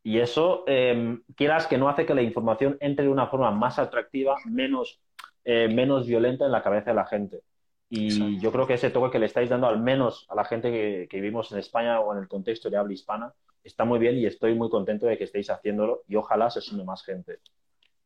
Y 0.03 0.19
eso, 0.19 0.63
em, 0.67 1.21
quieras 1.36 1.67
que 1.67 1.78
no 1.78 1.89
hace 1.89 2.05
que 2.05 2.15
la 2.15 2.21
información 2.21 2.78
entre 2.80 3.05
de 3.05 3.11
una 3.11 3.28
forma 3.28 3.51
más 3.51 3.78
atractiva, 3.78 4.38
menos, 4.45 5.01
eh, 5.43 5.67
menos 5.67 6.07
violenta 6.07 6.45
en 6.45 6.51
la 6.51 6.63
cabeza 6.63 6.91
de 6.91 6.95
la 6.95 7.05
gente. 7.05 7.41
Y 7.89 8.39
yo 8.39 8.51
creo 8.51 8.67
que 8.67 8.73
ese 8.73 8.89
toque 8.89 9.11
que 9.11 9.19
le 9.19 9.28
estáis 9.28 9.49
dando 9.49 9.67
al 9.67 9.80
menos 9.80 10.25
a 10.30 10.36
la 10.36 10.45
gente 10.45 10.71
que, 10.71 11.07
que, 11.09 11.21
vivimos 11.21 11.51
en 11.51 11.59
España 11.59 11.99
o 12.01 12.13
en 12.13 12.19
el 12.19 12.28
contexto 12.28 12.69
de 12.69 12.78
habla 12.78 12.93
hispana 12.93 13.34
está 13.68 13.86
muy 13.86 13.99
bien 13.99 14.18
y 14.18 14.26
estoy 14.26 14.55
muy 14.55 14.70
contento 14.70 15.05
de 15.05 15.18
que 15.18 15.26
estéis 15.26 15.49
haciéndolo 15.49 16.03
y 16.07 16.15
ojalá 16.15 16.49
se 16.49 16.61
sume 16.61 16.84
más 16.84 17.03
gente. 17.03 17.39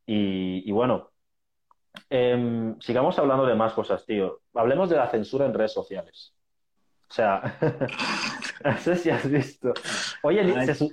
Y, 0.06 0.70
bueno, 0.72 1.10
em, 2.10 2.78
sigamos 2.80 3.18
hablando 3.18 3.46
de 3.46 3.54
más 3.54 3.72
cosas, 3.72 4.04
tío. 4.04 4.40
Hablemos 4.54 4.90
de 4.90 4.96
la 4.96 5.08
censura 5.08 5.46
en 5.46 5.54
redes 5.54 5.72
sociales. 5.72 6.34
O 7.08 7.14
sea, 7.14 7.58
no 8.64 8.78
sé 8.78 8.96
si 8.96 9.10
has 9.10 9.30
visto. 9.30 9.72
Oye, 10.22 10.66
se, 10.66 10.88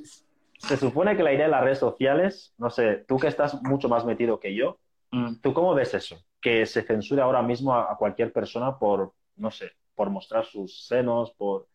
se, 0.57 0.77
supone 0.77 1.15
que 1.15 1.23
la 1.23 1.33
idea 1.33 1.45
de 1.45 1.51
las 1.51 1.63
redes 1.63 1.79
sociales, 1.79 2.53
no 2.57 2.69
sé, 2.69 3.05
tú 3.07 3.17
que 3.17 3.27
estás 3.27 3.61
mucho 3.63 3.89
más 3.89 4.05
metido 4.05 4.39
que 4.39 4.53
yo, 4.53 4.79
mm. 5.11 5.35
¿tú 5.41 5.53
cómo 5.53 5.73
ves 5.73 5.93
eso? 5.93 6.17
Que 6.41 6.65
se 6.65 6.83
censure 6.83 7.21
ahora 7.21 7.41
mismo 7.41 7.73
a, 7.73 7.97
cualquier 7.97 8.31
persona 8.31 8.77
por, 8.77 9.13
no 9.37 9.49
sé, 9.49 9.71
por 9.95 10.09
mostrar 10.09 10.45
sus 10.45 10.87
senos, 10.87 11.31
por 11.31 11.67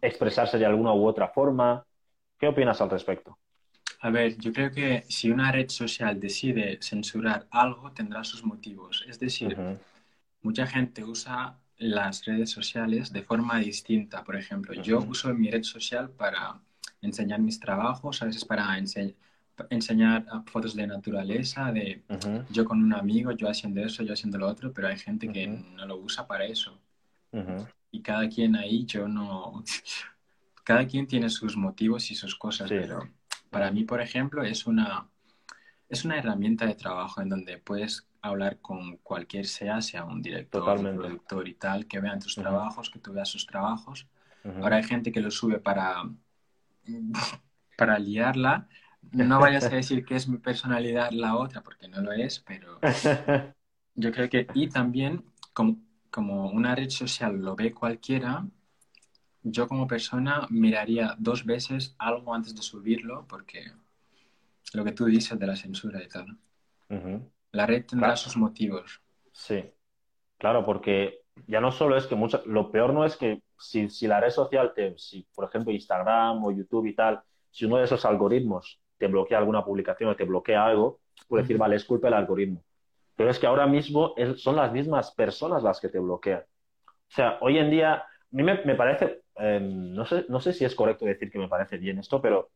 expresarse 0.00 0.58
de 0.58 0.66
alguna 0.66 0.94
u 0.94 1.06
otra 1.06 1.28
forma. 1.28 1.86
¿Qué 2.38 2.46
opinas 2.46 2.80
al 2.80 2.90
respecto? 2.90 3.38
A 4.00 4.10
ver, 4.10 4.36
yo 4.36 4.52
creo 4.52 4.70
que 4.70 5.04
si 5.08 5.30
una 5.30 5.50
red 5.50 5.68
social 5.68 6.20
decide 6.20 6.78
censurar 6.82 7.46
algo, 7.50 7.92
tendrá 7.92 8.22
sus 8.24 8.44
motivos. 8.44 9.04
Es 9.08 9.18
decir, 9.18 9.56
mucha 10.42 10.66
gente 10.66 11.02
usa 11.02 11.58
las 11.78 12.24
redes 12.24 12.50
sociales 12.50 13.12
de 13.12 13.22
forma 13.22 13.58
distinta. 13.58 14.22
Por 14.22 14.36
ejemplo, 14.36 14.74
yo 14.74 15.00
uso 15.00 15.32
mi 15.34 15.50
red 15.50 15.62
social 15.62 16.10
para 16.10 16.60
enseñar 17.00 17.40
mis 17.40 17.58
trabajos, 17.58 18.22
a 18.22 18.26
veces 18.26 18.44
para 18.44 18.78
enseñar 19.70 20.26
fotos 20.46 20.76
de 20.76 20.86
naturaleza, 20.86 21.72
de 21.72 22.02
yo 22.50 22.64
con 22.64 22.82
un 22.82 22.92
amigo, 22.92 23.32
yo 23.32 23.48
haciendo 23.48 23.82
eso, 23.82 24.02
yo 24.02 24.12
haciendo 24.12 24.38
lo 24.38 24.46
otro, 24.46 24.72
pero 24.72 24.88
hay 24.88 24.98
gente 24.98 25.32
que 25.32 25.46
no 25.46 25.86
lo 25.86 25.96
usa 25.96 26.26
para 26.26 26.44
eso. 26.44 26.78
Y 27.90 28.02
cada 28.02 28.28
quien 28.28 28.56
ahí, 28.56 28.84
yo 28.84 29.08
no... 29.08 29.64
cada 30.66 30.84
quien 30.84 31.06
tiene 31.06 31.30
sus 31.30 31.56
motivos 31.56 32.10
y 32.10 32.16
sus 32.16 32.34
cosas, 32.34 32.68
pero 32.68 33.08
para 33.50 33.70
mí, 33.70 33.84
por 33.84 34.00
ejemplo, 34.00 34.42
es 34.42 34.66
una, 34.66 35.08
es 35.88 36.04
una 36.04 36.18
herramienta 36.18 36.66
de 36.66 36.74
trabajo 36.74 37.22
en 37.22 37.28
donde 37.28 37.58
puedes 37.58 38.08
hablar 38.20 38.58
con 38.60 38.96
cualquier 38.96 39.46
sea, 39.46 39.80
sea 39.80 40.04
un 40.04 40.20
director, 40.20 40.76
un 40.76 40.96
productor 40.96 41.46
y 41.46 41.54
tal, 41.54 41.86
que 41.86 42.00
vean 42.00 42.18
tus 42.18 42.34
trabajos, 42.34 42.90
que 42.90 42.98
tú 42.98 43.12
veas 43.12 43.28
sus 43.28 43.46
trabajos. 43.46 44.08
Ahora 44.60 44.78
hay 44.78 44.82
gente 44.82 45.12
que 45.12 45.20
lo 45.20 45.30
sube 45.30 45.60
para, 45.60 46.02
para 47.78 48.00
liarla. 48.00 48.66
No 49.12 49.38
vayas 49.38 49.66
a 49.66 49.76
decir 49.76 50.04
que 50.04 50.16
es 50.16 50.26
mi 50.26 50.38
personalidad 50.38 51.12
la 51.12 51.36
otra, 51.36 51.62
porque 51.62 51.86
no 51.86 52.00
lo 52.00 52.10
es, 52.10 52.40
pero 52.40 52.80
yo 53.94 54.10
creo 54.10 54.28
que... 54.28 54.48
Y 54.52 54.68
también, 54.68 55.24
como, 55.52 55.78
como 56.10 56.50
una 56.50 56.74
red 56.74 56.90
social 56.90 57.40
lo 57.40 57.54
ve 57.54 57.72
cualquiera, 57.72 58.44
yo 59.48 59.68
como 59.68 59.86
persona 59.86 60.46
miraría 60.50 61.14
dos 61.18 61.44
veces 61.44 61.94
algo 61.98 62.34
antes 62.34 62.54
de 62.54 62.62
subirlo 62.62 63.26
porque 63.28 63.70
lo 64.74 64.84
que 64.84 64.90
tú 64.90 65.04
dices 65.04 65.38
de 65.38 65.46
la 65.46 65.54
censura 65.54 66.02
y 66.02 66.08
tal. 66.08 66.36
La 67.52 67.64
red 67.64 67.86
tendrá 67.86 68.16
sus 68.16 68.36
motivos. 68.36 69.00
Sí, 69.32 69.64
claro, 70.36 70.64
porque 70.64 71.20
ya 71.46 71.60
no 71.60 71.70
solo 71.70 71.96
es 71.96 72.06
que 72.06 72.16
mucho, 72.16 72.42
lo 72.46 72.72
peor 72.72 72.92
no 72.92 73.04
es 73.04 73.16
que 73.16 73.42
si, 73.56 73.88
la 74.08 74.20
red 74.20 74.30
social, 74.30 74.72
te, 74.74 74.98
si 74.98 75.26
por 75.32 75.48
ejemplo 75.48 75.72
Instagram 75.72 76.44
o 76.44 76.50
YouTube 76.50 76.86
y 76.86 76.94
tal, 76.94 77.22
si 77.50 77.66
uno 77.66 77.76
de 77.76 77.84
esos 77.84 78.04
algoritmos 78.04 78.80
te 78.98 79.06
bloquea 79.06 79.38
alguna 79.38 79.64
publicación 79.64 80.10
o 80.10 80.16
te 80.16 80.24
bloquea 80.24 80.66
algo, 80.66 81.00
puede 81.28 81.44
decir, 81.44 81.56
vale, 81.56 81.76
es 81.76 81.84
culpa 81.84 82.08
del 82.08 82.14
algoritmo. 82.14 82.64
Pero 83.14 83.30
es 83.30 83.38
que 83.38 83.46
ahora 83.46 83.66
mismo 83.66 84.14
son 84.36 84.56
las 84.56 84.72
mismas 84.72 85.12
personas 85.12 85.62
las 85.62 85.80
que 85.80 85.88
te 85.88 86.00
bloquean. 86.00 86.40
O 86.40 87.14
sea, 87.14 87.38
hoy 87.40 87.58
en 87.58 87.70
día, 87.70 87.94
a 87.94 88.06
mí 88.30 88.42
me, 88.42 88.62
me 88.64 88.74
parece, 88.74 89.22
Em, 89.38 89.92
no, 89.92 90.06
sé, 90.06 90.24
no 90.28 90.40
sé 90.40 90.52
si 90.52 90.64
es 90.64 90.74
correcto 90.74 91.04
decir 91.04 91.30
que 91.30 91.38
me 91.38 91.48
parece 91.48 91.76
bien 91.76 91.98
esto, 91.98 92.22
pero 92.22 92.50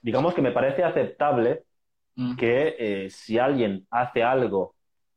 digamos 0.00 0.34
que 0.34 0.40
me 0.40 0.52
parece 0.52 0.82
aceptable 0.82 1.64
mm. 2.14 2.36
que 2.36 2.76
eh, 2.78 3.10
si 3.10 3.38
alguien 3.38 3.86
hace 3.90 4.22
algo 4.22 4.74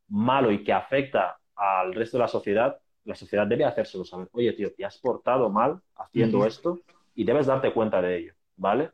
malo 0.08 0.50
y 0.50 0.62
que 0.62 0.72
afecta 0.72 1.38
al 1.56 1.94
resto 1.94 2.18
de 2.18 2.22
la 2.22 2.28
sociedad, 2.28 2.78
la 3.04 3.14
sociedad 3.14 3.46
debe 3.46 3.64
hacérselo 3.64 4.04
saber. 4.04 4.28
Oye, 4.32 4.52
tío, 4.52 4.74
te 4.74 4.84
has 4.84 4.98
portado 4.98 5.48
mal 5.48 5.80
haciendo 5.96 6.44
esto 6.44 6.80
y 7.14 7.24
debes 7.24 7.46
darte 7.46 7.72
cuenta 7.72 8.02
de 8.02 8.18
ello, 8.18 8.34
¿vale? 8.56 8.90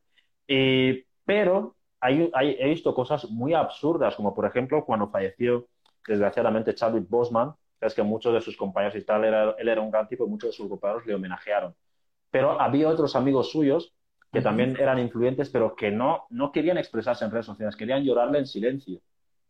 pero 1.25 1.75
hay, 1.99 2.31
he 2.33 2.69
visto 2.69 2.95
cosas 2.95 3.29
muy 3.29 3.53
absurdas, 3.53 4.15
como 4.15 4.33
por 4.33 4.47
ejemplo 4.47 4.85
cuando 4.85 5.09
falleció 5.09 5.67
desgraciadamente 6.07 6.73
Chadwick 6.73 7.09
Boseman, 7.09 7.53
es 7.81 7.95
que 7.95 8.05
muchos 8.05 8.33
de 8.33 8.41
sus 8.41 8.57
compañeros 8.57 8.95
y 8.95 9.05
tal, 9.05 9.25
él 9.25 9.69
era 9.69 9.81
un 9.81 9.91
gran 9.91 10.07
tipo 10.07 10.25
y 10.25 10.29
muchos 10.29 10.51
de 10.51 10.57
sus 10.57 10.69
compañeros 10.69 11.05
le 11.05 11.17
homenajearon 11.17 11.75
pero 12.37 12.61
había 12.61 12.91
otros 12.91 13.16
amigos 13.16 13.51
suyos 13.51 13.95
que 14.30 14.43
también 14.43 14.76
eran 14.78 14.99
influyentes, 14.99 15.49
pero 15.49 15.74
que 15.74 15.91
no, 15.91 16.26
no 16.28 16.53
querían 16.53 16.76
expresarse 16.76 17.24
en 17.24 17.30
redes 17.30 17.47
sociales, 17.47 17.74
querían 17.74 18.05
llorarle 18.05 18.41
en 18.41 18.47
silencio. 18.47 19.01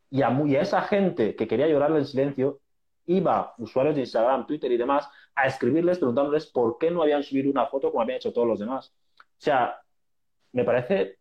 Y 0.09 0.21
a, 0.21 0.29
esa 0.61 0.83
gente 0.83 1.35
que 1.35 1.49
quería 1.49 1.67
llorarle 1.67 1.99
en 1.99 2.05
silencio, 2.05 2.61
iba 3.07 3.53
usuarios 3.57 3.93
de 3.95 4.03
Instagram, 4.03 4.47
Twitter 4.47 4.71
y 4.71 4.77
demás 4.77 5.09
a 5.35 5.47
escribirles 5.47 5.97
preguntándoles 5.97 6.45
por 6.45 6.77
qué 6.77 6.89
no 6.89 7.01
habían 7.01 7.23
subido 7.23 7.51
una 7.51 7.65
foto 7.65 7.91
como 7.91 8.01
habían 8.01 8.19
hecho 8.19 8.31
todos 8.31 8.47
los 8.47 8.59
demás. 8.59 8.93
O 9.19 9.21
sea, 9.35 9.81
me 10.53 10.63
parece, 10.63 11.17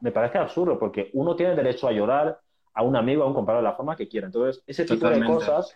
me 0.00 0.12
parece 0.12 0.36
absurdo 0.36 0.78
porque 0.78 1.08
uno 1.14 1.34
tiene 1.34 1.56
derecho 1.56 1.88
a 1.88 1.92
llorar 1.92 2.38
a 2.74 2.82
un 2.82 2.96
amigo, 2.96 3.22
a 3.22 3.26
un 3.28 3.32
compañero 3.32 3.62
de 3.62 3.70
la 3.70 3.76
forma 3.76 3.96
que 3.96 4.08
quiera. 4.08 4.26
Entonces, 4.26 4.62
ese 4.66 4.84
tipo 4.84 5.08
de 5.08 5.24
cosas 5.24 5.74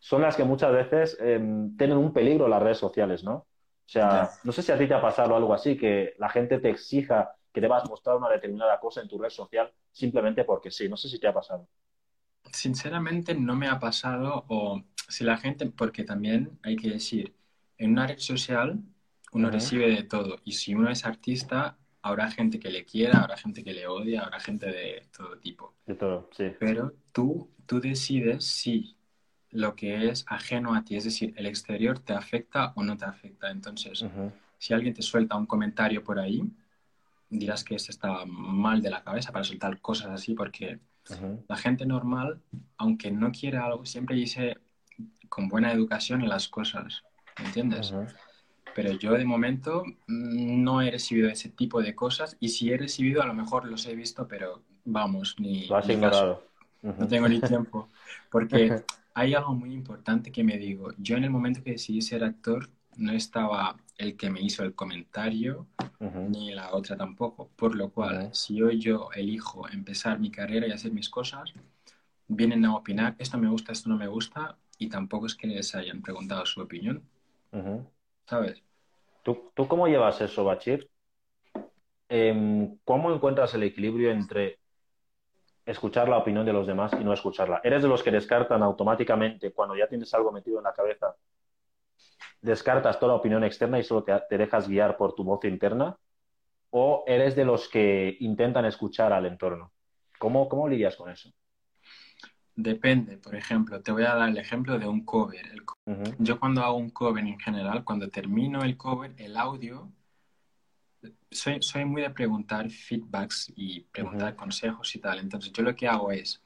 son 0.00 0.22
las 0.22 0.34
que 0.34 0.42
muchas 0.42 0.72
veces 0.72 1.16
em, 1.20 1.76
tienen 1.76 1.98
un 1.98 2.12
peligro 2.12 2.48
las 2.48 2.60
redes 2.60 2.78
sociales, 2.78 3.22
¿no? 3.22 3.46
O 3.86 3.88
sea, 3.88 4.30
no 4.42 4.52
sé 4.52 4.62
si 4.62 4.72
a 4.72 4.78
ti 4.78 4.86
te 4.86 4.94
ha 4.94 5.00
pasado 5.00 5.36
algo 5.36 5.52
así, 5.52 5.76
que 5.76 6.14
la 6.18 6.28
gente 6.28 6.58
te 6.58 6.70
exija 6.70 7.34
que 7.52 7.60
debas 7.60 7.88
mostrar 7.88 8.16
una 8.16 8.28
determinada 8.28 8.80
cosa 8.80 9.00
en 9.00 9.08
tu 9.08 9.18
red 9.18 9.30
social 9.30 9.72
simplemente 9.92 10.44
porque 10.44 10.70
sí. 10.70 10.88
No 10.88 10.96
sé 10.96 11.08
si 11.08 11.18
te 11.18 11.28
ha 11.28 11.34
pasado. 11.34 11.68
Sinceramente 12.52 13.34
no 13.34 13.54
me 13.54 13.68
ha 13.68 13.78
pasado 13.78 14.44
o 14.48 14.82
si 15.08 15.24
la 15.24 15.36
gente, 15.36 15.66
porque 15.66 16.04
también 16.04 16.58
hay 16.62 16.76
que 16.76 16.88
decir, 16.88 17.34
en 17.78 17.92
una 17.92 18.06
red 18.06 18.18
social 18.18 18.80
uno 19.32 19.50
recibe 19.50 19.88
de 19.88 20.04
todo 20.04 20.38
y 20.44 20.52
si 20.52 20.74
uno 20.74 20.90
es 20.90 21.04
artista 21.04 21.76
habrá 22.02 22.30
gente 22.30 22.60
que 22.60 22.70
le 22.70 22.84
quiera, 22.84 23.20
habrá 23.20 23.36
gente 23.36 23.64
que 23.64 23.72
le 23.72 23.86
odia, 23.86 24.22
habrá 24.22 24.38
gente 24.38 24.66
de 24.66 25.08
todo 25.16 25.38
tipo. 25.38 25.74
De 25.86 25.94
todo, 25.94 26.28
sí. 26.32 26.52
Pero 26.58 26.92
tú, 27.12 27.50
tú 27.66 27.80
decides 27.80 28.44
si 28.44 28.93
lo 29.54 29.76
que 29.76 30.08
es 30.08 30.24
ajeno 30.28 30.74
a 30.74 30.84
ti, 30.84 30.96
es 30.96 31.04
decir, 31.04 31.32
el 31.36 31.46
exterior 31.46 32.00
te 32.00 32.12
afecta 32.12 32.72
o 32.74 32.82
no 32.82 32.96
te 32.96 33.04
afecta. 33.04 33.50
Entonces, 33.50 34.04
si 34.58 34.74
alguien 34.74 34.92
te 34.92 35.02
suelta 35.02 35.36
un 35.36 35.46
comentario 35.46 36.02
por 36.02 36.18
ahí, 36.18 36.42
dirás 37.30 37.62
que 37.62 37.76
este 37.76 37.92
está 37.92 38.24
mal 38.26 38.82
de 38.82 38.90
la 38.90 39.04
cabeza 39.04 39.30
para 39.30 39.44
soltar 39.44 39.80
cosas 39.80 40.08
así, 40.08 40.34
porque 40.34 40.80
la 41.48 41.56
gente 41.56 41.86
normal, 41.86 42.40
aunque 42.78 43.12
no 43.12 43.30
quiera 43.30 43.66
algo, 43.66 43.86
siempre 43.86 44.16
dice 44.16 44.58
con 45.28 45.48
buena 45.48 45.72
educación 45.72 46.28
las 46.28 46.48
cosas, 46.48 47.04
¿me 47.38 47.46
entiendes? 47.46 47.94
Pero 48.74 48.90
yo 48.94 49.12
de 49.12 49.24
momento 49.24 49.84
no 50.08 50.82
he 50.82 50.90
recibido 50.90 51.28
ese 51.28 51.48
tipo 51.48 51.80
de 51.80 51.94
cosas 51.94 52.36
y 52.40 52.48
si 52.48 52.72
he 52.72 52.76
recibido 52.76 53.22
a 53.22 53.26
lo 53.26 53.34
mejor 53.34 53.66
los 53.66 53.86
he 53.86 53.94
visto, 53.94 54.26
pero 54.26 54.62
vamos, 54.84 55.36
ni... 55.38 55.68
Lo 55.68 55.76
has 55.76 55.88
ignorado. 55.88 56.44
No 56.82 57.06
tengo 57.06 57.28
ni 57.28 57.40
tiempo. 57.40 57.88
Porque 58.30 58.82
hay 59.14 59.34
algo 59.34 59.54
muy 59.54 59.72
importante 59.72 60.32
que 60.32 60.42
me 60.42 60.58
digo. 60.58 60.90
Yo 60.98 61.16
en 61.16 61.24
el 61.24 61.30
momento 61.30 61.62
que 61.62 61.72
decidí 61.72 62.02
ser 62.02 62.24
actor, 62.24 62.68
no 62.96 63.12
estaba 63.12 63.76
el 63.96 64.16
que 64.16 64.28
me 64.28 64.40
hizo 64.40 64.64
el 64.64 64.74
comentario, 64.74 65.66
ni 66.00 66.52
la 66.52 66.74
otra 66.74 66.96
tampoco. 66.96 67.48
Por 67.56 67.76
lo 67.76 67.90
cual, 67.90 68.30
si 68.34 68.56
yo, 68.56 68.70
yo 68.70 69.10
elijo 69.14 69.68
empezar 69.68 70.18
mi 70.18 70.30
carrera 70.30 70.66
y 70.66 70.72
hacer 70.72 70.92
mis 70.92 71.08
cosas, 71.08 71.52
vienen 72.26 72.64
a 72.64 72.76
opinar, 72.76 73.14
esto 73.18 73.38
me 73.38 73.48
gusta, 73.48 73.72
esto 73.72 73.88
no 73.88 73.96
me 73.96 74.08
gusta, 74.08 74.56
y 74.78 74.88
tampoco 74.88 75.26
es 75.26 75.36
que 75.36 75.46
les 75.46 75.74
hayan 75.74 76.02
preguntado 76.02 76.44
su 76.44 76.60
opinión. 76.60 77.02
¿Sabes? 78.26 78.62
¿Tú, 79.22 79.50
¿Tú, 79.54 79.68
cómo 79.68 79.86
llevas 79.86 80.20
eso, 80.20 80.44
Bachir? 80.44 80.90
Em, 82.08 82.76
¿Cómo 82.84 83.12
encuentras 83.12 83.54
el 83.54 83.62
equilibrio 83.62 84.10
entre 84.10 84.58
escuchar 85.64 86.08
la 86.08 86.18
opinión 86.18 86.44
de 86.44 86.52
los 86.52 86.66
demás 86.66 86.92
y 86.98 87.04
no 87.04 87.12
escucharla. 87.12 87.60
¿Eres 87.64 87.82
de 87.82 87.88
los 87.88 88.02
que 88.02 88.10
descartan 88.10 88.62
automáticamente 88.62 89.52
cuando 89.52 89.76
ya 89.76 89.88
tienes 89.88 90.12
algo 90.14 90.30
metido 90.30 90.58
en 90.58 90.64
la 90.64 90.72
cabeza? 90.72 91.14
¿Descartas 92.40 92.98
toda 92.98 93.12
la 93.12 93.18
opinión 93.18 93.42
externa 93.44 93.78
y 93.78 93.84
solo 93.84 94.04
te, 94.04 94.38
dejas 94.38 94.68
guiar 94.68 94.96
por 94.96 95.14
tu 95.14 95.24
voz 95.24 95.44
interna? 95.44 95.96
¿O 96.70 97.04
eres 97.06 97.34
de 97.36 97.44
los 97.44 97.68
que 97.68 98.16
intentan 98.20 98.66
escuchar 98.66 99.12
al 99.12 99.26
entorno? 99.26 99.72
¿Cómo, 100.18 100.48
cómo 100.48 100.68
lidias 100.68 100.96
con 100.96 101.10
eso? 101.10 101.30
Depende, 102.56 103.16
por 103.18 103.34
ejemplo, 103.34 103.80
te 103.82 103.90
voy 103.90 104.04
a 104.04 104.14
dar 104.14 104.28
el 104.28 104.38
ejemplo 104.38 104.78
de 104.78 104.86
un 104.86 105.04
cover. 105.04 105.44
Yo 106.18 106.38
cuando 106.38 106.62
hago 106.62 106.76
un 106.76 106.90
cover 106.90 107.24
en 107.24 107.38
general, 107.40 107.84
cuando 107.84 108.08
termino 108.10 108.62
el 108.62 108.76
cover, 108.76 109.12
el 109.16 109.36
audio 109.36 109.90
soy, 111.34 111.58
soy 111.60 111.84
muy 111.84 112.02
de 112.02 112.10
preguntar 112.10 112.70
feedbacks 112.70 113.52
y 113.56 113.80
preguntar 113.80 114.36
consejos 114.36 114.94
y 114.94 114.98
tal. 115.00 115.18
Entonces 115.18 115.52
yo 115.52 115.62
lo 115.62 115.74
que 115.74 115.88
hago 115.88 116.10
es, 116.12 116.40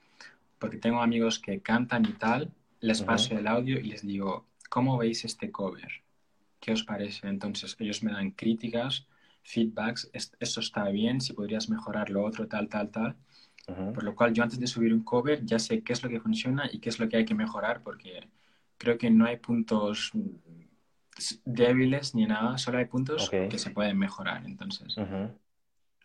porque 0.58 0.78
tengo 0.78 1.00
amigos 1.00 1.38
que 1.38 1.60
cantan 1.60 2.04
y 2.04 2.12
tal, 2.12 2.52
les 2.80 3.02
paso 3.02 3.36
el 3.36 3.46
audio 3.46 3.78
y 3.78 3.84
les 3.84 4.02
digo, 4.02 4.46
¿cómo 4.68 4.98
veis 4.98 5.24
este 5.24 5.50
cover? 5.50 5.88
¿Qué 6.60 6.72
os 6.72 6.84
parece? 6.84 7.28
Entonces 7.28 7.76
ellos 7.78 8.02
me 8.02 8.12
dan 8.12 8.30
críticas, 8.32 9.06
feedbacks, 9.42 10.10
esto 10.12 10.60
está 10.60 10.88
bien, 10.88 11.20
si 11.20 11.32
podrías 11.32 11.68
mejorar 11.68 12.10
lo 12.10 12.24
otro, 12.24 12.46
tal, 12.46 12.68
tal, 12.68 12.90
tal. 12.90 13.16
Por 13.66 14.02
lo 14.02 14.14
cual 14.14 14.32
yo 14.32 14.42
antes 14.42 14.58
de 14.58 14.66
subir 14.66 14.94
un 14.94 15.04
cover 15.04 15.44
ya 15.44 15.58
sé 15.58 15.82
qué 15.82 15.92
es 15.92 16.02
lo 16.02 16.08
que 16.08 16.20
funciona 16.20 16.70
y 16.72 16.78
qué 16.78 16.88
es 16.88 16.98
lo 16.98 17.06
que 17.06 17.18
hay 17.18 17.26
que 17.26 17.34
mejorar 17.34 17.82
porque 17.82 18.26
creo 18.78 18.96
que 18.96 19.10
no 19.10 19.26
hay 19.26 19.36
puntos 19.36 20.12
débiles 21.44 22.14
ni 22.14 22.26
nada, 22.26 22.58
solo 22.58 22.78
hay 22.78 22.86
puntos 22.86 23.30
que 23.30 23.58
se 23.58 23.70
pueden 23.70 23.98
mejorar. 23.98 24.44
Entonces, 24.46 24.96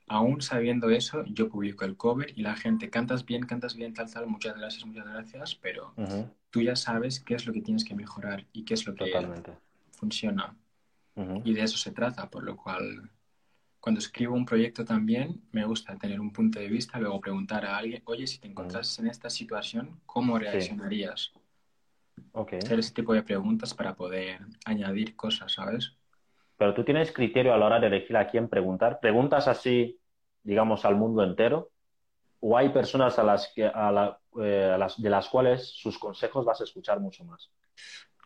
aún 0.08 0.42
sabiendo 0.42 0.90
eso, 0.90 1.24
yo 1.26 1.50
publico 1.50 1.86
el 1.86 1.96
cover 1.98 2.34
y 2.36 2.42
la 2.42 2.56
gente, 2.56 2.90
cantas 2.90 3.26
bien, 3.26 3.44
cantas 3.44 3.76
bien, 3.76 3.94
tal, 3.94 4.12
tal, 4.12 4.28
muchas 4.28 4.56
gracias, 4.58 4.86
muchas 4.86 5.06
gracias, 5.06 5.56
pero 5.56 5.94
tú 6.50 6.62
ya 6.62 6.76
sabes 6.76 7.20
qué 7.20 7.36
es 7.36 7.46
lo 7.46 7.54
que 7.54 7.62
tienes 7.62 7.84
que 7.84 7.96
mejorar 7.96 8.46
y 8.54 8.64
qué 8.64 8.74
es 8.74 8.86
lo 8.86 8.94
que 8.96 9.06
Totalmente. 9.06 9.54
funciona. 9.92 10.56
Y 11.44 11.54
de 11.54 11.62
eso 11.62 11.78
se 11.78 11.92
trata, 11.92 12.30
por 12.30 12.44
lo 12.44 12.58
cual, 12.58 13.12
cuando 13.80 14.00
escribo 14.00 14.34
un 14.34 14.46
proyecto 14.46 14.84
también, 14.84 15.42
me 15.52 15.66
gusta 15.66 15.96
tener 15.98 16.20
un 16.20 16.32
punto 16.32 16.60
de 16.60 16.68
vista, 16.68 17.00
luego 17.00 17.20
preguntar 17.20 17.66
a 17.66 17.78
alguien, 17.78 18.02
oye, 18.06 18.26
si 18.26 18.40
te 18.40 18.48
encontrases 18.48 18.98
en 19.00 19.08
esta 19.08 19.30
situación, 19.30 20.00
¿cómo 20.06 20.40
reaccionarías? 20.40 21.34
Hacer 22.60 22.80
ese 22.80 22.94
tipo 22.94 23.14
de 23.14 23.24
preguntas 23.24 23.74
para 23.74 23.96
poder 23.96 24.40
añadir 24.66 25.16
cosas, 25.16 25.54
¿sabes? 25.54 25.98
Pero 26.58 26.74
tú 26.74 26.84
tienes 26.84 27.12
criterio 27.12 27.54
a 27.54 27.58
la 27.58 27.66
hora 27.66 27.80
de 27.80 27.88
elegir 27.88 28.16
a 28.18 28.28
quién 28.28 28.48
preguntar. 28.48 29.00
¿Preguntas 29.00 29.48
así, 29.48 30.00
digamos, 30.44 30.86
al 30.86 30.96
mundo 30.96 31.24
entero? 31.24 31.72
¿O 32.40 32.58
hay 32.58 32.70
personas 32.70 33.18
a 33.20 33.24
las 33.24 33.52
que, 33.56 33.66
a 33.66 33.92
la- 33.92 34.20
eh, 34.42 34.72
a 34.74 34.78
las, 34.78 35.02
de 35.02 35.10
las 35.10 35.30
cuales 35.30 35.68
sus 35.68 35.98
consejos 35.98 36.46
vas 36.46 36.62
a 36.62 36.66
escuchar 36.66 37.00
mucho 37.00 37.24
más? 37.24 37.50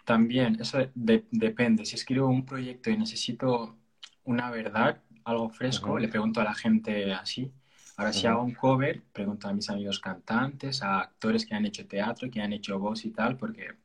También, 0.05 0.57
eso 0.59 0.77
de- 0.95 1.25
depende. 1.31 1.85
Si 1.85 1.95
escribo 1.95 2.27
un 2.27 2.45
proyecto 2.45 2.89
y 2.89 2.97
necesito 2.97 3.77
una 4.23 4.49
verdad, 4.51 5.01
algo 5.25 5.49
fresco, 5.49 5.99
le 5.99 6.07
pregunto 6.07 6.41
a 6.41 6.45
la 6.45 6.53
gente 6.53 7.13
así. 7.13 7.51
Ahora, 7.97 8.13
si 8.13 8.27
Ujú. 8.27 8.27
hago 8.27 8.43
un 8.43 8.53
cover, 8.53 9.01
pregunto 9.11 9.47
a 9.47 9.53
mis 9.53 9.69
amigos 9.69 9.99
cantantes, 9.99 10.83
a 10.83 11.01
actores 11.01 11.45
que 11.45 11.55
han 11.55 11.65
hecho 11.65 11.87
teatro, 11.87 12.29
que 12.31 12.41
han 12.41 12.53
hecho 12.53 12.79
voz 12.79 13.05
y 13.05 13.11
tal, 13.11 13.37
porque 13.37 13.75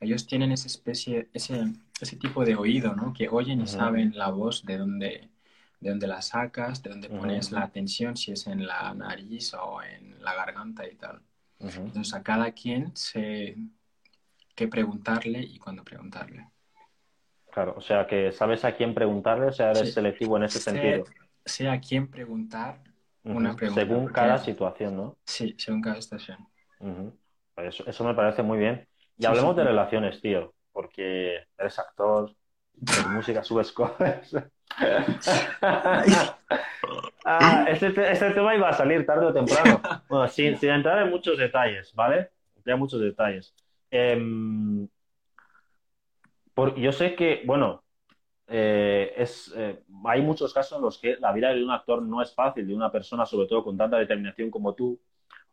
ellos 0.00 0.26
tienen 0.26 0.52
esa 0.52 0.66
especie, 0.68 1.28
ese, 1.32 1.64
ese 2.00 2.16
tipo 2.16 2.44
de 2.44 2.56
oído, 2.56 2.94
¿no? 2.94 3.12
Que 3.14 3.28
oyen 3.28 3.60
y 3.62 3.64
Ujú. 3.64 3.76
saben 3.76 4.16
la 4.16 4.30
voz 4.30 4.64
de 4.66 4.76
dónde, 4.78 5.30
de 5.80 5.90
dónde 5.90 6.06
la 6.06 6.20
sacas, 6.22 6.82
de 6.82 6.90
dónde 6.90 7.08
pones 7.10 7.52
la 7.52 7.62
atención, 7.62 8.16
si 8.16 8.32
es 8.32 8.46
en 8.46 8.66
la 8.66 8.92
nariz 8.94 9.54
o 9.54 9.82
en 9.82 10.22
la 10.22 10.34
garganta 10.34 10.86
y 10.88 10.94
tal. 10.96 11.22
Entonces, 11.86 12.14
a 12.14 12.22
cada 12.22 12.52
quien 12.52 12.94
sé 12.96 13.56
qué 14.54 14.68
preguntarle 14.68 15.40
y 15.42 15.58
cuándo 15.58 15.84
preguntarle. 15.84 16.48
Claro, 17.52 17.74
o 17.76 17.80
sea 17.80 18.06
que 18.06 18.32
sabes 18.32 18.64
a 18.66 18.76
quién 18.76 18.94
preguntarle, 18.94 19.46
o 19.46 19.52
sea, 19.52 19.70
eres 19.70 19.88
Sí. 19.88 19.94
selectivo 19.94 20.36
en 20.36 20.42
ese 20.44 20.58
Sé, 20.58 20.60
sentido. 20.60 21.04
sé 21.46 21.68
a 21.68 21.80
quién 21.80 22.08
preguntar 22.08 22.82
Ujú. 23.24 23.36
una 23.38 23.54
pregunta. 23.56 23.80
Según 23.80 24.02
porque- 24.04 24.14
cada 24.14 24.38
situación, 24.38 24.96
¿no? 24.96 25.16
Sí, 25.24 25.54
según 25.58 25.80
cada 25.82 25.96
estación. 25.98 26.38
Ujú. 26.80 27.16
Eso, 27.56 27.84
eso 27.86 28.04
me 28.04 28.14
parece 28.14 28.42
muy 28.42 28.58
bien. 28.58 28.86
Y 29.16 29.22
Sí, 29.22 29.26
hablemos 29.26 29.54
sí. 29.54 29.58
de 29.58 29.64
relaciones, 29.64 30.20
tío, 30.20 30.52
porque 30.72 31.38
eres 31.56 31.78
actor, 31.78 32.32
haces 32.86 33.06
música, 33.08 33.42
subes 33.44 33.72
covers. 33.72 34.36
Ah, 37.26 37.64
este, 37.68 37.90
te- 37.90 38.12
este 38.12 38.30
tema 38.32 38.54
iba 38.54 38.68
a 38.68 38.72
salir 38.74 39.06
tarde 39.06 39.26
o 39.26 39.32
temprano. 39.32 39.80
Bueno, 40.08 40.28
sin, 40.28 40.58
sin 40.58 40.70
entrar 40.70 40.98
en 40.98 41.10
muchos 41.10 41.38
detalles, 41.38 41.92
¿vale? 41.94 42.30
Ya 42.66 42.76
muchos 42.76 43.00
detalles. 43.00 43.54
Em, 43.90 44.86
por- 46.52 46.74
yo 46.74 46.92
sé 46.92 47.14
que, 47.14 47.42
bueno, 47.46 47.83
eh, 48.46 49.12
es, 49.16 49.52
eh, 49.56 49.82
hay 50.04 50.22
muchos 50.22 50.52
casos 50.52 50.76
en 50.78 50.84
los 50.84 50.98
que 50.98 51.16
la 51.18 51.32
vida 51.32 51.52
de 51.52 51.64
un 51.64 51.70
actor 51.70 52.02
no 52.02 52.20
es 52.20 52.34
fácil, 52.34 52.66
de 52.66 52.74
una 52.74 52.90
persona, 52.90 53.24
sobre 53.26 53.46
todo 53.48 53.64
con 53.64 53.76
tanta 53.76 53.96
determinación 53.98 54.50
como 54.50 54.74
tú, 54.74 55.00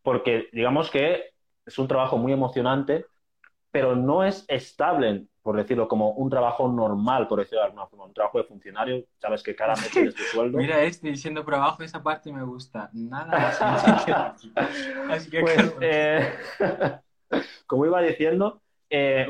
porque 0.02 0.50
digamos 0.52 0.90
que 0.90 1.34
es 1.66 1.78
un 1.80 1.88
trabajo 1.88 2.18
muy 2.18 2.34
emocionante, 2.34 3.06
pero 3.72 3.96
no 3.96 4.24
es 4.24 4.44
estable, 4.50 5.28
por 5.42 5.56
decirlo, 5.56 5.88
como 5.88 6.12
un 6.12 6.30
trabajo 6.30 6.68
normal, 6.68 7.28
por 7.28 7.40
decirlo 7.40 7.62
de 7.62 7.68
alguna 7.68 7.88
forma, 7.88 8.06
un 8.06 8.14
trabajo 8.14 8.38
de 8.38 8.44
funcionario, 8.44 9.06
sabes 9.20 9.42
que 9.42 9.56
cada 9.56 9.76
mes 9.76 9.90
tienes 9.92 10.16
tu 10.16 10.24
sueldo. 10.24 10.58
Mira, 10.58 10.84
este 10.84 11.08
diciendo 11.08 11.46
por 11.46 11.56
abajo, 11.56 11.82
esa 11.84 12.04
parte 12.04 12.32
me 12.34 12.44
gusta. 12.44 12.90
Nada 12.94 13.28
más. 13.28 13.62
Así 13.62 14.06
que, 14.06 14.12
así 15.10 15.30
que 15.30 15.40
Pues, 15.40 15.76
eh, 15.80 16.34
como 17.68 17.86
iba 17.86 18.02
diciendo, 18.02 18.62
eh, 18.92 19.28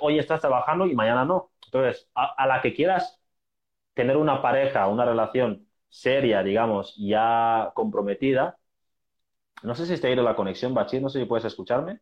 hoy 0.00 0.18
estás 0.18 0.40
trabajando 0.40 0.86
y 0.86 0.94
mañana 0.94 1.24
no. 1.24 1.50
Entonces, 1.66 2.08
a, 2.14 2.46
la 2.46 2.62
que 2.62 2.74
quieras 2.74 3.20
tener 3.94 4.16
una 4.16 4.42
pareja, 4.42 4.88
una 4.88 5.04
relación 5.04 5.68
seria, 5.88 6.42
digamos, 6.42 6.94
ya 6.96 7.72
comprometida, 7.74 8.58
no 9.62 9.74
sé 9.74 9.86
si 9.86 9.94
está 9.94 10.08
ahí 10.08 10.16
la 10.16 10.34
conexión, 10.36 10.74
Bachir, 10.74 11.00
no 11.02 11.08
sé 11.08 11.20
si 11.20 11.24
puedes 11.26 11.44
escucharme. 11.44 12.00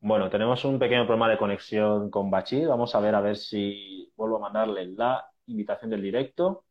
Bueno, 0.00 0.28
tenemos 0.30 0.64
un 0.64 0.78
pequeño 0.78 1.06
problema 1.06 1.28
de 1.28 1.38
conexión 1.38 2.10
con 2.10 2.30
Bachir. 2.30 2.66
Vamos 2.68 2.94
a 2.94 3.00
ver 3.00 3.14
a 3.14 3.20
ver 3.20 3.36
si 3.36 4.10
vuelvo 4.16 4.36
a 4.36 4.40
mandarle 4.40 4.86
la 4.86 5.30
invitación 5.46 5.90
del 5.90 6.02
directo. 6.02 6.64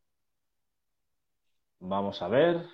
Vamos 1.80 2.22
a 2.22 2.28
ver. 2.30 2.66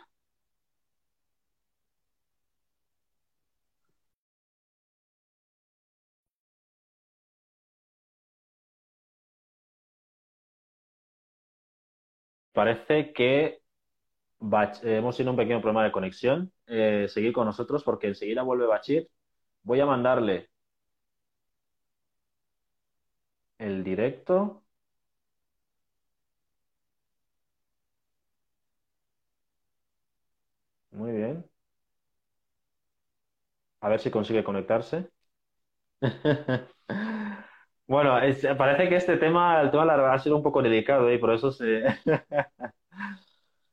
Parece 12.56 13.14
que 13.14 13.62
eh, 14.84 14.98
hemos 14.98 15.18
tenido 15.18 15.32
un 15.32 15.38
pequeño 15.38 15.62
problema 15.62 15.84
de 15.84 15.92
conexión. 15.92 16.52
Eh, 16.68 17.08
seguir 17.10 17.34
con 17.34 17.46
nosotros 17.46 17.84
porque 17.84 18.08
enseguida 18.08 18.44
vuelve 18.44 18.66
Bachir. 18.68 19.10
Voy 19.64 19.80
a 19.82 19.86
mandarle 19.86 20.50
el 23.58 23.84
directo. 23.84 24.64
Muy 30.92 31.12
bien. 31.12 31.46
A 33.82 33.90
ver 33.90 34.00
si 34.02 34.12
consigue 34.12 34.44
conectarse. 34.44 35.10
Bueno, 37.88 38.16
parece 38.58 38.90
que 38.90 38.96
este 38.96 39.18
tema, 39.18 39.62
el 39.62 39.70
tema 39.72 40.12
ha 40.14 40.18
sido 40.20 40.38
un 40.38 40.44
poco 40.44 40.62
delicado 40.64 41.12
y 41.14 41.18
por 41.20 41.32
eso 41.34 41.52
se... 41.52 41.84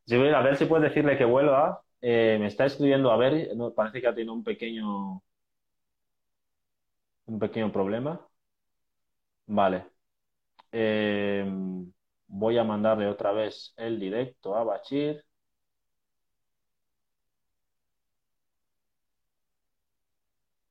Sí, 0.06 0.16
a 0.16 0.40
ver 0.42 0.56
si 0.56 0.64
puedes 0.66 0.88
decirle 0.90 1.16
que 1.18 1.24
vuelva. 1.24 1.82
Eh, 2.00 2.36
me 2.40 2.46
está 2.48 2.66
escribiendo, 2.66 3.10
a 3.12 3.16
ver, 3.16 3.56
no, 3.56 3.72
parece 3.72 4.00
que 4.00 4.08
ha 4.08 4.14
tenido 4.14 4.32
un 4.34 4.42
pequeño, 4.44 5.22
un 7.26 7.38
pequeño 7.40 7.72
problema. 7.72 8.28
Vale. 9.46 9.86
Eh, 10.72 11.44
voy 12.28 12.58
a 12.58 12.64
mandarle 12.64 13.08
otra 13.08 13.32
vez 13.32 13.74
el 13.78 14.00
directo 14.00 14.56
a 14.56 14.64
Bachir. 14.64 15.24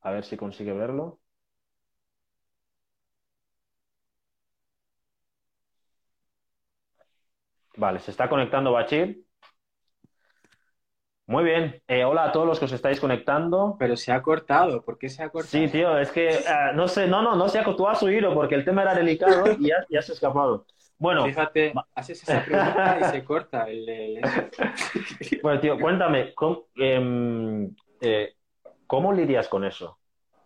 A 0.01 0.11
ver 0.11 0.23
si 0.25 0.37
consigue 0.37 0.73
verlo. 0.73 1.20
Vale, 7.81 7.97
se 7.99 8.11
está 8.11 8.29
conectando 8.29 8.71
Bachir. 8.73 9.25
Muy 11.25 11.43
bien. 11.43 11.81
Eh, 11.87 12.03
hola 12.05 12.25
a 12.25 12.31
todos 12.31 12.45
los 12.45 12.59
que 12.59 12.65
os 12.65 12.71
estáis 12.73 12.99
conectando. 12.99 13.75
Pero 13.79 13.97
se 13.97 14.11
ha 14.11 14.21
cortado. 14.21 14.83
¿Por 14.83 14.99
qué 14.99 15.09
se 15.09 15.23
ha 15.23 15.29
cortado? 15.29 15.63
Sí, 15.63 15.67
tío, 15.71 15.97
es 15.97 16.11
que 16.11 16.29
eh, 16.29 16.43
no 16.75 16.87
sé, 16.87 17.07
no, 17.07 17.23
no, 17.23 17.35
no 17.35 17.49
sé, 17.49 17.63
tú 17.75 17.87
has 17.87 18.03
oído 18.03 18.35
porque 18.35 18.53
el 18.53 18.63
tema 18.63 18.83
era 18.83 18.93
delicado 18.93 19.49
y 19.57 19.69
ya, 19.69 19.77
ya 19.89 20.03
se 20.03 20.11
ha 20.11 20.13
escapado. 20.15 20.67
Bueno, 20.99 21.25
Fíjate, 21.25 21.73
haces 21.95 22.21
esa 22.21 22.45
pregunta 22.45 22.99
y 22.99 23.03
se 23.03 23.23
corta 23.23 23.63
el, 23.67 23.89
el- 23.89 24.21
bueno, 25.41 25.59
tío, 25.59 25.79
cuéntame, 25.79 26.35
¿cómo, 26.35 26.65
em, 26.75 27.73
eh, 27.99 28.35
¿cómo 28.85 29.11
lidias 29.11 29.47
con 29.47 29.65
eso? 29.65 29.97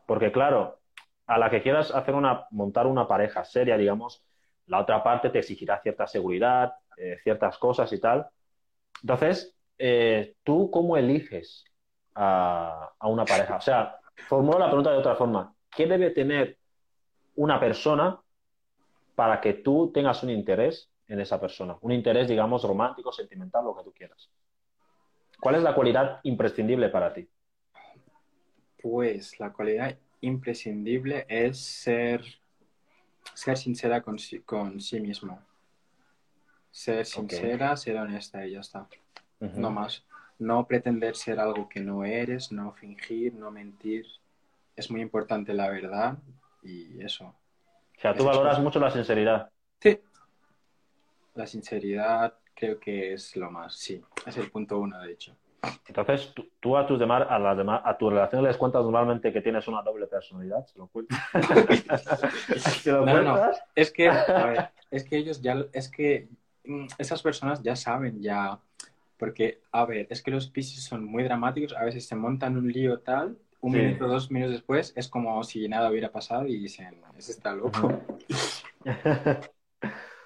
Porque 0.05 0.31
claro, 0.31 0.79
a 1.27 1.37
la 1.37 1.49
que 1.49 1.61
quieras 1.61 1.91
hacer 1.93 2.15
una, 2.15 2.45
montar 2.51 2.87
una 2.87 3.07
pareja 3.09 3.43
seria, 3.43 3.75
digamos, 3.75 4.23
la 4.67 4.79
otra 4.79 5.03
parte 5.03 5.29
te 5.29 5.39
exigirá 5.39 5.81
cierta 5.81 6.07
seguridad, 6.07 6.73
eh, 6.97 7.17
ciertas 7.23 7.57
cosas 7.57 7.91
y 7.93 7.99
tal. 7.99 8.27
Entonces, 9.01 9.55
eh, 9.77 10.35
¿tú 10.43 10.69
cómo 10.71 10.97
eliges 10.97 11.65
a, 12.15 12.91
a 12.97 13.07
una 13.07 13.25
pareja? 13.25 13.57
O 13.57 13.61
sea, 13.61 13.99
formulo 14.27 14.59
la 14.59 14.67
pregunta 14.67 14.91
de 14.91 14.97
otra 14.97 15.15
forma. 15.15 15.53
¿Qué 15.69 15.85
debe 15.85 16.11
tener 16.11 16.57
una 17.35 17.59
persona 17.59 18.19
para 19.15 19.41
que 19.41 19.53
tú 19.53 19.91
tengas 19.93 20.23
un 20.23 20.29
interés 20.29 20.89
en 21.07 21.19
esa 21.19 21.39
persona? 21.39 21.77
Un 21.81 21.91
interés, 21.91 22.27
digamos, 22.27 22.63
romántico, 22.63 23.11
sentimental, 23.11 23.65
lo 23.65 23.75
que 23.75 23.83
tú 23.83 23.93
quieras. 23.93 24.29
¿Cuál 25.39 25.55
es 25.55 25.63
la 25.63 25.75
cualidad 25.75 26.19
imprescindible 26.23 26.89
para 26.89 27.13
ti? 27.13 27.27
Pues 28.81 29.39
la 29.39 29.51
cualidad 29.51 29.97
imprescindible 30.21 31.25
es 31.27 31.59
ser, 31.59 32.23
ser 33.33 33.57
sincera 33.57 34.01
con 34.01 34.19
sí, 34.19 34.39
con 34.39 34.79
sí 34.79 34.99
mismo. 34.99 35.41
Ser 36.71 37.05
sincera, 37.05 37.75
ser 37.77 37.97
honesta 37.97 38.45
y 38.45 38.51
ya 38.51 38.59
está. 38.59 38.87
No 39.39 39.71
más. 39.71 40.05
No 40.39 40.67
pretender 40.67 41.15
ser 41.15 41.39
algo 41.39 41.69
que 41.69 41.79
no 41.79 42.03
eres, 42.03 42.51
no 42.51 42.73
fingir, 42.73 43.33
no 43.33 43.51
mentir. 43.51 44.05
Es 44.75 44.91
muy 44.91 45.01
importante 45.01 45.53
la 45.53 45.69
verdad 45.69 46.17
y 46.61 47.01
eso. 47.01 47.25
O 47.97 48.01
sea, 48.01 48.13
tú 48.13 48.25
valoras 48.25 48.59
mucho 48.59 48.79
la 48.79 48.91
sinceridad. 48.91 49.49
Sí. 49.79 49.99
La 51.35 51.47
sinceridad 51.47 52.37
creo 52.53 52.79
que 52.79 53.13
es 53.13 53.35
lo 53.35 53.49
más, 53.51 53.75
sí. 53.75 54.03
Es 54.25 54.37
el 54.37 54.51
punto 54.51 54.79
uno, 54.79 54.99
de 55.01 55.13
hecho. 55.13 55.35
Entonces, 55.87 56.33
tú, 56.33 56.47
tú 56.59 56.77
a 56.77 56.85
tus 56.85 56.99
demás, 56.99 57.25
a 57.29 57.39
las 57.39 57.57
demás, 57.57 57.81
a 57.83 57.97
tus 57.97 58.11
relaciones 58.11 58.47
les 58.49 58.57
cuentas 58.57 58.83
normalmente 58.83 59.31
que 59.31 59.41
tienes 59.41 59.67
una 59.67 59.81
doble 59.81 60.07
personalidad, 60.07 60.65
¿se 60.65 60.77
lo 60.79 60.87
cuentas? 60.87 61.19
¿Se 62.83 62.91
lo 62.91 63.05
No, 63.05 63.13
no, 63.13 63.21
no. 63.23 63.33
cuentas? 63.35 63.63
Es 63.75 63.91
que, 63.91 64.09
a 64.09 64.45
ver, 64.47 64.69
es 64.91 65.03
que 65.03 65.17
ellos 65.17 65.41
ya, 65.41 65.65
es 65.73 65.89
que 65.89 66.27
mm, 66.65 66.87
esas 66.97 67.21
personas 67.21 67.61
ya 67.63 67.75
saben, 67.75 68.21
ya, 68.21 68.59
porque, 69.17 69.61
a 69.71 69.85
ver, 69.85 70.07
es 70.09 70.21
que 70.21 70.31
los 70.31 70.47
Piscis 70.49 70.83
son 70.83 71.05
muy 71.05 71.23
dramáticos, 71.23 71.73
a 71.75 71.83
veces 71.83 72.05
se 72.07 72.15
montan 72.15 72.57
un 72.57 72.71
lío 72.71 72.99
tal, 72.99 73.37
un 73.61 73.71
Sí. 73.71 73.77
minuto, 73.77 74.07
dos 74.07 74.29
minutos 74.31 74.55
después, 74.55 74.93
es 74.95 75.07
como 75.07 75.43
si 75.43 75.67
nada 75.67 75.89
hubiera 75.89 76.11
pasado 76.11 76.45
y 76.47 76.57
dicen, 76.57 77.01
ese 77.17 77.31
está 77.31 77.53
loco. 77.55 77.91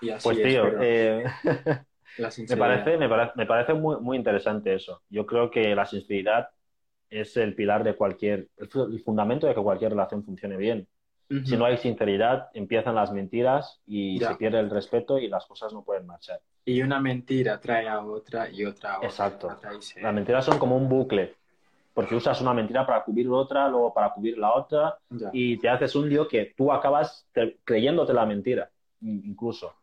Y 0.01 0.09
así 0.09 0.23
Pues 0.23 0.37
es, 0.41 0.43
tío, 0.43 0.63
pero 0.63 0.81
eh, 0.81 1.23
la 2.19 2.29
me 2.49 2.57
parece, 2.57 2.97
me 2.97 3.09
parece, 3.09 3.31
me 3.35 3.45
parece 3.45 3.73
muy, 3.73 3.97
muy 4.01 4.17
interesante 4.17 4.73
eso. 4.73 5.01
Yo 5.09 5.25
creo 5.25 5.49
que 5.51 5.73
la 5.75 5.85
sinceridad 5.85 6.49
es 7.09 7.35
el 7.37 7.55
pilar 7.55 7.83
de 7.83 7.95
cualquier, 7.95 8.49
el 8.57 8.67
fu- 8.69 8.83
el 8.83 8.99
fundamento 9.01 9.47
de 9.47 9.55
que 9.55 9.61
cualquier 9.61 9.91
relación 9.91 10.23
funcione 10.23 10.57
bien. 10.57 10.87
Ujú. 11.31 11.45
Si 11.45 11.57
no 11.57 11.65
hay 11.65 11.77
sinceridad, 11.77 12.49
empiezan 12.53 12.95
las 12.95 13.11
mentiras 13.11 13.81
y 13.85 14.19
Ya. 14.19 14.29
se 14.29 14.35
pierde 14.35 14.59
el 14.59 14.69
respeto 14.69 15.17
y 15.19 15.27
las 15.27 15.45
cosas 15.45 15.73
no 15.73 15.83
pueden 15.83 16.05
marchar. 16.05 16.39
Y 16.65 16.81
una 16.81 16.99
mentira 16.99 17.59
trae 17.59 17.87
a 17.87 18.03
otra 18.03 18.49
y 18.49 18.65
otra 18.65 18.93
a 18.93 18.97
otra. 18.97 19.07
Exacto. 19.09 19.59
Se- 19.79 20.01
Las 20.01 20.13
mentiras 20.13 20.45
son 20.45 20.59
como 20.59 20.75
un 20.77 20.87
bucle, 20.89 21.35
porque 21.93 22.15
usas 22.15 22.39
una 22.41 22.53
mentira 22.53 22.85
para 22.85 23.03
cubrir 23.03 23.27
otra, 23.29 23.67
luego 23.67 23.93
para 23.93 24.11
cubrir 24.13 24.37
la 24.37 24.53
otra, 24.53 24.97
Ya. 25.09 25.29
y 25.33 25.57
te 25.57 25.69
haces 25.69 25.95
un 25.95 26.09
lío 26.09 26.27
que 26.27 26.53
tú 26.55 26.71
acabas 26.71 27.27
te- 27.31 27.57
creyéndote 27.63 28.13
la 28.13 28.25
mentira, 28.25 28.69
in- 29.01 29.21
incluso. 29.25 29.73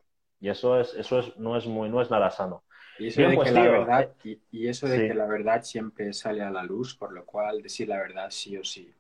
Y 0.41 0.49
eso 0.49 0.78
es, 0.80 0.95
eso 0.95 1.18
es, 1.20 1.37
no 1.37 1.57
es 1.57 1.66
muy, 1.66 1.89
no 1.89 2.01
es 2.03 2.11
nada 2.11 2.30
sano. 2.30 2.64
Y 2.99 3.09
eso 3.09 3.18
Bien, 3.18 3.30
de 3.30 3.37
pues, 3.37 3.49
que 3.49 3.55
la 3.55 3.62
verdad, 3.68 4.11
y, 4.24 4.41
y 4.51 4.68
eso 4.68 4.87
de 4.87 5.01
sí. 5.01 5.09
que 5.09 5.14
la 5.14 5.26
verdad 5.26 5.62
siempre 5.62 6.12
sale 6.12 6.43
a 6.43 6.51
la 6.51 6.62
luz, 6.62 6.97
por 6.97 7.12
lo 7.12 7.24
cual 7.24 7.62
decir 7.62 7.89
la 7.89 7.99
verdad 7.99 8.28
sí 8.30 8.57
o 8.57 8.64
sí. 8.64 8.93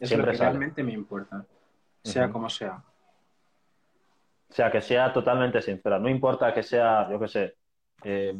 Es 0.00 0.08
Siempre 0.08 0.26
lo 0.26 0.32
que 0.32 0.38
sale. 0.38 0.50
realmente 0.50 0.82
me 0.82 0.92
importa, 0.92 1.44
sea 2.02 2.30
como 2.30 2.48
sea. 2.48 2.82
O 4.48 4.52
sea, 4.54 4.70
que 4.70 4.80
sea 4.80 5.12
totalmente 5.12 5.60
sincera. 5.60 5.98
No 5.98 6.08
importa 6.08 6.54
que 6.54 6.62
sea, 6.62 7.10
yo 7.10 7.18
qué 7.18 7.28
sé, 7.28 7.56
eh, 8.04 8.34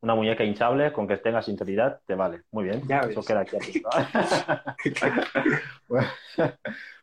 una 0.00 0.14
muñeca 0.16 0.42
hinchable, 0.42 0.92
con 0.92 1.06
que 1.06 1.16
tenga 1.18 1.42
sinceridad, 1.42 2.00
te 2.06 2.14
vale. 2.16 2.42
Muy 2.50 2.64
bien. 2.64 2.82
Ya 2.88 3.00
Eso 3.00 3.20
ves. 3.20 3.26
queda 3.26 3.40
aquí 3.40 3.56
apuntado. 3.56 4.06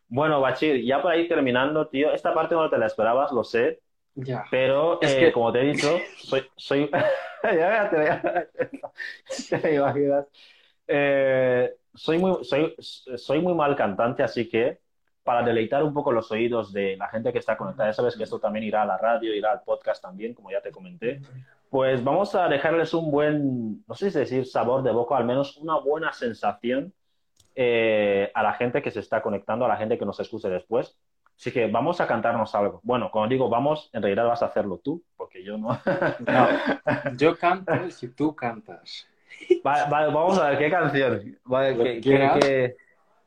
Bueno, 0.10 0.41
Bachir, 0.41 0.84
ya 0.84 1.01
para 1.01 1.18
ir 1.18 1.28
terminando, 1.30 1.88
tío, 1.88 2.12
esta 2.14 2.34
parte 2.34 2.55
no 2.55 2.70
te 2.70 2.78
la 2.78 2.88
esperabas, 2.88 3.32
lo 3.32 3.43
sé, 3.43 3.80
Ya. 4.16 4.43
pero 4.49 4.99
Es 5.01 5.14
eh, 5.14 5.20
que- 5.20 5.32
como 5.32 5.51
te 5.51 5.62
he 5.62 5.66
dicho, 5.66 5.97
soy, 6.18 6.43
soy... 6.55 6.89
ya 7.43 7.89
te, 7.89 9.57
te 9.62 9.76
imaginas. 9.76 10.26
Eh, 10.88 11.76
soy 11.93 12.18
muy, 12.18 12.43
soy, 12.43 12.76
soy 12.80 13.39
muy 13.41 13.53
mal 13.53 13.76
cantante, 13.76 14.24
así 14.24 14.49
que 14.49 14.80
para 15.24 15.43
deleitar 15.43 15.84
un 15.84 15.93
poco 15.93 16.12
los 16.12 16.32
oídos 16.32 16.74
de 16.74 16.97
la 16.97 17.07
gente 17.10 17.32
que 17.32 17.38
está 17.39 17.55
conectada, 17.55 17.89
ya 17.89 17.93
sabes 17.93 18.16
que 18.18 18.24
esto 18.24 18.39
también 18.39 18.66
irá 18.66 18.82
a 18.82 18.86
la 18.86 18.97
radio, 18.97 19.34
irá 19.36 19.51
al 19.51 19.62
podcast 19.62 20.01
también, 20.01 20.34
como 20.34 20.49
ya 20.49 20.60
te 20.62 20.72
comenté, 20.72 21.22
pues 21.70 22.03
vamos 22.03 22.34
a 22.34 22.47
dejarles 22.47 22.95
un 22.95 23.12
buen, 23.12 23.84
no 23.88 23.93
sé 23.93 24.10
si 24.10 24.18
decir 24.18 24.47
sabor 24.47 24.82
de 24.82 24.91
boca, 24.91 25.16
al 25.18 25.26
menos 25.26 25.55
una 25.57 25.78
buena 25.78 26.12
sensación 26.14 26.93
eh, 27.62 28.32
a 28.34 28.41
la 28.41 28.53
gente 28.53 28.82
que 28.82 28.89
se 28.89 29.01
está 29.01 29.22
conectando, 29.22 29.66
a 29.66 29.68
la 29.68 29.76
gente 29.76 29.97
que 29.97 30.05
nos 30.05 30.18
escuche 30.22 30.47
después. 30.47 30.97
Así 31.38 31.51
que 31.51 31.68
vamos 31.68 31.99
a 31.99 32.07
cantarnos 32.07 32.55
algo. 32.55 32.80
Bueno, 32.84 33.10
cuando 33.12 33.28
digo 33.30 33.49
vamos, 33.49 33.89
en 33.91 34.01
realidad 34.01 34.28
vas 34.28 34.41
a 34.43 34.45
hacerlo 34.45 34.80
tú, 34.82 35.03
porque 35.18 35.43
yo 35.43 35.57
no. 35.57 35.78
No, 36.26 36.47
yo 37.18 37.38
canto 37.39 37.74
si 37.91 38.07
tú 38.16 38.34
cantas. 38.34 39.05
Vale, 39.62 39.89
vale, 39.91 40.07
vamos 40.14 40.39
a 40.39 40.49
ver 40.51 40.57
qué 40.57 40.70
canción. 40.70 41.38
Vale, 41.43 41.78
que- 41.78 42.01
que 42.01 42.76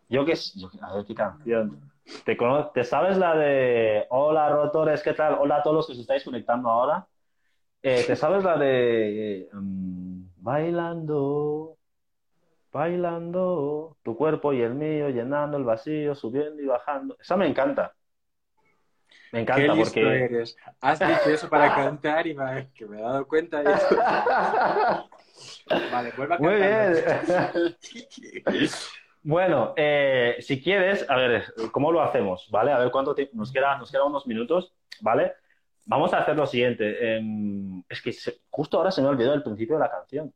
yo 0.09 0.24
qué 0.24 0.35
a 0.80 0.95
ver 0.97 1.05
qué 1.05 1.14
canción. 1.14 1.93
¿Te, 2.24 2.35
cono- 2.35 2.68
¿Te 2.70 2.85
sabes 2.85 3.18
la 3.18 3.37
de 3.37 4.07
Hola 4.09 4.49
rotores, 4.49 5.03
qué 5.03 5.12
tal? 5.12 5.37
Hola 5.41 5.57
a 5.57 5.62
todos 5.62 5.76
los 5.76 5.87
que 5.87 5.93
os 5.93 5.99
estáis 5.99 6.24
conectando 6.24 6.70
ahora. 6.70 7.07
Eh, 7.83 8.05
¿te 8.07 8.16
sabes 8.16 8.45
la 8.45 8.57
de 8.57 9.49
mm, 9.53 10.22
Bailando, 10.39 11.76
bailando, 12.73 13.97
tu 14.03 14.16
cuerpo 14.16 14.53
y 14.53 14.62
el 14.62 14.75
mío 14.75 15.09
llenando 15.11 15.57
el 15.59 15.64
vacío, 15.64 16.14
subiendo 16.14 16.62
y 16.62 16.66
bajando? 16.66 17.16
Esa 17.20 17.37
me 17.37 17.47
encanta. 17.47 17.95
Me 19.31 19.41
Qué 19.47 19.64
encanta 19.64 19.75
listo 19.75 20.01
porque 20.01 20.25
eres. 20.25 20.57
Has 20.81 20.99
dicho 20.99 21.31
eso 21.31 21.49
para 21.49 21.75
cantar 21.75 22.27
y 22.27 22.35
va, 22.35 22.64
que 22.75 22.87
me 22.87 22.99
he 22.99 23.03
dado 23.03 23.27
cuenta 23.27 23.62
de 23.62 23.73
eso. 23.73 23.87
Vale, 25.91 26.12
vuelve 26.16 26.35
a 26.35 26.39
Muy 26.39 26.59
cantar. 26.59 26.93
bien. 28.45 28.62
Bueno, 29.25 29.73
eh, 29.77 30.37
si 30.41 30.61
quieres, 30.61 31.09
a 31.09 31.14
ver, 31.14 31.45
¿cómo 31.70 31.93
lo 31.93 32.03
hacemos? 32.03 32.49
¿Vale? 32.51 32.73
A 32.73 32.79
ver 32.81 32.91
cuánto 32.91 33.14
tiempo 33.14 33.37
nos 33.37 33.53
queda, 33.53 33.79
nos 33.79 33.93
quedan 33.93 34.09
unos 34.09 34.27
minutos, 34.27 34.75
¿vale? 35.01 35.35
Vamos 35.87 36.12
a 36.12 36.18
hacer 36.18 36.35
lo 36.37 36.45
siguiente. 36.45 37.16
em, 37.18 37.85
es 37.89 38.03
que 38.03 38.12
se- 38.12 38.41
justo 38.51 38.79
ahora 38.79 38.91
se 38.91 39.01
me 39.01 39.07
ha 39.07 39.11
olvidado 39.11 39.35
el 39.37 39.45
principio 39.45 39.77
de 39.77 39.81
la 39.83 39.91
canción. 39.93 40.35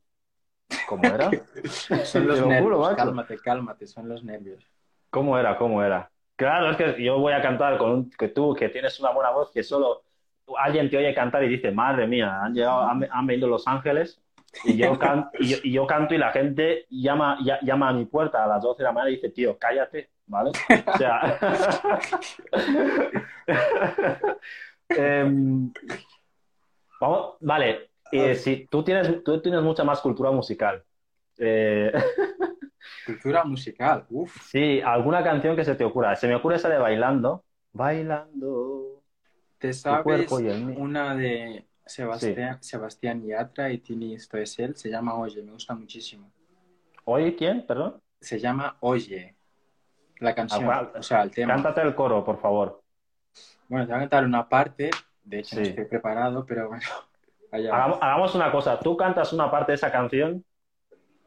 ¿Cómo 0.87 1.03
era? 1.05 1.29
Son 2.03 2.27
los 2.27 2.39
nervios. 2.45 2.61
juro, 2.63 2.95
cálmate, 2.95 3.37
cálmate, 3.39 3.87
son 3.87 4.07
los 4.09 4.23
nervios. 4.23 4.63
¿Cómo 5.09 5.37
era? 5.37 5.57
¿Cómo 5.57 5.81
era? 5.83 6.09
Claro, 6.35 6.69
es 6.71 6.77
que 6.77 7.03
yo 7.03 7.17
voy 7.19 7.33
a 7.33 7.41
cantar 7.41 7.77
con 7.77 7.91
un, 7.91 8.09
que 8.11 8.27
tú, 8.29 8.53
que 8.53 8.69
tienes 8.69 8.99
una 8.99 9.11
buena 9.11 9.31
voz, 9.31 9.51
que 9.51 9.63
solo 9.63 10.03
alguien 10.57 10.89
te 10.89 10.97
oye 10.97 11.13
cantar 11.15 11.43
y 11.43 11.47
dice, 11.49 11.71
madre 11.71 12.05
mía, 12.07 12.41
han 12.41 12.53
llegado, 12.53 12.81
han, 12.81 13.07
han 13.11 13.25
venido 13.27 13.47
los 13.47 13.67
ángeles, 13.67 14.21
y 14.63 14.77
yo, 14.77 14.97
can- 14.99 15.29
y 15.39 15.47
yo, 15.49 15.57
y 15.63 15.71
yo 15.71 15.85
canto 15.87 16.13
y 16.13 16.17
la 16.17 16.31
gente 16.31 16.85
llama, 16.89 17.37
ya- 17.43 17.59
llama 17.61 17.89
a 17.89 17.93
mi 17.93 18.05
puerta 18.05 18.43
a 18.43 18.47
las 18.47 18.61
12 18.61 18.77
de 18.81 18.83
la 18.85 18.91
mañana 18.93 19.09
y 19.11 19.15
dice, 19.15 19.29
tío, 19.29 19.57
cállate, 19.57 20.09
¿vale? 20.27 20.51
O 20.85 20.97
sea... 20.97 21.37
Em, 24.89 25.69
vamos, 27.01 27.35
vale, 27.41 27.89
eh, 28.11 28.35
si 28.35 28.67
tú 28.67 28.83
tienes, 28.83 29.23
tú 29.23 29.41
tienes 29.41 29.61
mucha 29.61 29.83
más 29.83 30.01
cultura 30.01 30.31
musical. 30.31 30.83
Eh, 31.37 31.91
Cultura 33.05 33.43
musical, 33.45 34.05
uff. 34.09 34.35
Sí, 34.49 34.81
alguna 34.81 35.23
canción 35.23 35.55
que 35.55 35.63
se 35.63 35.75
te 35.75 35.83
ocurra. 35.85 36.15
Se 36.15 36.27
me 36.27 36.35
ocurre 36.35 36.55
esa 36.55 36.69
de 36.69 36.77
Bailando. 36.77 37.43
Bailando. 37.71 39.01
¿Te 39.57 39.73
sabes 39.73 40.31
una 40.31 41.15
de 41.15 41.65
Sebastián, 41.85 42.61
Sebastián 42.61 43.25
Yatra 43.25 43.71
y 43.71 43.79
Tini 43.79 44.15
Esto 44.15 44.37
es 44.37 44.57
él? 44.59 44.75
Se 44.75 44.89
llama 44.89 45.15
Oye, 45.15 45.41
me 45.41 45.51
gusta 45.53 45.73
muchísimo. 45.73 46.31
Oye, 47.05 47.35
¿quién? 47.35 47.65
Perdón. 47.65 48.01
Se 48.19 48.39
llama 48.39 48.77
Oye, 48.81 49.35
la 50.19 50.35
canción, 50.35 50.69
Ah, 50.69 50.91
o 50.95 51.03
sea, 51.03 51.23
el 51.23 51.31
tema. 51.31 51.53
Cántate 51.53 51.81
el 51.81 51.95
coro, 51.95 52.23
por 52.25 52.39
favor. 52.39 52.81
Bueno, 53.69 53.85
te 53.85 53.91
voy 53.93 53.97
a 53.97 53.99
cantar 54.01 54.25
una 54.25 54.47
parte, 54.47 54.89
de 55.23 55.39
hecho 55.39 55.55
no 55.57 55.63
Sí. 55.63 55.69
estoy 55.69 55.85
preparado, 55.85 56.45
pero 56.45 56.67
bueno, 56.69 56.83
Hagamos, 57.51 58.35
una 58.35 58.51
cosa. 58.51 58.79
Tú 58.79 58.95
cantas 58.97 59.33
una 59.33 59.49
parte 59.49 59.71
de 59.71 59.75
esa 59.75 59.91
canción 59.91 60.43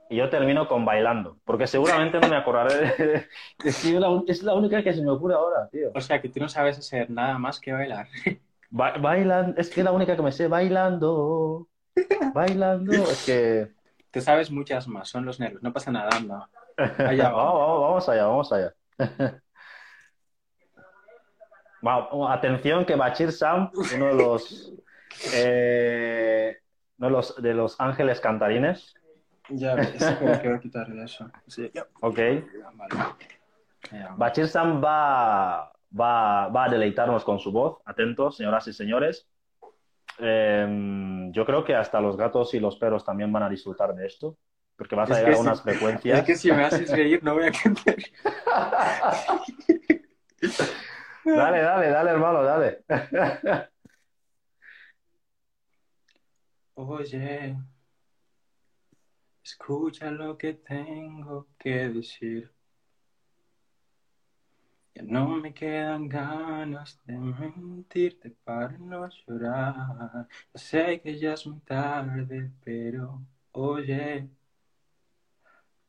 y 0.08 0.16
yo 0.16 0.28
termino 0.28 0.68
con 0.68 0.84
Bailando. 0.84 1.38
Porque 1.44 1.66
seguramente 1.66 2.18
no 2.20 2.28
me 2.28 2.36
acordaré 2.36 2.74
de... 2.96 3.26
Es, 3.64 3.84
la- 3.84 4.22
es 4.26 4.42
la 4.42 4.54
única 4.54 4.82
que 4.82 4.92
se 4.92 5.02
me 5.02 5.10
ocurre 5.10 5.34
ahora, 5.34 5.68
tío. 5.70 5.90
O 5.94 6.00
sea, 6.00 6.20
que 6.20 6.28
tú 6.28 6.40
no 6.40 6.48
sabes 6.48 6.78
hacer 6.78 7.10
nada 7.10 7.38
más 7.38 7.60
que 7.60 7.72
bailar. 7.72 8.08
Ba- 8.70 8.98
bailan... 8.98 9.54
Es 9.56 9.70
que 9.70 9.80
es 9.80 9.84
la 9.84 9.92
única 9.92 10.14
que 10.16 10.22
me 10.22 10.32
sé. 10.32 10.46
Bailando. 10.48 11.68
Bailando. 12.34 12.92
Es 12.92 13.24
que... 13.24 13.72
Te 14.10 14.20
sabes 14.20 14.50
muchas 14.50 14.88
más, 14.88 15.08
son 15.08 15.24
los 15.24 15.38
nervios, 15.38 15.62
no 15.62 15.72
pasa 15.72 15.92
nada, 15.92 16.08
anda. 16.16 16.48
Allá 16.98 17.30
va. 17.30 17.44
Vamos, 17.44 17.60
vamos, 17.60 17.80
vamos 17.80 18.08
allá, 18.08 18.26
vamos 18.26 18.52
allá. 18.52 18.74
Vamos, 21.82 22.30
atención 22.30 22.84
que 22.84 22.94
Bachir 22.94 23.32
Sam, 23.32 23.70
uno 23.94 24.06
de 24.06 24.14
los, 24.14 24.72
eh, 25.34 26.56
de 26.96 27.10
los, 27.10 27.42
de 27.42 27.54
los 27.54 27.80
ángeles 27.80 28.20
cantarines, 28.20 28.94
Ya 29.48 29.74
ves, 29.74 29.92
que 29.92 30.48
voy 30.48 30.56
a 30.56 30.60
quitar 30.60 30.86
eso. 30.98 31.30
Sí, 31.46 31.70
ok. 32.00 32.18
Vale. 32.74 32.94
Va. 32.94 33.16
Bachir 34.16 34.48
Sam 34.48 34.82
va, 34.82 35.72
va, 35.98 36.48
va 36.48 36.64
a 36.64 36.68
deleitarnos 36.68 37.24
con 37.24 37.38
su 37.38 37.50
voz. 37.50 37.78
Atentos, 37.84 38.36
señoras 38.36 38.66
y 38.68 38.72
señores. 38.72 39.26
Eh, 40.18 41.28
yo 41.32 41.46
creo 41.46 41.64
que 41.64 41.74
hasta 41.74 42.00
los 42.00 42.16
gatos 42.16 42.52
y 42.54 42.60
los 42.60 42.76
perros 42.76 43.04
también 43.04 43.32
van 43.32 43.42
a 43.42 43.48
disfrutar 43.48 43.94
de 43.94 44.06
esto, 44.06 44.36
porque 44.76 44.94
vas 44.94 45.10
a 45.10 45.18
llegar 45.18 45.34
a 45.34 45.38
unas 45.38 45.62
frecuencias. 45.62 46.18
Es 46.18 46.24
que 46.24 46.36
si 46.36 46.52
me 46.52 46.64
haces 46.64 46.90
reír 46.90 47.24
no 47.24 47.34
voy 47.34 47.46
a 47.46 47.52
cantar. 47.52 47.96
Dale, 51.22 51.60
dale, 51.60 51.90
dale, 51.90 52.10
hermano, 52.10 52.42
dale. 52.42 52.82
Oye, 56.88 57.56
escucha 59.44 60.10
lo 60.10 60.36
que 60.38 60.54
tengo 60.54 61.46
que 61.58 61.88
decir. 61.90 62.50
Ya 64.94 65.02
no 65.02 65.26
me 65.28 65.52
quedan 65.52 66.08
ganas 66.08 66.98
de 67.04 67.16
mentirte 67.18 68.30
para 68.44 68.76
no 68.78 69.08
llorar. 69.08 70.26
Ya 70.54 70.60
sé 70.60 71.00
que 71.02 71.18
ya 71.18 71.34
es 71.34 71.46
muy 71.46 71.60
tarde, 71.60 72.50
pero 72.64 73.20
oye, 73.52 74.28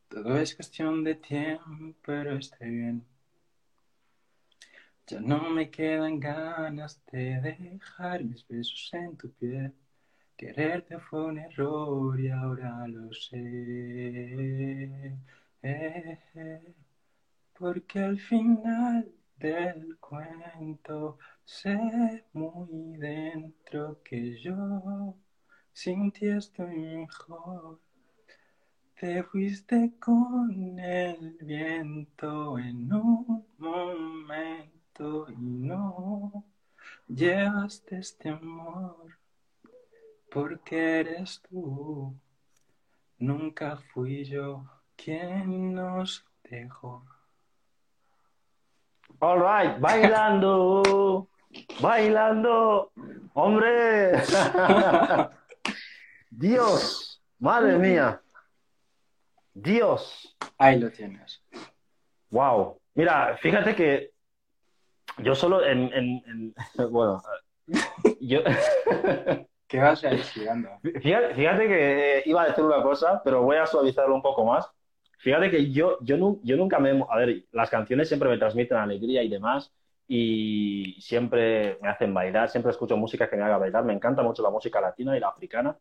todo 0.09 0.37
es 0.37 0.53
cuestión 0.55 1.03
de 1.03 1.15
tiempo, 1.15 1.95
pero 2.03 2.37
estoy 2.37 2.69
bien. 2.69 3.05
Ya 5.07 5.19
no 5.21 5.49
me 5.51 5.69
quedan 5.69 6.19
ganas 6.19 7.01
de 7.11 7.39
dejar 7.41 8.23
mis 8.23 8.47
besos 8.47 8.89
en 8.93 9.15
tu 9.17 9.29
piel. 9.31 9.73
Quererte 10.41 10.97
fue 10.97 11.25
un 11.25 11.37
error 11.37 12.19
y 12.19 12.29
ahora 12.29 12.87
lo 12.87 13.13
sé. 13.13 15.15
Porque 17.59 17.99
al 17.99 18.17
final 18.17 19.07
del 19.37 19.99
cuento 19.99 21.19
sé 21.45 22.25
muy 22.33 22.97
dentro 22.97 24.01
que 24.03 24.41
yo 24.41 25.15
sin 25.73 26.11
ti 26.11 26.25
mejor. 26.57 27.79
Te 28.99 29.21
fuiste 29.21 29.93
con 29.99 30.79
el 30.79 31.37
viento 31.39 32.57
en 32.57 32.91
un 32.91 33.45
momento 33.59 35.27
y 35.29 35.35
no 35.35 36.43
llevaste 37.07 37.99
este 37.99 38.29
amor 38.29 39.20
porque 40.31 41.01
eres 41.01 41.41
tú. 41.49 42.17
Nunca 43.17 43.77
fui 43.93 44.23
yo 44.23 44.65
quien 44.95 45.75
nos 45.75 46.25
dejó. 46.43 47.05
All 49.19 49.39
right, 49.39 49.79
bailando, 49.79 51.27
bailando, 51.81 52.91
hombre. 53.33 54.13
Dios, 56.31 57.21
madre 57.37 57.77
mía. 57.77 58.21
Dios. 59.53 60.35
Ahí 60.57 60.79
lo 60.79 60.89
tienes. 60.91 61.43
Wow. 62.31 62.79
Mira, 62.95 63.37
fíjate 63.37 63.75
que 63.75 64.13
yo 65.17 65.35
solo 65.35 65.63
en, 65.63 65.93
en, 65.93 66.23
en 66.25 66.55
bueno, 66.91 67.21
yo 68.21 68.39
¿Qué 69.71 69.79
vas 69.79 70.03
a 70.03 70.13
ir? 70.13 70.23
Fíjate, 71.01 71.67
que 71.67 72.23
iba 72.25 72.41
a 72.43 72.47
decir 72.47 72.63
una 72.63 72.81
cosa, 72.83 73.21
pero 73.23 73.43
voy 73.43 73.57
a 73.57 73.65
suavizarlo 73.65 74.15
un 74.15 74.21
poco 74.21 74.45
más. 74.45 74.69
Fíjate 75.19 75.51
que 75.51 75.71
yo, 75.71 75.97
yo, 76.01 76.17
nu- 76.17 76.41
yo 76.43 76.57
nunca 76.57 76.79
me... 76.79 77.03
A 77.09 77.17
ver, 77.17 77.45
las 77.51 77.69
canciones 77.69 78.07
siempre 78.07 78.29
me 78.29 78.37
transmiten 78.37 78.77
alegría 78.77 79.23
y 79.23 79.29
demás, 79.29 79.71
y 80.07 80.97
siempre 80.99 81.77
me 81.81 81.89
hacen 81.89 82.13
bailar, 82.13 82.49
siempre 82.49 82.71
escucho 82.71 82.97
música 82.97 83.29
que 83.29 83.37
me 83.37 83.43
haga 83.43 83.57
bailar. 83.57 83.85
Me 83.85 83.93
encanta 83.93 84.23
mucho 84.23 84.43
la 84.43 84.49
música 84.49 84.81
latina 84.81 85.15
y 85.15 85.19
la 85.19 85.29
africana, 85.29 85.77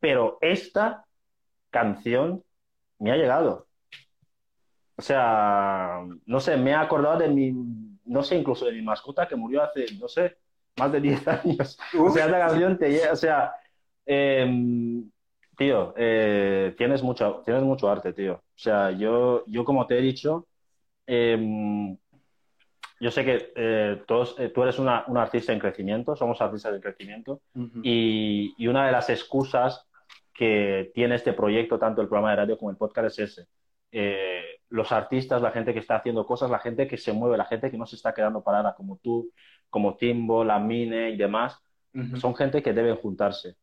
pero 0.00 0.38
esta 0.40 1.06
canción 1.70 2.44
me 3.00 3.12
ha 3.12 3.16
llegado. 3.16 3.68
O 4.96 5.02
sea, 5.02 6.00
no 6.26 6.40
sé, 6.40 6.56
me 6.56 6.70
he 6.70 6.74
acordado 6.74 7.18
de 7.18 7.28
mi, 7.28 7.52
no 8.04 8.22
sé, 8.22 8.36
incluso 8.36 8.66
de 8.66 8.72
mi 8.72 8.82
mascota 8.82 9.26
que 9.26 9.36
murió 9.36 9.62
hace, 9.62 9.86
no 9.98 10.08
sé, 10.08 10.38
más 10.76 10.92
de 10.92 11.00
10 11.00 11.28
años. 11.28 11.78
O 11.98 12.10
sea, 12.10 12.26
esta 12.26 12.38
canción 12.38 12.78
te 12.78 13.10
o 13.10 13.16
sea, 13.16 13.54
em, 14.06 15.10
tío, 15.56 15.94
eh, 15.96 16.74
tienes 16.76 17.02
mucho, 17.02 17.42
tienes 17.44 17.62
mucho 17.62 17.90
arte, 17.90 18.12
tío. 18.12 18.34
O 18.34 18.58
sea, 18.58 18.90
yo, 18.90 19.44
yo 19.46 19.64
como 19.64 19.86
te 19.86 19.98
he 19.98 20.02
dicho, 20.02 20.46
em, 21.06 21.96
yo 23.00 23.10
sé 23.10 23.24
que 23.24 23.52
eh, 23.56 24.02
todos, 24.06 24.36
eh, 24.38 24.50
tú 24.50 24.62
eres 24.62 24.78
una, 24.78 25.04
una 25.08 25.22
artista 25.22 25.52
en 25.52 25.58
crecimiento, 25.58 26.14
somos 26.14 26.40
artistas 26.40 26.74
en 26.74 26.80
crecimiento, 26.80 27.40
y, 27.82 28.54
y 28.56 28.66
una 28.68 28.86
de 28.86 28.92
las 28.92 29.10
excusas 29.10 29.88
que 30.32 30.90
tiene 30.94 31.16
este 31.16 31.32
proyecto, 31.32 31.78
tanto 31.78 32.00
el 32.00 32.08
programa 32.08 32.30
de 32.30 32.36
radio 32.36 32.58
como 32.58 32.70
el 32.70 32.76
podcast, 32.76 33.18
es 33.18 33.30
ese. 33.30 33.48
Los 34.72 34.90
artistas, 34.90 35.42
la 35.42 35.50
gente 35.50 35.74
que 35.74 35.80
está 35.80 35.96
haciendo 35.96 36.26
cosas, 36.26 36.50
la 36.50 36.58
gente 36.58 36.88
que 36.88 36.96
se 36.96 37.12
mueve, 37.12 37.36
la 37.36 37.44
gente 37.44 37.70
que 37.70 37.76
no 37.76 37.84
se 37.84 37.96
está 37.96 38.14
quedando 38.14 38.42
parada, 38.42 38.74
como 38.74 38.96
tú, 38.96 39.30
como 39.68 39.96
Timbo, 39.96 40.44
la 40.44 40.58
Mine 40.58 41.10
y 41.10 41.16
demás, 41.18 41.60
son 42.14 42.34
gente 42.34 42.62
que 42.62 42.72
deben 42.72 42.96
juntarse. 42.96 43.56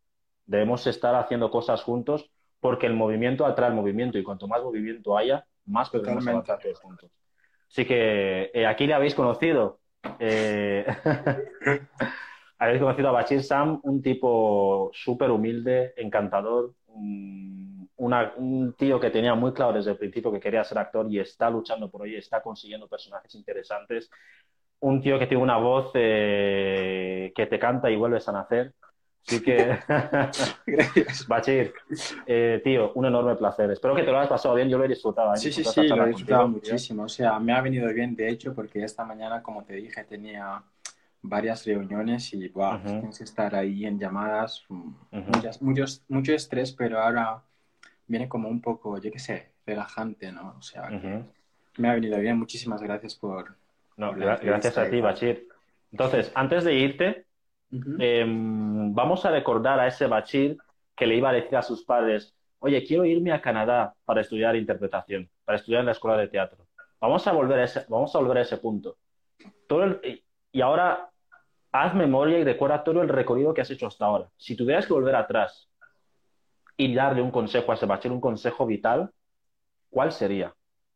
Debemos 0.46 0.86
estar 0.86 1.16
haciendo 1.16 1.50
cosas 1.50 1.82
juntos 1.82 2.30
porque 2.60 2.86
el 2.86 2.94
movimiento 2.94 3.44
atrae 3.44 3.70
el 3.70 3.76
movimiento 3.76 4.20
y 4.20 4.24
cuanto 4.24 4.48
más 4.48 4.62
movimiento 4.62 5.18
haya, 5.18 5.44
más 5.66 5.90
podemos 5.90 6.28
avanzar 6.28 6.60
todos 6.60 6.80
juntos. 6.80 7.10
Así 7.68 7.86
que 7.86 8.52
eh, 8.54 8.68
aquí 8.68 8.86
le 8.86 8.94
habéis 8.94 9.16
conocido. 9.16 9.80
Eh, 10.20 10.86
habéis 12.60 12.82
conocido 12.82 13.10
a 13.10 13.14
Bachir 13.14 13.44
Sam, 13.44 13.80
un 13.84 14.04
tipo 14.04 14.92
súper 14.94 15.32
humilde, 15.32 15.94
encantador, 15.98 16.76
un, 16.88 17.59
una- 18.00 18.34
un 18.38 18.74
tío 18.74 19.00
que 19.00 19.10
tenía 19.12 19.36
muy 19.36 19.54
claro 19.54 19.74
desde 19.74 19.92
el 19.92 19.98
principio 19.98 20.32
que 20.32 20.40
quería 20.40 20.64
ser 20.64 20.78
actor 20.80 21.06
y 21.10 21.20
está 21.20 21.50
luchando 21.50 21.90
por 21.90 22.08
ello, 22.08 22.18
está 22.18 22.42
consiguiendo 22.42 22.88
personajes 22.88 23.34
interesantes. 23.36 24.10
Un 24.82 25.02
tío 25.02 25.20
que 25.20 25.28
tiene 25.28 25.44
una 25.44 25.58
voz 25.58 25.92
eh, 25.94 27.32
que 27.36 27.46
te 27.46 27.60
canta 27.60 27.90
y 27.90 27.96
vuelves 27.96 28.28
a 28.28 28.32
nacer. 28.32 28.74
Así 29.26 29.42
que. 29.42 29.78
Bachir, 31.28 31.74
eh, 32.26 32.62
tío, 32.64 32.94
un 32.94 33.06
enorme 33.06 33.36
placer. 33.36 33.70
Espero 33.72 33.94
que 33.96 34.04
te 34.04 34.12
lo 34.12 34.18
hayas 34.18 34.30
pasado 34.30 34.56
bien, 34.56 34.70
yo 34.70 34.78
lo 34.78 34.86
he 34.86 34.88
disfrutado. 34.88 35.34
¿eh? 35.34 35.38
Sí, 35.38 35.52
sí, 35.52 35.64
sí, 35.64 35.88
lo 35.88 36.06
he 36.06 36.08
disfrutado 36.10 36.44
contigo, 36.44 36.62
tío. 36.62 36.72
muchísimo. 36.72 37.04
O 37.04 37.10
sea, 37.10 37.40
me 37.40 37.54
ha 37.54 37.62
venido 37.62 37.94
bien, 37.94 38.16
de 38.16 38.30
hecho, 38.30 38.56
porque 38.56 38.84
esta 38.84 39.04
mañana, 39.04 39.44
como 39.44 39.64
te 39.64 39.74
dije, 39.74 40.04
tenía 40.06 40.64
varias 41.22 41.66
reuniones 41.66 42.34
y 42.34 42.48
wow, 42.50 42.76
Ujú. 42.76 42.88
tienes 42.88 43.18
que 43.18 43.24
estar 43.26 43.54
ahí 43.56 43.86
en 43.86 44.00
llamadas, 44.00 44.64
mm, 44.70 44.88
Ujú. 45.12 45.32
muchas, 45.36 45.62
muchos, 45.62 46.04
mucho 46.08 46.34
estrés, 46.34 46.72
pero 46.72 47.02
ahora 47.02 47.44
viene 48.10 48.28
como 48.28 48.50
un 48.50 48.60
poco, 48.60 49.00
yo 49.00 49.10
qué 49.12 49.20
sé, 49.20 49.54
relajante, 49.66 50.32
¿no? 50.32 50.56
O 50.58 50.62
sea, 50.62 50.90
que 50.90 50.96
Ujú. 50.96 51.26
me 51.78 51.90
ha 51.90 51.94
venido 51.94 52.20
bien. 52.20 52.38
Muchísimas 52.38 52.82
gracias 52.82 53.16
por... 53.16 53.56
No, 53.96 54.10
por 54.10 54.20
gra- 54.20 54.40
gracias 54.42 54.78
a 54.78 54.90
ti. 54.90 55.00
Bachir. 55.00 55.48
Entonces, 55.92 56.32
antes 56.36 56.64
de 56.64 56.74
irte, 56.74 57.26
Ujú. 57.72 57.96
em, 58.00 58.94
vamos 58.94 59.26
a 59.26 59.32
recordar 59.32 59.80
a 59.80 59.88
ese 59.88 60.08
Bachir 60.08 60.58
que 60.96 61.06
le 61.08 61.16
iba 61.16 61.30
a 61.30 61.34
decir 61.34 61.56
a 61.56 61.62
sus 61.62 61.84
padres, 61.86 62.36
oye, 62.60 62.84
quiero 62.84 63.06
irme 63.06 63.32
a 63.32 63.42
Canadá 63.42 63.94
para 64.06 64.22
estudiar 64.22 64.56
interpretación, 64.56 65.30
para 65.46 65.58
estudiar 65.58 65.82
en 65.82 65.86
la 65.86 65.92
escuela 65.94 66.18
de 66.18 66.28
teatro. 66.28 66.66
Vamos 67.00 67.26
a 67.28 67.32
volver 67.32 67.60
a 67.60 67.64
ese, 67.64 67.86
vamos 67.88 68.14
a 68.16 68.20
volver 68.20 68.40
a 68.40 68.42
ese 68.42 68.58
punto. 68.58 68.98
Todo 69.68 69.84
el- 69.84 70.24
y 70.52 70.62
ahora 70.62 71.10
haz 71.72 71.94
memoria 71.94 72.40
y 72.40 72.44
recuerda 72.44 72.84
todo 72.84 73.02
el 73.04 73.08
recorrido 73.10 73.54
que 73.54 73.62
has 73.62 73.70
hecho 73.70 73.86
hasta 73.88 74.06
ahora. 74.06 74.30
Si 74.36 74.56
tuvieras 74.56 74.88
que 74.88 74.94
volver 74.94 75.16
atrás 75.16 75.69
y 76.80 76.94
darle 76.94 77.22
un 77.22 77.30
consejo 77.30 77.74
a 77.74 77.76
ese 77.76 77.86
Bachir, 77.86 78.10
un 78.10 78.22
consejo 78.22 78.66
vital, 78.66 79.12
¿cuál 79.90 80.14
sería? 80.14 80.56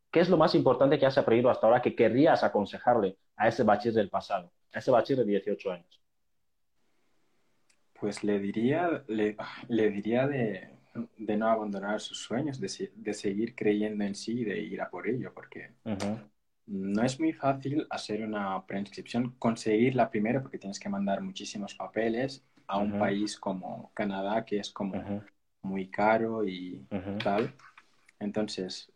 ¿Qué 0.09 0.21
es 0.21 0.29
lo 0.29 0.37
más 0.37 0.55
importante 0.55 0.97
que 0.97 1.05
has 1.05 1.17
aprendido 1.17 1.49
hasta 1.49 1.67
ahora 1.67 1.81
que 1.81 1.93
querrías 1.93 2.41
aconsejarle 2.41 3.17
a 3.35 3.49
ese 3.49 3.63
Bachir 3.63 3.91
del 3.91 4.09
pasado, 4.09 4.49
a 4.71 4.79
ese 4.79 4.91
Bachir 4.91 5.17
de 5.17 5.25
18 5.25 5.71
años? 5.73 6.01
Pues 7.99 8.23
le 8.23 8.39
diría, 8.39 9.03
le, 9.07 9.35
le 9.67 9.89
diría 9.89 10.25
de, 10.25 10.69
de 11.17 11.35
no 11.35 11.49
abandonar 11.49 11.99
sus 11.99 12.17
sueños, 12.17 12.61
de, 12.61 12.91
de 12.95 13.13
seguir 13.13 13.53
creyendo 13.53 14.05
en 14.05 14.15
sí 14.15 14.39
y 14.39 14.45
de 14.45 14.61
ir 14.61 14.81
a 14.81 14.89
por 14.89 15.05
ello, 15.05 15.33
porque 15.33 15.71
no 16.65 17.03
es 17.03 17.19
muy 17.19 17.33
fácil 17.33 17.85
hacer 17.89 18.23
una 18.23 18.65
preinscripción, 18.65 19.35
conseguirla 19.37 20.09
primero, 20.09 20.41
porque 20.41 20.59
tienes 20.59 20.79
que 20.79 20.87
mandar 20.87 21.19
muchísimos 21.19 21.75
papeles 21.75 22.41
a 22.67 22.77
un 22.77 22.97
país 22.97 23.37
como 23.37 23.91
Canadá, 23.93 24.45
que 24.45 24.59
es 24.59 24.71
como 24.71 25.21
muy 25.63 25.87
caro 25.89 26.45
y 26.45 26.85
tal. 27.23 27.53
Entonces, 28.19 28.91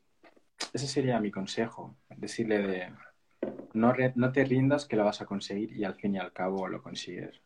ese 0.73 0.87
sería 0.87 1.19
mi 1.19 1.31
consejo, 1.31 1.95
decirle 2.15 2.59
de 2.59 2.93
no, 3.73 3.93
re- 3.93 4.13
no 4.15 4.31
te 4.31 4.43
rindas 4.45 4.85
que 4.85 4.95
lo 4.95 5.05
vas 5.05 5.21
a 5.21 5.25
conseguir 5.25 5.71
y 5.75 5.83
al 5.83 5.95
fin 5.95 6.15
y 6.15 6.19
al 6.19 6.33
cabo 6.33 6.67
lo 6.67 6.81
consigues. 6.81 7.41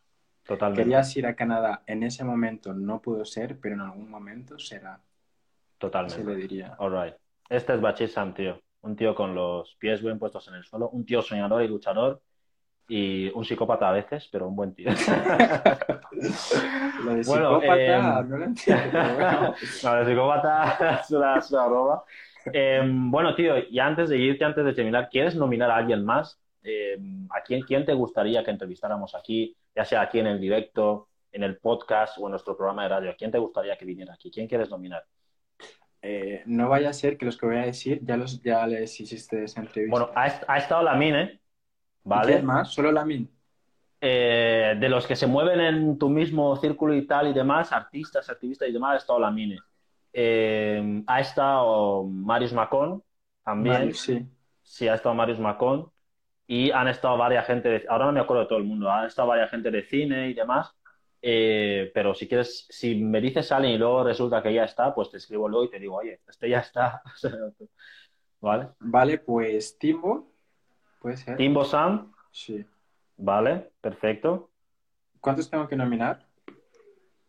Totalmente, 0.46 0.82
Querías 0.82 1.16
ir 1.16 1.26
a 1.26 1.36
Canadá, 1.36 1.82
en 1.86 2.02
ese 2.02 2.24
momento 2.24 2.74
no 2.74 3.00
pudo 3.00 3.24
ser, 3.24 3.58
pero 3.60 3.74
en 3.76 3.80
algún 3.82 4.10
momento 4.10 4.58
será. 4.58 4.96
Se 4.96 5.78
totalmente. 5.78 6.24
le 6.24 6.36
diría. 6.36 6.74
All 6.78 6.92
right. 6.92 7.14
Este 7.48 7.74
es 7.74 7.80
Bachir 7.80 8.08
Sam, 8.08 8.34
tío. 8.34 8.60
Un 8.82 8.96
tío 8.96 9.14
con 9.14 9.34
los 9.34 9.76
pies 9.76 10.02
bien 10.02 10.18
puestos 10.18 10.48
en 10.48 10.54
el 10.54 10.64
suelo, 10.64 10.88
un 10.90 11.04
tío 11.04 11.22
soñador 11.22 11.62
y 11.62 11.68
luchador 11.68 12.20
y 12.94 13.30
un 13.30 13.42
psicópata 13.42 13.88
a 13.88 13.92
veces, 13.92 14.28
pero 14.30 14.46
un 14.48 14.54
buen 14.54 14.74
tío. 14.74 14.90
Lo 17.04 17.14
de 17.14 17.22
Bueno, 17.22 17.58
psicópata, 17.58 17.80
eh, 17.80 18.22
no 18.28 18.36
lo 18.36 18.44
entiendo, 18.44 18.82
pero 18.92 19.14
bueno. 19.14 19.54
No, 19.82 19.96
el 19.96 20.06
psicópata 20.06 21.00
es 21.00 21.10
una, 21.10 21.38
es 21.38 21.50
una 21.50 21.66
broma. 21.68 22.02
Eh, 22.52 22.82
bueno, 22.84 23.34
tío, 23.34 23.54
y 23.66 23.78
antes 23.78 24.10
de 24.10 24.18
irte, 24.18 24.44
antes 24.44 24.62
de 24.62 24.74
terminar, 24.74 25.08
¿quieres 25.10 25.34
nominar 25.34 25.70
a 25.70 25.76
alguien 25.76 26.04
más? 26.04 26.38
Eh, 26.62 26.98
¿a 27.30 27.40
quién, 27.40 27.62
quién 27.62 27.86
te 27.86 27.94
gustaría 27.94 28.44
que 28.44 28.50
entrevistáramos 28.50 29.14
aquí, 29.14 29.56
ya 29.74 29.86
sea 29.86 30.02
aquí 30.02 30.18
en 30.18 30.26
el 30.26 30.38
directo, 30.38 31.08
en 31.32 31.44
el 31.44 31.56
podcast 31.56 32.18
o 32.18 32.26
en 32.26 32.32
nuestro 32.32 32.54
programa 32.58 32.82
de 32.82 32.88
radio? 32.90 33.10
¿A 33.12 33.14
quién 33.14 33.30
te 33.30 33.38
gustaría 33.38 33.78
que 33.78 33.86
viniera 33.86 34.12
aquí? 34.12 34.30
¿Quién 34.30 34.46
quieres 34.46 34.68
nominar? 34.68 35.02
Eh, 36.02 36.42
no 36.44 36.68
vaya 36.68 36.90
a 36.90 36.92
ser 36.92 37.16
que 37.16 37.24
los 37.24 37.38
que 37.38 37.46
voy 37.46 37.56
a 37.56 37.62
decir 37.62 38.00
ya, 38.02 38.18
los, 38.18 38.42
ya 38.42 38.66
les 38.66 39.00
hiciste 39.00 39.44
esa 39.44 39.62
entrevista. 39.62 39.98
Bueno, 39.98 40.12
ha, 40.14 40.24
ha 40.46 40.58
estado 40.58 40.82
la 40.82 40.94
Mine, 40.94 41.40
¿vale? 42.04 42.36
¿Quién 42.36 42.44
más? 42.44 42.72
¿Solo 42.74 42.92
Lamin? 42.92 43.28
Eh, 44.04 44.74
de 44.80 44.88
los 44.88 45.06
que 45.06 45.14
se 45.14 45.26
mueven 45.28 45.60
en 45.60 45.96
tu 45.98 46.08
mismo 46.10 46.56
círculo 46.56 46.94
y 46.94 47.06
tal 47.06 47.28
y 47.28 47.32
demás, 47.32 47.70
artistas, 47.72 48.28
activistas 48.28 48.68
y 48.68 48.72
demás, 48.72 48.94
ha 48.94 48.96
estado 48.98 49.20
Lamine. 49.20 49.58
Eh, 50.12 51.02
ha 51.06 51.20
estado 51.20 52.04
Marius 52.04 52.52
Macón 52.52 53.04
también. 53.44 53.84
Vale, 53.84 53.94
sí. 53.94 54.28
Sí, 54.62 54.88
ha 54.88 54.94
estado 54.94 55.14
Marius 55.14 55.38
Macón. 55.40 55.90
Y 56.46 56.70
han 56.72 56.88
estado 56.88 57.16
varias 57.18 57.46
gente, 57.46 57.68
de- 57.70 57.86
ahora 57.88 58.06
no 58.06 58.12
me 58.12 58.20
acuerdo 58.20 58.42
de 58.44 58.48
todo 58.48 58.58
el 58.58 58.64
mundo, 58.64 58.90
han 58.90 59.06
estado 59.06 59.28
varias 59.28 59.50
gente 59.50 59.70
de 59.70 59.82
cine 59.84 60.30
y 60.30 60.34
demás. 60.34 60.72
Eh, 61.22 61.90
pero 61.94 62.14
si 62.14 62.28
quieres, 62.28 62.66
si 62.70 62.96
me 62.96 63.20
dices 63.20 63.52
alguien 63.52 63.74
y 63.74 63.78
luego 63.78 64.04
resulta 64.04 64.42
que 64.42 64.52
ya 64.54 64.64
está, 64.64 64.94
pues 64.94 65.10
te 65.10 65.18
escribo 65.18 65.48
luego 65.48 65.66
y 65.66 65.70
te 65.70 65.78
digo, 65.80 65.96
oye, 65.96 66.20
este 66.28 66.48
ya 66.50 66.60
está. 66.60 67.02
¿Vale? 68.40 68.70
Vale, 68.80 69.18
pues 69.18 69.78
Timbo, 69.78 70.31
puede 71.02 71.16
ser. 71.16 71.36
Timbo 71.36 71.64
Sam, 71.64 72.12
Sí. 72.30 72.64
vale, 73.16 73.72
perfecto. 73.80 74.50
¿Cuántos 75.20 75.50
tengo 75.50 75.68
que 75.68 75.76
nominar? 75.76 76.24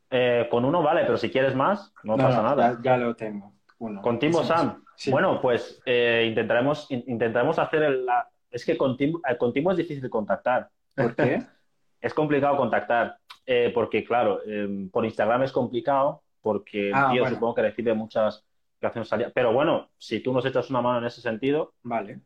Eh, 0.10 0.48
con 0.52 0.64
uno 0.64 0.82
vale, 0.84 1.02
pero 1.06 1.18
si 1.18 1.30
quieres 1.32 1.56
más, 1.56 1.94
no, 2.04 2.16
pasa 2.18 2.42
nada. 2.44 2.74
Ya, 2.76 2.82
ya 2.84 2.98
lo 2.98 3.16
tengo. 3.16 3.54
Uno. 3.80 4.02
Con 4.02 4.20
Timbo 4.20 4.44
Sam. 4.44 4.84
sí. 4.96 5.12
Bueno, 5.12 5.42
pues 5.42 5.82
eh, 5.86 6.26
intentaremos, 6.30 6.90
in- 6.92 7.04
intentaremos 7.08 7.58
hacer 7.60 7.84
el, 7.84 8.06
la... 8.06 8.30
Es 8.52 8.64
que 8.64 8.78
con 8.78 8.96
Timbo, 8.96 9.20
eh, 9.28 9.36
con 9.38 9.52
Timbo 9.52 9.72
es 9.72 9.78
difícil 9.78 10.10
contactar. 10.10 10.70
¿Por 10.96 11.16
qué? 11.16 11.42
Es 12.04 12.14
complicado 12.14 12.58
contactar. 12.58 13.18
porque, 13.74 14.04
claro, 14.04 14.42
eh, 14.46 14.90
por 14.92 15.06
Instagram 15.06 15.44
es 15.44 15.52
complicado, 15.54 16.22
porque 16.42 16.92
Ah, 16.94 17.10
tío 17.12 17.22
bueno. 17.22 17.36
supongo 17.36 17.56
que 17.56 17.62
recibe 17.62 17.94
muchas. 17.94 18.46
Pero 19.34 19.54
bueno, 19.54 19.88
si 19.98 20.20
tú 20.20 20.34
nos 20.34 20.46
echas 20.46 20.70
una 20.70 20.82
mano 20.82 20.98
en 21.00 21.06
ese 21.06 21.22
sentido, 21.22 21.74
Vale. 21.82 22.20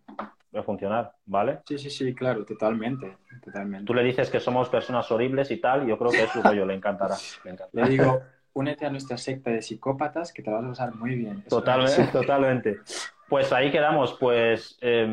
Funcionar, 0.64 1.14
¿vale? 1.26 1.60
Sí, 1.66 1.78
sí, 1.78 1.90
sí, 1.90 2.14
claro, 2.14 2.46
totalmente. 2.46 3.18
Totalmente. 3.44 3.86
Tú 3.86 3.94
le 3.94 4.04
dices 4.04 4.30
que 4.30 4.40
somos 4.40 4.70
personas 4.70 5.10
horribles 5.12 5.52
y 5.52 5.58
tal, 5.58 5.84
y 5.86 5.90
yo 5.90 5.98
creo 5.98 6.12
que 6.12 6.24
es 6.24 6.32
su 6.32 6.42
rollo, 6.42 6.66
le 6.66 6.74
encantará. 6.76 7.16
Le 7.44 7.52
encantará. 7.52 7.86
Le 7.86 7.92
digo, 7.92 8.22
únete 8.54 8.86
a 8.86 8.90
nuestra 8.90 9.18
secta 9.18 9.52
de 9.52 9.62
psicópatas 9.62 10.34
que 10.34 10.42
te 10.42 10.50
vas 10.50 10.64
a 10.64 10.68
pasar 10.68 10.96
muy 10.96 11.16
bien. 11.16 11.44
Eso 11.46 11.58
Totalmente, 11.58 12.04
totalmente. 12.12 12.78
Pues 13.30 13.52
ahí 13.54 13.72
quedamos. 13.72 14.14
Pues 14.20 14.78
eh, 14.82 15.06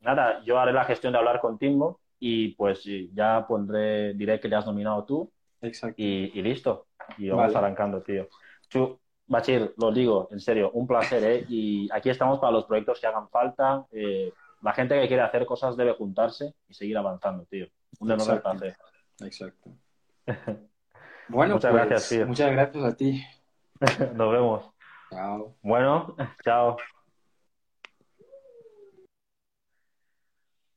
nada, 0.00 0.42
yo 0.44 0.58
haré 0.58 0.72
la 0.72 0.84
gestión 0.84 1.12
de 1.12 1.18
hablar 1.18 1.40
con 1.40 1.58
Timbo 1.58 2.00
y 2.18 2.48
pues 2.54 2.84
ya 3.12 3.44
pondré, 3.46 4.14
diré 4.14 4.38
que 4.40 4.48
le 4.48 4.56
has 4.56 4.66
nominado 4.66 5.04
tú 5.04 5.32
Exacto. 5.60 5.94
y, 5.96 6.38
y 6.38 6.42
listo. 6.42 6.86
Y 7.18 7.28
vamos 7.28 7.52
Vale. 7.52 7.58
arrancando, 7.58 8.02
tío. 8.02 8.28
Chu, 8.68 8.98
Bachir, 9.26 9.74
lo 9.78 9.90
digo, 9.92 10.28
en 10.30 10.40
serio, 10.40 10.70
un 10.74 10.86
placer, 10.86 11.24
¿eh? 11.24 11.44
Y 11.48 11.88
aquí 11.92 12.10
estamos 12.10 12.38
para 12.38 12.52
los 12.52 12.64
proyectos 12.66 13.00
que 13.00 13.06
hagan 13.06 13.28
falta. 13.28 13.86
Eh, 13.90 14.32
la 14.62 14.72
gente 14.72 15.00
que 15.00 15.08
quiere 15.08 15.22
hacer 15.22 15.44
cosas 15.44 15.76
debe 15.76 15.92
juntarse 15.92 16.54
y 16.68 16.74
seguir 16.74 16.96
avanzando, 16.96 17.44
tío. 17.46 17.66
Un 17.98 18.12
enorme 18.12 18.34
Exacto. 18.34 18.50
placer. 18.50 18.76
Exacto. 19.20 19.70
Bueno, 21.28 21.54
Muchas 21.54 21.70
pues, 21.70 21.86
gracias, 21.86 22.08
tío. 22.10 22.26
Muchas 22.26 22.50
gracias 22.50 22.84
a 22.84 22.96
ti. 22.96 23.24
Nos 24.14 24.32
vemos. 24.32 24.70
Chao. 25.08 25.56
Bueno, 25.62 26.14
chao. 26.44 26.76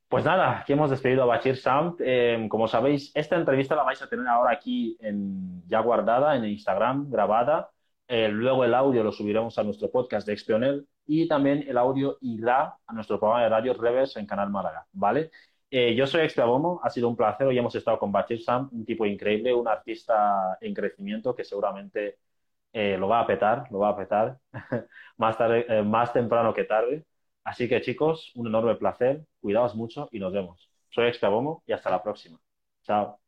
Pues 0.07 0.23
nada, 0.23 0.59
aquí 0.59 0.71
hemos 0.71 0.91
despedido 0.91 1.23
a 1.23 1.25
Bachir 1.25 1.57
Sound. 1.57 1.95
Eh, 1.99 2.47
como 2.47 2.69
sabéis, 2.69 3.11
esta 3.15 3.35
entrevista 3.35 3.75
la 3.75 3.83
vais 3.83 4.01
a 4.01 4.07
tener 4.07 4.25
ahora 4.27 4.53
aquí 4.53 4.95
en, 5.01 5.67
ya 5.67 5.81
guardada 5.81 6.37
en 6.37 6.45
Instagram, 6.45 7.09
grabada. 7.09 7.71
Eh, 8.07 8.29
luego 8.29 8.63
el 8.63 8.75
audio 8.75 9.03
lo 9.03 9.11
subiremos 9.11 9.57
a 9.57 9.63
nuestro 9.63 9.91
podcast 9.91 10.25
de 10.25 10.33
Expionel 10.33 10.87
y 11.05 11.27
también 11.27 11.63
el 11.67 11.77
audio 11.77 12.17
irá 12.21 12.77
a 12.85 12.93
nuestro 12.93 13.19
programa 13.19 13.43
de 13.43 13.49
radio 13.49 13.73
Reverse 13.73 14.19
en 14.19 14.25
Canal 14.25 14.49
Málaga, 14.49 14.85
¿vale? 14.93 15.31
Eh, 15.69 15.95
yo 15.95 16.07
soy 16.07 16.21
Extrabomo, 16.21 16.79
ha 16.83 16.89
sido 16.89 17.09
un 17.09 17.15
placer. 17.15 17.47
Hoy 17.47 17.57
hemos 17.57 17.75
estado 17.75 17.99
con 17.99 18.11
Bachir 18.11 18.41
Sam, 18.43 18.69
un 18.71 18.85
tipo 18.85 19.05
increíble, 19.05 19.53
un 19.53 19.67
artista 19.67 20.57
en 20.61 20.73
crecimiento 20.73 21.35
que 21.35 21.43
seguramente 21.43 22.19
eh, 22.73 22.97
lo 22.97 23.07
va 23.07 23.21
a 23.21 23.27
petar, 23.27 23.67
lo 23.71 23.79
va 23.79 23.89
a 23.89 23.97
petar 23.97 24.39
más 25.17 25.37
tarde, 25.37 25.65
eh, 25.69 25.83
más 25.83 26.13
temprano 26.13 26.53
que 26.53 26.65
tarde. 26.65 27.05
Así 27.43 27.67
que 27.69 27.81
chicos, 27.81 28.31
un 28.35 28.47
enorme 28.47 28.75
placer, 28.75 29.25
cuidaos 29.39 29.75
mucho 29.75 30.09
y 30.11 30.19
nos 30.19 30.33
vemos. 30.33 30.69
Soy 30.89 31.07
Extrabomo 31.07 31.63
y 31.65 31.73
hasta 31.73 31.89
la 31.89 32.03
próxima. 32.03 32.39
Chao. 32.83 33.24